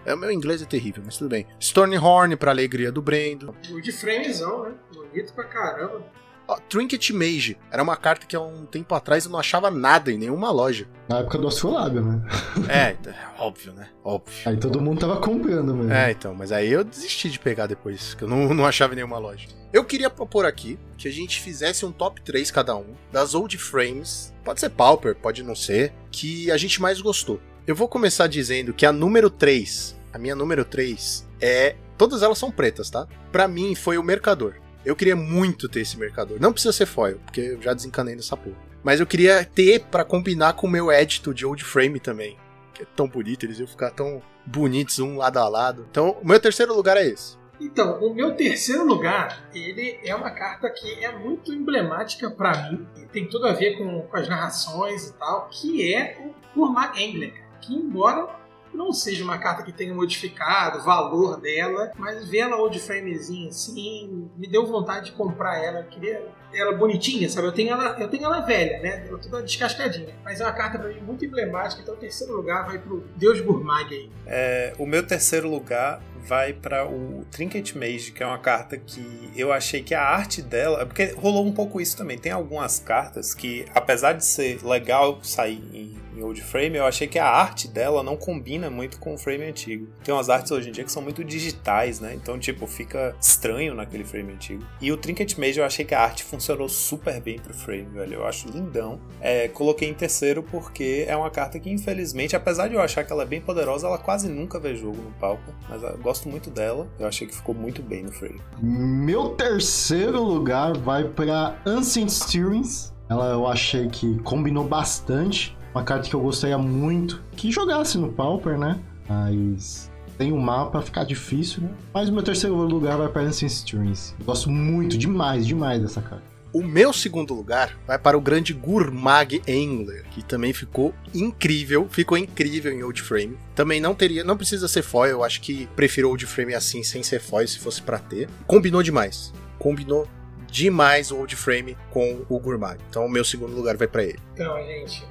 [0.06, 1.48] É, o meu inglês é terrível, mas tudo bem.
[1.60, 3.56] Stormhorn pra alegria do Brendo.
[3.72, 4.76] O de framezão, né?
[4.94, 6.06] Bonito pra caramba.
[6.48, 7.58] Ó, Trinket Mage.
[7.72, 10.88] Era uma carta que há um tempo atrás eu não achava nada em nenhuma loja.
[11.08, 12.22] Na época do Astrolábio, né?
[12.70, 12.96] É,
[13.39, 13.89] óbvio, né?
[14.04, 14.34] Óbvio.
[14.46, 15.91] Aí todo mundo tava comprando mesmo.
[15.91, 18.98] É, então, mas aí eu desisti de pegar depois, que eu não, não achava em
[18.98, 19.48] nenhuma loja.
[19.74, 23.58] Eu queria propor aqui que a gente fizesse um top 3 cada um das old
[23.58, 27.39] frames, pode ser Pauper, pode não ser, que a gente mais gostou.
[27.68, 31.76] Eu vou começar dizendo que a número 3, a minha número 3 é.
[31.98, 33.08] Todas elas são pretas, tá?
[33.32, 34.56] Pra mim foi o Mercador.
[34.86, 36.40] Eu queria muito ter esse Mercador.
[36.40, 38.58] Não precisa ser foil, porque eu já desencanei nessa porra.
[38.84, 42.38] Mas eu queria ter pra combinar com o meu Edito de Old Frame também.
[42.72, 45.88] Que é tão bonito, eles iam ficar tão bonitos um lado a lado.
[45.90, 47.36] Então, o meu terceiro lugar é esse.
[47.60, 52.86] Então, o meu terceiro lugar, ele é uma carta que é muito emblemática pra mim,
[53.12, 57.32] tem tudo a ver com, com as narrações e tal, que é o Gourmag Angler,
[57.32, 58.28] cara, que embora
[58.74, 64.30] não seja uma carta que tenha modificado o valor dela, mas vê-la old framezinha assim,
[64.38, 67.47] me deu vontade de comprar ela, eu queria ela bonitinha, sabe?
[67.47, 69.05] Eu tenho ela, eu tenho ela velha, né?
[69.07, 72.66] Ela toda descascadinha, mas é uma carta pra mim muito emblemática, então o terceiro lugar
[72.66, 74.11] vai pro Deus Gourmag aí.
[74.26, 79.32] É, o meu terceiro lugar vai para o Trinket Mage, que é uma carta que
[79.36, 80.86] eu achei que a arte dela.
[80.86, 82.18] Porque rolou um pouco isso também.
[82.18, 87.08] Tem algumas cartas que, apesar de ser legal sair em, em old frame, eu achei
[87.08, 89.88] que a arte dela não combina muito com o frame antigo.
[90.04, 92.14] Tem umas artes hoje em dia que são muito digitais, né?
[92.14, 94.66] Então, tipo, fica estranho naquele frame antigo.
[94.82, 98.16] E o Trinket Mage eu achei que a arte funcionou super bem pro frame, velho.
[98.16, 99.00] Eu acho lindão.
[99.22, 103.12] É, coloquei em terceiro porque é uma carta que, infelizmente, apesar de eu achar que
[103.12, 105.54] ela é bem poderosa, ela quase nunca vê jogo no palco.
[105.70, 106.88] Mas eu gosto muito dela.
[106.97, 108.39] Eu achei que ficou muito bem no frame.
[108.61, 112.93] Meu terceiro lugar vai pra Ancient Steerings.
[113.09, 115.55] Ela eu achei que combinou bastante.
[115.74, 118.80] Uma carta que eu gostaria muito que jogasse no Pauper, né?
[119.09, 121.70] Mas tem um mapa, ficar difícil, né?
[121.93, 124.16] Mas o meu terceiro lugar vai pra Ancient Steerings.
[124.18, 126.35] Eu gosto muito, demais, demais dessa carta.
[126.56, 132.18] O meu segundo lugar vai para o grande Gurmag Angler, que também ficou incrível, ficou
[132.18, 133.38] incrível em Old Frame.
[133.53, 137.03] Também não teria, não precisa ser foil, eu acho que prefiro Old Frame assim, sem
[137.03, 138.30] ser foil, se fosse pra ter.
[138.47, 139.34] Combinou demais.
[139.60, 140.08] Combinou
[140.49, 142.80] demais o Old Frame com o Gurmag.
[142.89, 144.20] Então o meu segundo lugar vai pra ele.
[144.36, 145.08] Então, gente,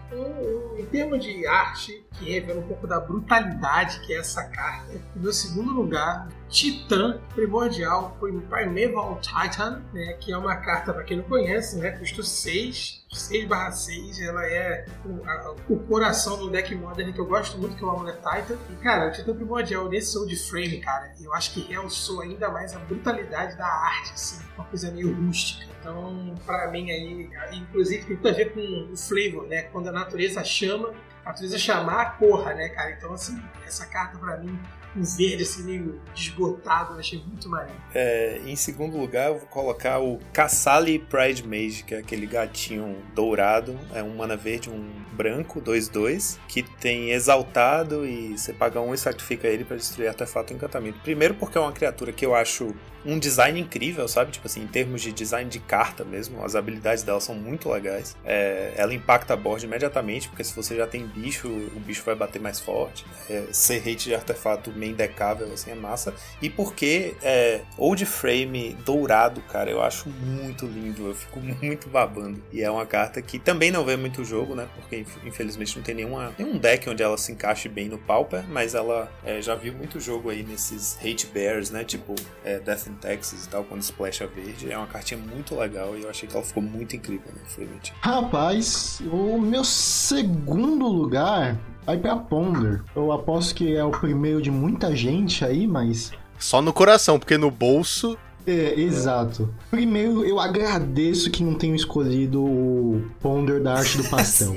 [0.78, 5.18] em termos de arte, que revela um pouco da brutalidade que é essa carta, o
[5.20, 11.24] meu segundo lugar Titã Primordial Primeval Titan, né, que é uma carta, para quem não
[11.24, 16.74] conhece, né, custa 6, 6 barra 6, ela é o, a- o coração do deck
[16.74, 18.58] Modern que eu gosto muito, que é o Amulet Titan.
[18.70, 22.76] E, cara, o Titã Primordial nesse Old Frame, cara, eu acho que realçou ainda mais
[22.76, 25.72] a brutalidade da arte, assim, uma coisa meio rústica.
[25.80, 28.60] Então, pra mim aí, inclusive tem tudo a ver com
[28.90, 30.92] o flavor, né, quando a natureza chama,
[31.24, 32.90] a natureza chamar, corra, né, cara?
[32.90, 34.58] Então, assim, essa carta pra mim,
[34.96, 37.80] verde assim meio desbotado, eu achei muito maneiro.
[37.94, 42.96] É, em segundo lugar, eu vou colocar o Kassali Pride Mage, que é aquele gatinho
[43.14, 43.78] dourado.
[43.92, 48.98] É um mana verde, um branco, 2-2, que tem exaltado e você paga um e
[48.98, 50.98] sacrifica ele pra destruir artefato encantamento.
[51.00, 52.74] Primeiro porque é uma criatura que eu acho
[53.04, 54.32] um design incrível, sabe?
[54.32, 58.16] Tipo assim, em termos de design de carta mesmo, as habilidades dela são muito legais.
[58.24, 62.14] É, ela impacta a board imediatamente, porque se você já tem bicho, o bicho vai
[62.14, 63.04] bater mais forte.
[63.28, 66.12] É, ser hate de artefato decável, assim, é massa.
[66.42, 72.42] E porque é, Old Frame dourado, cara, eu acho muito lindo, eu fico muito babando.
[72.52, 74.68] E é uma carta que também não vê muito jogo, né?
[74.74, 78.44] Porque inf- infelizmente não tem nenhuma, nenhum deck onde ela se encaixe bem no Pauper,
[78.48, 81.84] mas ela é, já viu muito jogo aí nesses Hate Bears, né?
[81.84, 82.14] Tipo
[82.44, 84.70] é, Death in Texas e tal, quando splasha verde.
[84.70, 87.90] É uma cartinha muito legal e eu achei que ela ficou muito incrível no Fluent.
[88.00, 92.82] Rapaz, o meu segundo lugar vai pra Ponder.
[92.94, 96.12] Eu aposto que é o primeiro de muita gente aí, mas.
[96.38, 98.16] Só no coração, porque no bolso.
[98.46, 99.52] É, exato.
[99.70, 104.56] Primeiro, eu agradeço que não tenham escolhido o Ponder da arte do pastel.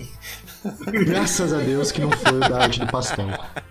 [1.06, 3.28] Graças a Deus que não foi o da arte do pastel.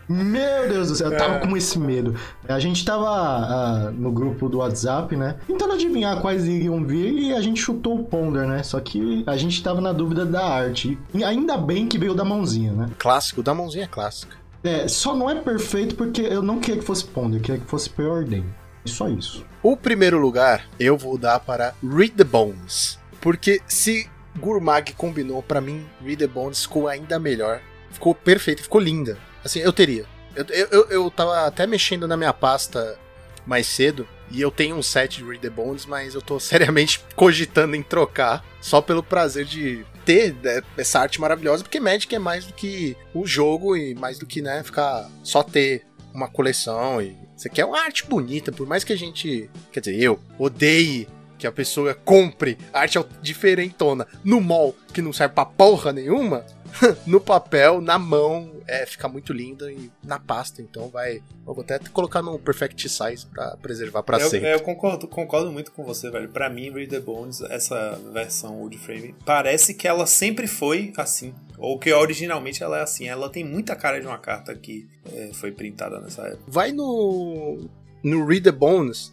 [0.08, 2.14] Meu Deus do céu, eu tava com esse medo.
[2.48, 5.36] A gente tava ah, no grupo do WhatsApp, né?
[5.46, 8.62] Tentando adivinhar quais iriam vir e a gente chutou o Ponder, né?
[8.62, 10.98] Só que a gente tava na dúvida da arte.
[11.12, 12.90] E ainda bem que veio da mãozinha, né?
[12.98, 14.36] Clássico, da mãozinha é clássica.
[14.62, 17.66] É, só não é perfeito porque eu não queria que fosse Ponder, eu queria que
[17.66, 18.44] fosse Preordem.
[18.84, 19.44] Só isso.
[19.62, 22.98] O primeiro lugar eu vou dar para Read the Bones.
[23.20, 27.60] Porque se Gurmag combinou, pra mim, Read the Bones ficou ainda melhor.
[27.90, 29.18] Ficou perfeito, ficou linda.
[29.44, 30.04] Assim, eu teria.
[30.34, 32.98] Eu, eu, eu, tava até mexendo na minha pasta
[33.46, 34.06] mais cedo.
[34.30, 37.82] E eu tenho um set de Read the Bones, mas eu tô seriamente cogitando em
[37.82, 38.44] trocar.
[38.60, 41.62] Só pelo prazer de ter né, essa arte maravilhosa.
[41.62, 45.42] Porque Magic é mais do que o jogo e mais do que, né, ficar só
[45.42, 49.80] ter uma coleção e você quer uma arte bonita, por mais que a gente, quer
[49.80, 51.06] dizer, eu odeie
[51.38, 56.44] que a pessoa compre arte diferentona no mall que não serve pra porra nenhuma,
[57.06, 61.62] no papel, na mão, é, fica muito linda e na pasta, então vai, eu vou
[61.62, 64.52] até colocar no perfect size pra preservar pra eu, sempre.
[64.52, 66.28] eu concordo, concordo muito com você, velho.
[66.28, 71.34] Pra mim, Read the Bones, essa versão Old Frame, parece que ela sempre foi assim.
[71.58, 73.08] Ou que originalmente ela é assim.
[73.08, 76.44] Ela tem muita cara de uma carta que é, foi printada nessa época.
[76.46, 77.68] Vai no
[78.02, 79.10] no Read the Bones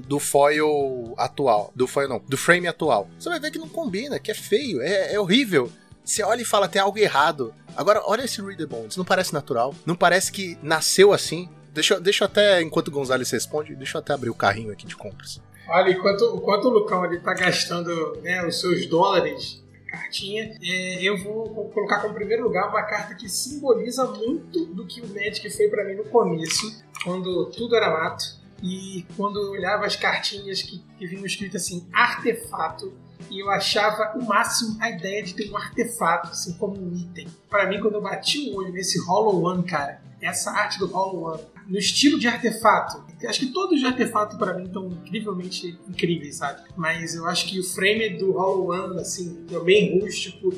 [0.00, 3.08] do, foil atual, do foil não, do frame atual.
[3.18, 5.70] Você vai ver que não combina, que é feio, é, é horrível.
[6.04, 7.52] Você olha e fala, tem algo errado.
[7.76, 11.48] Agora, olha esse Read the Bones, não parece natural, não parece que nasceu assim.
[11.72, 14.86] Deixa, deixa eu até, enquanto o Gonzalez responde, deixa eu até abrir o carrinho aqui
[14.86, 15.40] de compras.
[15.68, 21.16] Olha, enquanto, enquanto o Lucão ele tá gastando né, os seus dólares cartinha, é, eu
[21.22, 25.48] vou co- colocar como primeiro lugar uma carta que simboliza muito do que o Magic
[25.50, 28.24] foi pra mim no começo, quando tudo era mato.
[28.62, 32.92] E quando eu olhava as cartinhas que, que vinham escrito assim, artefato,
[33.30, 37.26] e eu achava o máximo a ideia de ter um artefato, assim, como um item.
[37.48, 41.32] Pra mim, quando eu bati o olho nesse Hollow One, cara, essa arte do Hollow
[41.32, 46.36] One, no estilo de artefato, acho que todos os artefatos pra mim estão incrivelmente incríveis,
[46.36, 46.62] sabe?
[46.76, 50.52] Mas eu acho que o frame do Hollow One, assim, é bem rústico,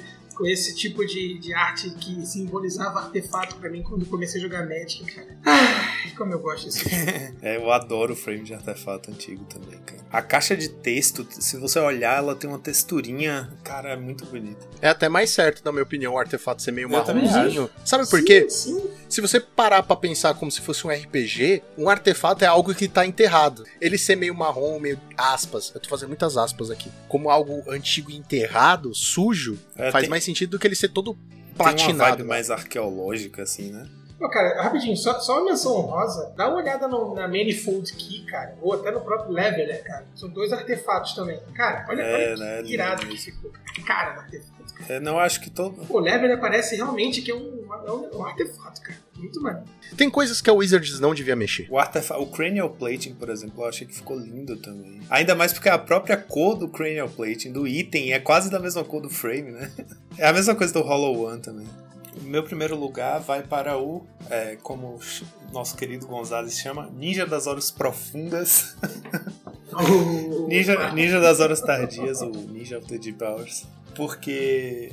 [0.47, 5.05] esse tipo de, de arte que simbolizava artefato pra mim quando comecei a jogar Magic,
[5.13, 5.37] cara.
[5.45, 6.85] Ai, como eu gosto desse
[7.43, 9.99] É, eu adoro o frame de artefato antigo também, cara.
[10.11, 14.67] A caixa de texto, se você olhar, ela tem uma texturinha, cara, é muito bonita.
[14.81, 17.69] É até mais certo, na minha opinião, o artefato ser meio Eu também marronzinho.
[17.85, 18.49] Sabe por quê?
[18.49, 18.91] Sim, sim.
[19.09, 22.89] Se você parar pra pensar como se fosse um RPG, um artefato é algo que
[22.89, 23.65] tá enterrado.
[23.81, 28.11] Ele ser meio marrom, meio aspas, eu tô fazendo muitas aspas aqui, como algo antigo
[28.11, 32.11] enterrado, sujo, É, faz tem- mais sentido do que ele ser todo Tem uma platinado.
[32.11, 32.29] vibe né?
[32.29, 33.87] mais arqueológica, assim, né?
[34.19, 36.33] Pô, cara, rapidinho, só, só uma menção honrosa.
[36.37, 38.57] Dá uma olhada no- na Manifold Key, cara.
[38.61, 40.05] Ou até no próprio Leveler, cara.
[40.17, 41.39] São dois artefatos também.
[41.55, 43.53] Cara, olha, É, olha né, que irado que ficou.
[43.87, 44.59] Cara, do artefato.
[44.89, 45.87] É, não, acho que todo.
[45.87, 48.99] Pô, o Leveler parece realmente que é um, é um, um artefato, cara.
[49.17, 49.69] Muito maneiro.
[49.97, 51.69] Tem coisas que a Wizards não devia mexer.
[51.71, 52.17] O, artefa...
[52.19, 55.01] o Cranial Plating, por exemplo, eu achei que ficou lindo também.
[55.09, 58.83] Ainda mais porque a própria cor do Cranial Plating, do item, é quase da mesma
[58.85, 59.71] cor do frame, né?
[60.19, 61.67] É a mesma coisa do Hollow One também.
[62.23, 64.99] meu primeiro lugar vai para o, é, como
[65.49, 68.77] o nosso querido Gonzalez chama, Ninja das Horas Profundas.
[70.49, 73.65] Ninja, Ninja das Horas Tardias, o Ninja of the Deep Hours.
[73.95, 74.93] Porque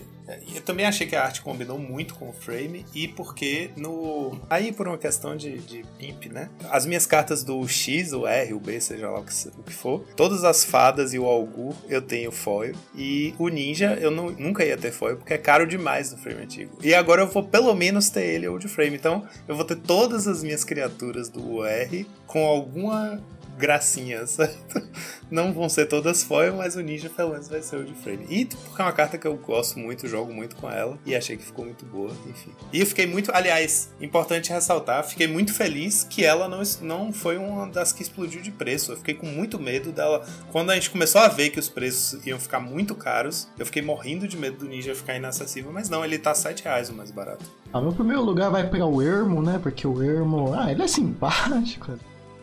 [0.55, 4.39] eu também achei que a arte combinou muito com o frame e porque no.
[4.49, 6.49] Aí por uma questão de, de pimp, né?
[6.69, 9.73] As minhas cartas do X, o R, o B, seja lá o que, o que
[9.73, 12.75] for, todas as fadas e o Algur eu tenho foil.
[12.95, 16.41] E o Ninja eu não- nunca ia ter foil porque é caro demais no frame
[16.43, 16.77] antigo.
[16.81, 18.95] E agora eu vou pelo menos ter ele old frame.
[18.95, 23.21] Então eu vou ter todas as minhas criaturas do R com alguma
[23.57, 24.81] gracinha, certo?
[25.29, 28.25] Não vão ser todas foil, mas o Ninja pelo menos vai ser o de frame.
[28.29, 31.35] E porque é uma carta que eu gosto muito, jogo muito com ela e achei
[31.35, 32.51] que ficou muito boa, enfim.
[32.71, 37.37] E eu fiquei muito, aliás, importante ressaltar, fiquei muito feliz que ela não, não foi
[37.37, 38.91] uma das que explodiu de preço.
[38.91, 40.25] Eu fiquei com muito medo dela.
[40.51, 43.81] Quando a gente começou a ver que os preços iam ficar muito caros, eu fiquei
[43.81, 47.11] morrendo de medo do Ninja ficar inacessível, mas não, ele tá 7 reais o mais
[47.11, 47.45] barato.
[47.73, 49.59] Ah, meu primeiro lugar vai para o Ermo, né?
[49.61, 51.97] Porque o Ermo, ah, ele é simpático.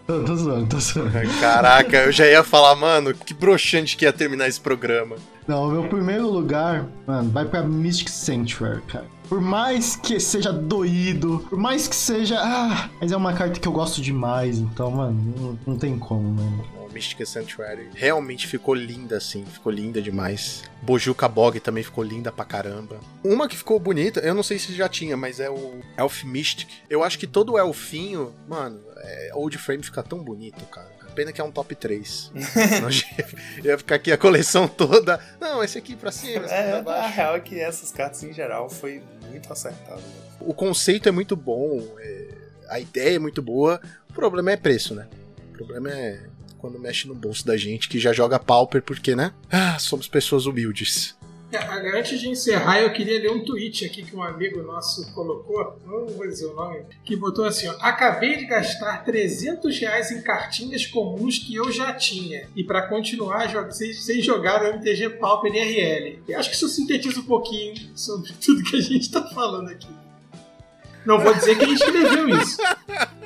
[0.06, 1.12] Tô, tô zoando, tô zoando.
[1.40, 5.16] Caraca, eu já ia falar, mano, que broxante que ia terminar esse programa.
[5.46, 9.06] Não, meu primeiro lugar, mano, vai pra Mystic Sanctuary, cara.
[9.28, 12.38] Por mais que seja doído, por mais que seja.
[12.38, 16.22] Ah, mas é uma carta que eu gosto demais, então, mano, não, não tem como,
[16.34, 16.82] mano.
[16.92, 20.62] Mystic Sanctuary realmente ficou linda, assim, ficou linda demais.
[20.82, 23.00] Bojuka Bog também ficou linda pra caramba.
[23.24, 26.68] Uma que ficou bonita, eu não sei se já tinha, mas é o Elf Mystic.
[26.90, 30.90] Eu acho que todo elfinho, mano, é, Old Frame fica tão bonito, cara.
[31.14, 32.32] Pena que é um top 3.
[32.34, 32.88] Senão
[33.62, 35.20] ia ficar aqui a coleção toda.
[35.38, 38.22] Não, esse aqui pra cima, esse aqui É, pra a real é que essas cartas
[38.22, 40.00] em geral foi muito acertado.
[40.00, 40.06] né?
[40.40, 42.28] O conceito é muito bom, é,
[42.68, 43.78] a ideia é muito boa.
[44.08, 45.06] O problema é preço, né?
[45.50, 46.18] O problema é
[46.56, 49.32] quando mexe no bolso da gente que já joga pauper, porque, né?
[49.50, 51.14] Ah, somos pessoas humildes.
[51.94, 56.06] Antes de encerrar, eu queria ler um tweet aqui que um amigo nosso colocou, não
[56.06, 60.86] vou dizer o nome, que botou assim: ó, Acabei de gastar 300 reais em cartinhas
[60.86, 62.48] comuns que eu já tinha.
[62.56, 66.22] E para continuar, vocês jogaram MTG Pauper IRL.
[66.28, 69.88] Eu acho que isso sintetiza um pouquinho sobre tudo que a gente tá falando aqui.
[71.04, 72.58] Não vou dizer quem escreveu isso.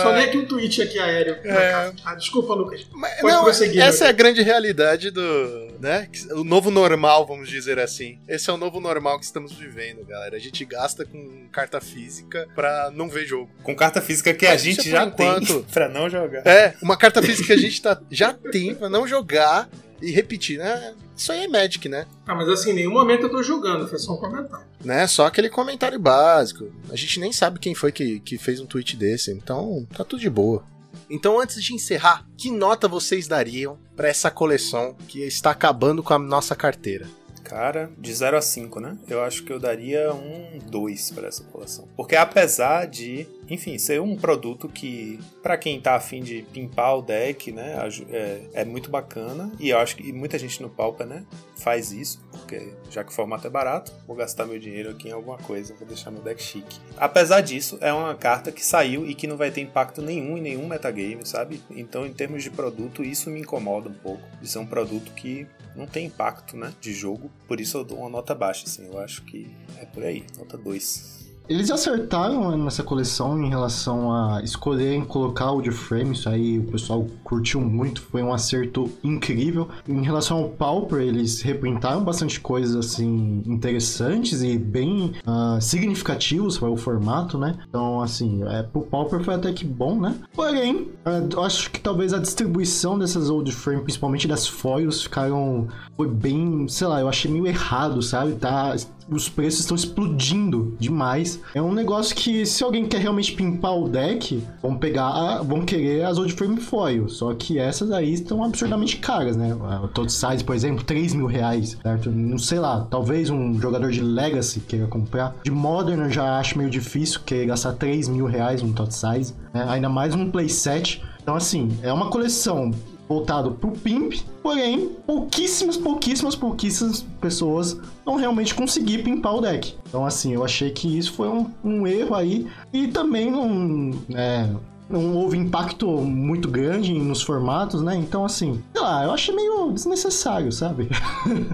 [0.00, 1.34] Só ler aqui um tweet aqui aéreo.
[1.44, 1.92] É.
[2.04, 2.86] Ah, desculpa, Lucas.
[2.92, 6.08] Mas, Pode não, prosseguir, essa é a grande realidade do, né?
[6.32, 8.18] O novo normal, vamos dizer assim.
[8.28, 10.36] Esse é o novo normal que estamos vivendo, galera.
[10.36, 13.50] A gente gasta com carta física pra não ver jogo.
[13.62, 15.66] Com carta física que a Mas gente é já por tem enquanto.
[15.72, 16.46] pra não jogar.
[16.46, 19.68] É, uma carta física que a gente tá, já tem pra não jogar
[20.00, 20.94] e repetir, né?
[21.22, 22.04] Isso aí é Magic, né?
[22.26, 24.66] Ah, mas assim, em nenhum momento eu tô julgando, foi só um comentário.
[24.84, 25.06] né?
[25.06, 26.72] Só aquele comentário básico.
[26.90, 30.18] A gente nem sabe quem foi que, que fez um tweet desse, então tá tudo
[30.18, 30.64] de boa.
[31.08, 36.12] Então, antes de encerrar, que nota vocês dariam pra essa coleção que está acabando com
[36.12, 37.06] a nossa carteira?
[37.44, 38.96] Cara, de 0 a 5, né?
[39.08, 41.88] Eu acho que eu daria um 2 pra essa coleção.
[41.96, 47.02] Porque apesar de, enfim, ser um produto que, pra quem tá afim de pimpar o
[47.02, 47.76] deck, né,
[48.10, 49.50] é, é muito bacana.
[49.58, 51.24] E eu acho que muita gente no Pauper, né,
[51.56, 52.22] faz isso.
[52.30, 55.74] Porque já que o formato é barato, vou gastar meu dinheiro aqui em alguma coisa,
[55.74, 56.78] vou deixar meu deck chique.
[56.96, 60.40] Apesar disso, é uma carta que saiu e que não vai ter impacto nenhum em
[60.40, 61.60] nenhum metagame, sabe?
[61.70, 64.22] Então, em termos de produto, isso me incomoda um pouco.
[64.40, 67.30] De ser um produto que não tem impacto, né, de jogo.
[67.46, 68.86] Por isso eu dou uma nota baixa, assim.
[68.86, 71.21] Eu acho que é por aí, nota 2.
[71.48, 76.64] Eles acertaram nessa coleção em relação a escolherem colocar o de frame, isso aí o
[76.64, 79.68] pessoal curtiu muito, foi um acerto incrível.
[79.88, 86.70] Em relação ao Pauper, eles reprintaram bastante coisas assim interessantes e bem ah, significativos para
[86.70, 87.58] o formato, né?
[87.68, 90.14] Então, assim, é, pro Pauper foi até que bom, né?
[90.34, 90.88] Porém,
[91.32, 96.66] eu acho que talvez a distribuição dessas old frame, principalmente das foils, ficaram foi bem,
[96.68, 98.32] sei lá, eu achei meio errado, sabe?
[98.32, 98.74] Tá
[99.08, 101.40] os preços estão explodindo demais.
[101.54, 106.04] É um negócio que, se alguém quer realmente pimpar o deck, vão pegar, vão querer
[106.04, 107.08] as Old Frame Foil.
[107.08, 109.54] Só que essas aí estão absurdamente caras, né?
[109.82, 112.10] O Todd Size, por exemplo, 3 mil reais, certo?
[112.10, 115.36] Não sei lá, talvez um jogador de Legacy queira comprar.
[115.44, 119.34] De Modern eu já acho meio difícil querer gastar 3 mil reais num Todd Size,
[119.52, 119.64] né?
[119.68, 121.02] Ainda mais um playset.
[121.22, 122.72] Então, assim, é uma coleção
[123.08, 129.76] voltado pro pimp, porém, pouquíssimas, pouquíssimas, pouquíssimas pessoas vão realmente conseguir pimpar o deck.
[129.88, 134.48] Então, assim, eu achei que isso foi um, um erro aí e também não, é,
[134.88, 137.96] não houve impacto muito grande nos formatos, né?
[137.96, 140.88] Então, assim, sei lá, eu achei meio desnecessário, sabe?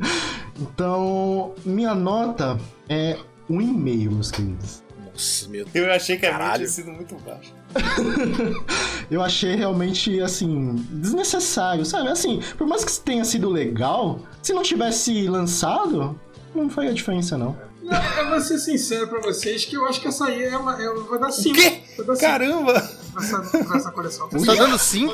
[0.61, 2.59] então, minha nota
[2.89, 3.19] é
[3.49, 4.83] um e-mail, meus queridos.
[5.19, 6.59] Nossa, meu Eu achei que a minha Caralho.
[6.59, 7.51] tinha sido muito baixa.
[9.11, 12.09] eu achei realmente, assim, desnecessário, sabe?
[12.09, 16.19] Assim, por mais que tenha sido legal, se não tivesse lançado,
[16.55, 17.57] não faria diferença, não.
[17.82, 20.81] Não, eu vou ser sincero pra vocês que eu acho que essa aí é uma.
[20.81, 21.57] Eu vou dar 5.
[21.57, 21.81] quê?
[21.97, 22.73] Vou dar 5 Caramba!
[23.12, 24.28] pra essa, pra essa coleção.
[24.31, 25.12] Você tá dando 5?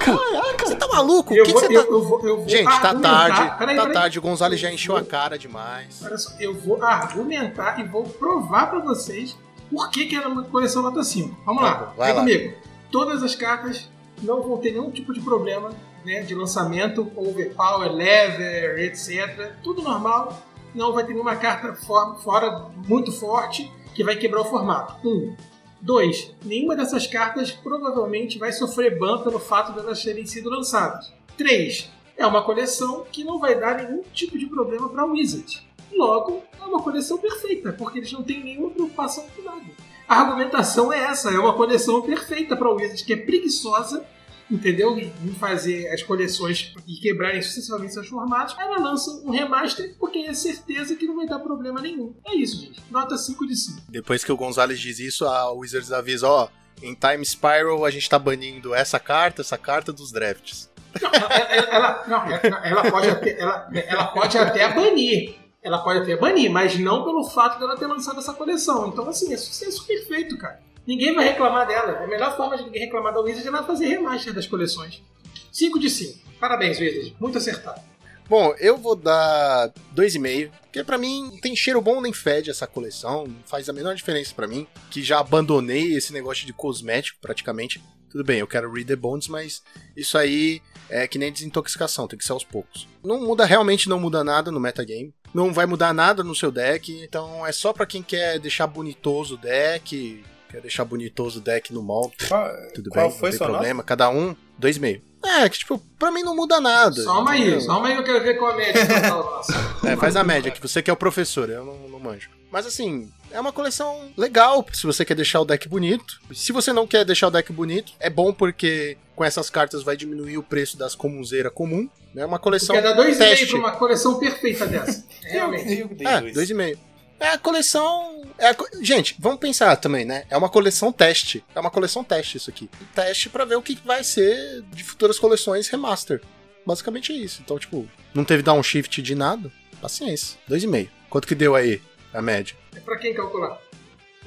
[0.59, 1.35] Você tá maluco?
[1.35, 1.91] Eu que, vou, que você eu, tá.
[1.93, 3.57] eu vou, eu vou Gente, tá tarde.
[3.59, 3.93] Peraí, tá peraí.
[3.93, 4.19] tarde.
[4.19, 6.03] O Gonzalez já encheu a cara demais.
[6.05, 9.37] Olha só, eu vou argumentar e vou provar pra vocês
[9.75, 11.37] por que, que era uma coleção nota 5.
[11.45, 12.21] Vamos lá, vai vem lá.
[12.21, 12.55] comigo.
[12.91, 13.91] Todas as cartas
[14.23, 15.73] não vão ter nenhum tipo de problema
[16.05, 19.53] né, de lançamento, overpower, lever, etc.
[19.63, 20.43] Tudo normal.
[20.75, 24.97] Não vai ter nenhuma carta for- fora muito forte que vai quebrar o formato.
[25.09, 25.37] Um.
[25.81, 31.13] Dois, nenhuma dessas cartas provavelmente vai sofrer ban pelo fato de elas terem sido lançadas.
[31.37, 35.64] Três, é uma coleção que não vai dar nenhum tipo de problema para Wizard.
[35.97, 39.63] Logo, é uma coleção perfeita, porque eles não têm nenhuma preocupação com nada.
[40.09, 44.05] A argumentação é essa, é uma coleção perfeita para Wizard, que é preguiçosa,
[44.51, 44.99] entendeu?
[44.99, 48.55] Em fazer as coleções e quebrarem sucessivamente seus formatos.
[48.59, 52.15] Ela lança um remaster porque é certeza que não vai dar problema nenhum.
[52.27, 52.83] É isso, gente.
[52.91, 53.83] Nota 5 de 5.
[53.89, 56.49] Depois que o Gonzalez diz isso, a Wizards avisa, ó,
[56.83, 60.71] em Time Spiral a gente tá banindo essa carta, essa carta dos drafts.
[61.01, 65.37] Não, ela, ela- não, ela pode até, ela, ela pode até banir.
[65.65, 68.89] Ela pode até banir, mas não pelo fato dela ter lançado essa coleção.
[68.89, 70.61] Então, assim, é sucesso perfeito, cara.
[70.87, 72.05] Ninguém vai reclamar dela.
[72.05, 75.03] A melhor forma de ninguém reclamar da Wizard é ela fazer remaster das coleções.
[75.51, 76.19] 5 de 5.
[76.39, 77.17] Parabéns, Wizard.
[77.19, 77.81] Muito acertado.
[78.29, 82.67] Bom, eu vou dar 2,5, porque pra mim não tem cheiro bom nem fede essa
[82.67, 87.19] coleção, não faz a menor diferença pra mim, que já abandonei esse negócio de cosmético
[87.21, 87.83] praticamente.
[88.11, 89.63] Tudo bem, eu quero read the bonds, mas
[89.95, 92.89] isso aí é que nem desintoxicação, tem que ser aos poucos.
[93.05, 95.13] Não muda, realmente não muda nada no metagame.
[95.35, 99.35] Não vai mudar nada no seu deck, então é só pra quem quer deixar bonitoso
[99.35, 103.39] o deck, quer deixar bonitoso o deck no mall, Qual, tudo qual bem, foi não
[103.39, 105.03] tem problema, cada um, 2,5.
[105.25, 107.03] É, que tipo, pra mim não muda nada.
[107.03, 109.53] Soma aí, soma aí que eu quero ver qual a média total nossa.
[109.85, 112.31] É, faz a média, que você que é o professor, eu não, não manjo.
[112.53, 116.21] Mas assim, é uma coleção legal se você quer deixar o deck bonito.
[116.33, 119.97] Se você não quer deixar o deck bonito, é bom porque com essas cartas vai
[119.97, 121.89] diminuir o preço das comunzeiras comum.
[122.17, 123.47] É uma coleção Quer dar 2,5 teste.
[123.49, 125.05] pra uma coleção perfeita dessa.
[125.23, 125.73] Realmente.
[125.81, 126.49] Eu, eu É, dois.
[126.51, 126.79] 2,5.
[127.21, 128.23] É a coleção.
[128.39, 130.25] É a co- Gente, vamos pensar também, né?
[130.29, 131.45] É uma coleção teste.
[131.55, 132.69] É uma coleção teste isso aqui.
[132.95, 136.21] Teste pra ver o que vai ser de futuras coleções remaster.
[136.67, 137.41] Basicamente é isso.
[137.45, 139.51] Então, tipo, não teve downshift de nada.
[139.81, 140.39] Paciência.
[140.49, 140.89] 2,5.
[141.09, 141.81] Quanto que deu aí
[142.13, 142.57] a média?
[142.75, 143.59] É pra quem calcular?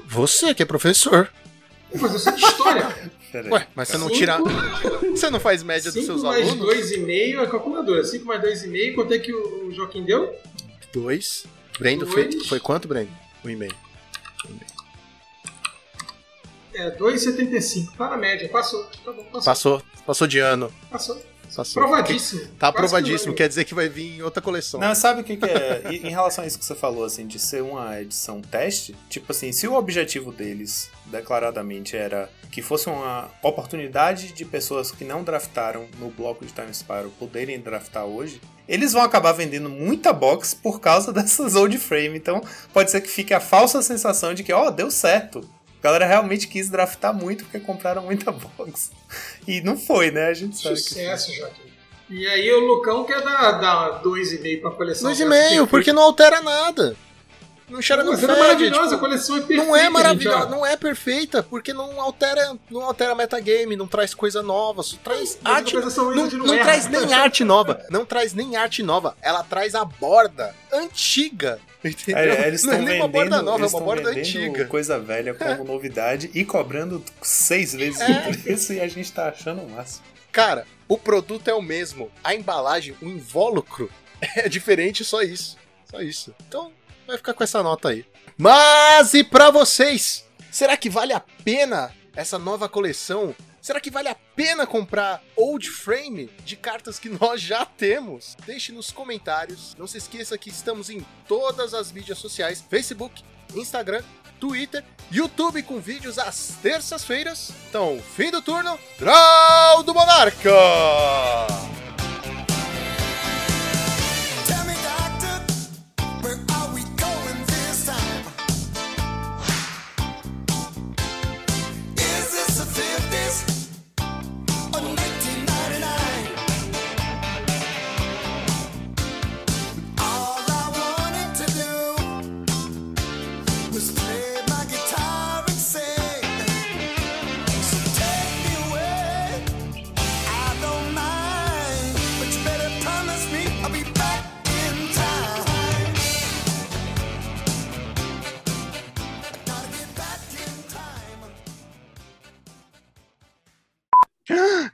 [0.05, 1.30] Você que é professor.
[1.91, 3.11] Vou fazer isso de história.
[3.43, 3.51] Peraí.
[3.51, 4.38] Ué, mas você não Cinco- tira.
[5.18, 6.76] Você não faz média dos 5 seus mais alunos?
[6.76, 8.03] 2,5 é calculadora.
[8.03, 10.34] 5 mais 2,5, quanto é que o o Joaquim deu?
[10.93, 11.45] Dois.
[11.80, 12.14] Brendo Dois.
[12.35, 13.09] foi, foi quanto, Brendo?
[13.43, 13.76] Um e meio.
[16.73, 17.95] É, 2,75.
[17.97, 18.47] Tá na média.
[18.49, 18.84] Passou.
[19.03, 19.43] Tá bom, passou.
[19.43, 19.81] Passou.
[20.05, 20.72] Passou de ano.
[20.89, 21.22] Passou.
[21.56, 21.82] Passou.
[21.82, 22.41] Provadíssimo.
[22.41, 23.32] Tá Quase que aprovadíssimo.
[23.32, 23.38] vai.
[23.38, 24.80] Quer dizer que vai vir em outra coleção.
[24.80, 25.82] Não, sabe o que, que é?
[25.91, 29.52] Em relação a isso que você falou, assim, de ser uma edição teste, tipo assim,
[29.52, 35.86] se o objetivo deles, declaradamente, era que fosse uma oportunidade de pessoas que não draftaram
[35.99, 40.80] no bloco de Time Spiral poderem draftar hoje, eles vão acabar vendendo muita box por
[40.80, 42.18] causa dessas old frame.
[42.18, 42.41] Então,
[42.74, 45.48] pode ser que fique a falsa sensação de que, ó, deu certo.
[45.80, 48.91] A galera realmente quis draftar muito porque compraram muita box.
[49.48, 50.28] E não foi, né?
[50.28, 50.78] A gente sabe.
[50.78, 51.68] Sucesso, Joaquim.
[52.10, 55.04] E aí o Lucão quer dar, dar 2,5 pra coleção.
[55.08, 55.68] Dois e dessa meio, perfeita.
[55.68, 56.95] porque não altera nada.
[57.69, 59.64] Não cheira Não, no mas ela é maravilhosa, a tipo, coleção é perfeita.
[59.65, 64.41] Não é maravilhosa, não é perfeita, porque não altera, não altera metagame, não traz coisa
[64.41, 65.76] nova, só traz Mas a arte.
[65.76, 65.81] Não,
[66.15, 70.56] não não traz nem arte nova, não traz nem arte nova, ela traz a borda
[70.72, 71.60] antiga.
[71.84, 72.18] Entendeu?
[72.34, 74.10] É, eles não é estão nem uma vendendo, borda nova, é eles uma tão borda
[74.14, 74.65] vendendo antiga.
[74.65, 78.30] coisa velha como novidade e cobrando seis vezes É.
[78.30, 80.03] o preço e a gente tá achando o máximo.
[80.31, 83.89] Cara, o produto é o mesmo, a embalagem, o invólucro
[84.35, 85.57] é diferente, só isso.
[85.89, 86.34] Só isso.
[86.48, 86.72] Então,
[87.08, 88.06] vai ficar com essa nota aí.
[88.38, 90.26] Mas e pra vocês?
[90.52, 93.36] Será que vale a pena essa nova coleção?
[93.62, 98.36] Será que vale a pena comprar old frame de cartas que nós já temos?
[98.46, 99.76] Deixe nos comentários.
[99.78, 103.24] Não se esqueça que estamos em todas as mídias sociais: Facebook,
[103.56, 104.04] Instagram,
[104.40, 107.52] Twitter, YouTube com vídeos às terças-feiras.
[107.70, 111.77] Então, fim do turno, Draw do Monarca!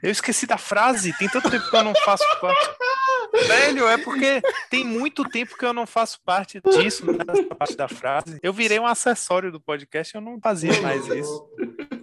[0.04, 2.70] Eu esqueci da frase, tem tanto tempo que eu não faço parte.
[3.48, 7.88] Velho, é porque tem muito tempo que eu não faço parte disso, dessa parte da
[7.88, 8.38] frase.
[8.42, 11.48] Eu virei um acessório do podcast, eu não fazia mais isso.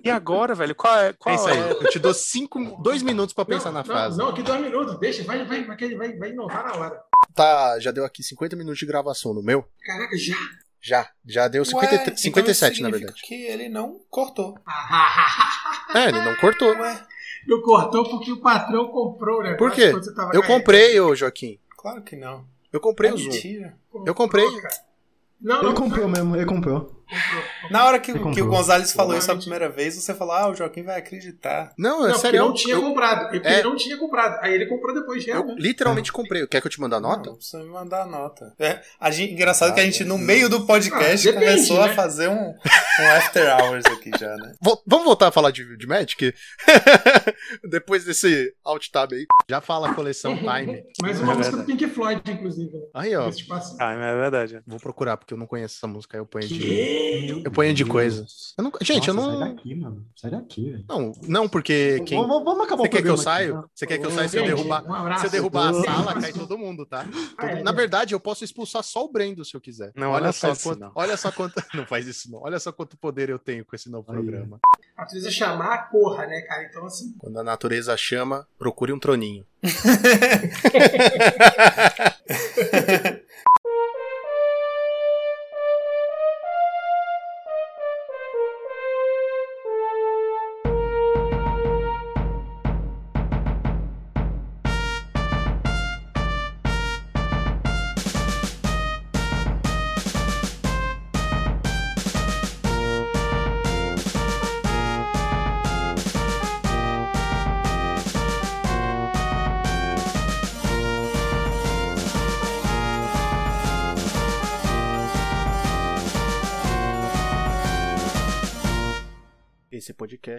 [0.03, 1.13] E agora, velho, qual é?
[1.13, 1.59] Qual Pensa aí.
[1.59, 1.71] é?
[1.71, 4.17] Eu te dou cinco, dois minutos pra pensar não, na não, frase.
[4.17, 7.01] Não, aqui dois minutos, deixa, vai, vai, vai, vai, vai inovar na hora.
[7.35, 9.63] Tá, já deu aqui 50 minutos de gravação no meu?
[9.85, 10.35] Caraca, já.
[10.81, 13.21] Já, já deu 50, Ué, então 57 isso na verdade.
[13.21, 14.55] que ele não cortou.
[15.93, 16.69] É, ele não cortou.
[16.69, 17.05] Ué,
[17.47, 19.57] Não cortou porque o patrão comprou o negócio.
[19.57, 19.91] Por quê?
[19.91, 21.57] quando você tava Eu comprei, ô Joaquim.
[21.77, 22.45] claro que não.
[22.71, 23.29] Eu comprei É o Zoom.
[23.31, 23.77] mentira.
[24.05, 24.45] Eu comprei.
[24.61, 24.75] cara.
[25.41, 27.00] Não, Ele não, comprou mesmo, ele comprou.
[27.69, 28.47] Na hora que, Ele que o.
[28.47, 31.73] Gonzalez falou isso a primeira vez, você falou, ah, o Joaquim vai acreditar.
[31.77, 32.39] Não, é Não, sério.
[32.39, 33.29] não tinha eu, comprado.
[33.29, 33.53] Porque É.
[33.59, 34.39] ele não tinha comprado.
[34.41, 35.61] Aí ele comprou depois, eu realmente.
[35.61, 36.45] literalmente comprei.
[36.47, 37.29] Quer que eu te mande a nota?
[37.29, 38.53] Não, precisa me mandar a nota.
[38.59, 41.81] É, a gente, engraçado Ah, que a gente, no meio do podcast, Ah, depende, começou
[41.81, 41.93] a né?
[41.93, 44.53] fazer um, um after hours aqui já, né?
[44.61, 46.33] Vol- vamos voltar a falar de, de Magic?
[47.63, 49.25] Depois desse alt tab aí.
[49.49, 50.83] Já fala a coleção Time.
[51.01, 51.63] Mais uma É música do.
[51.65, 52.71] Pink Floyd, inclusive.
[52.71, 52.83] né?
[52.93, 53.29] Aí, ó.
[53.79, 54.61] Ah, é verdade.
[54.65, 56.17] Vou procurar, porque eu não conheço essa música.
[56.17, 57.00] aí Eu ponho de.
[57.43, 58.25] Eu ponho de coisa.
[58.57, 59.39] Eu não- gente, eu Nossa, não.
[59.39, 60.05] Sai daqui, mano.
[60.15, 60.85] Sai daqui, velho.
[60.87, 62.19] Não, não, porque quem.
[62.19, 63.65] Vamos, vamos acabar Você o quer que eu aqui, tá?
[63.73, 64.83] Você quer que eu saia se eu derrubar?
[64.85, 65.21] um abraço.
[65.21, 67.05] Se eu derrubar a sala, cai todo mundo, tá?
[67.37, 67.77] Ah, é, Na né?
[67.77, 69.91] verdade, eu posso expulsar só o Brendo se eu quiser.
[69.95, 70.91] Não, olha não só quanto, não.
[70.95, 72.41] olha só quanto, não faz isso não.
[72.43, 74.17] Olha só quanto poder eu tenho com esse novo Aí.
[74.17, 74.59] programa.
[74.97, 76.63] A natureza chamar, corra, né, cara?
[76.63, 77.13] Então, assim.
[77.17, 79.45] Quando a natureza chama, procure um troninho.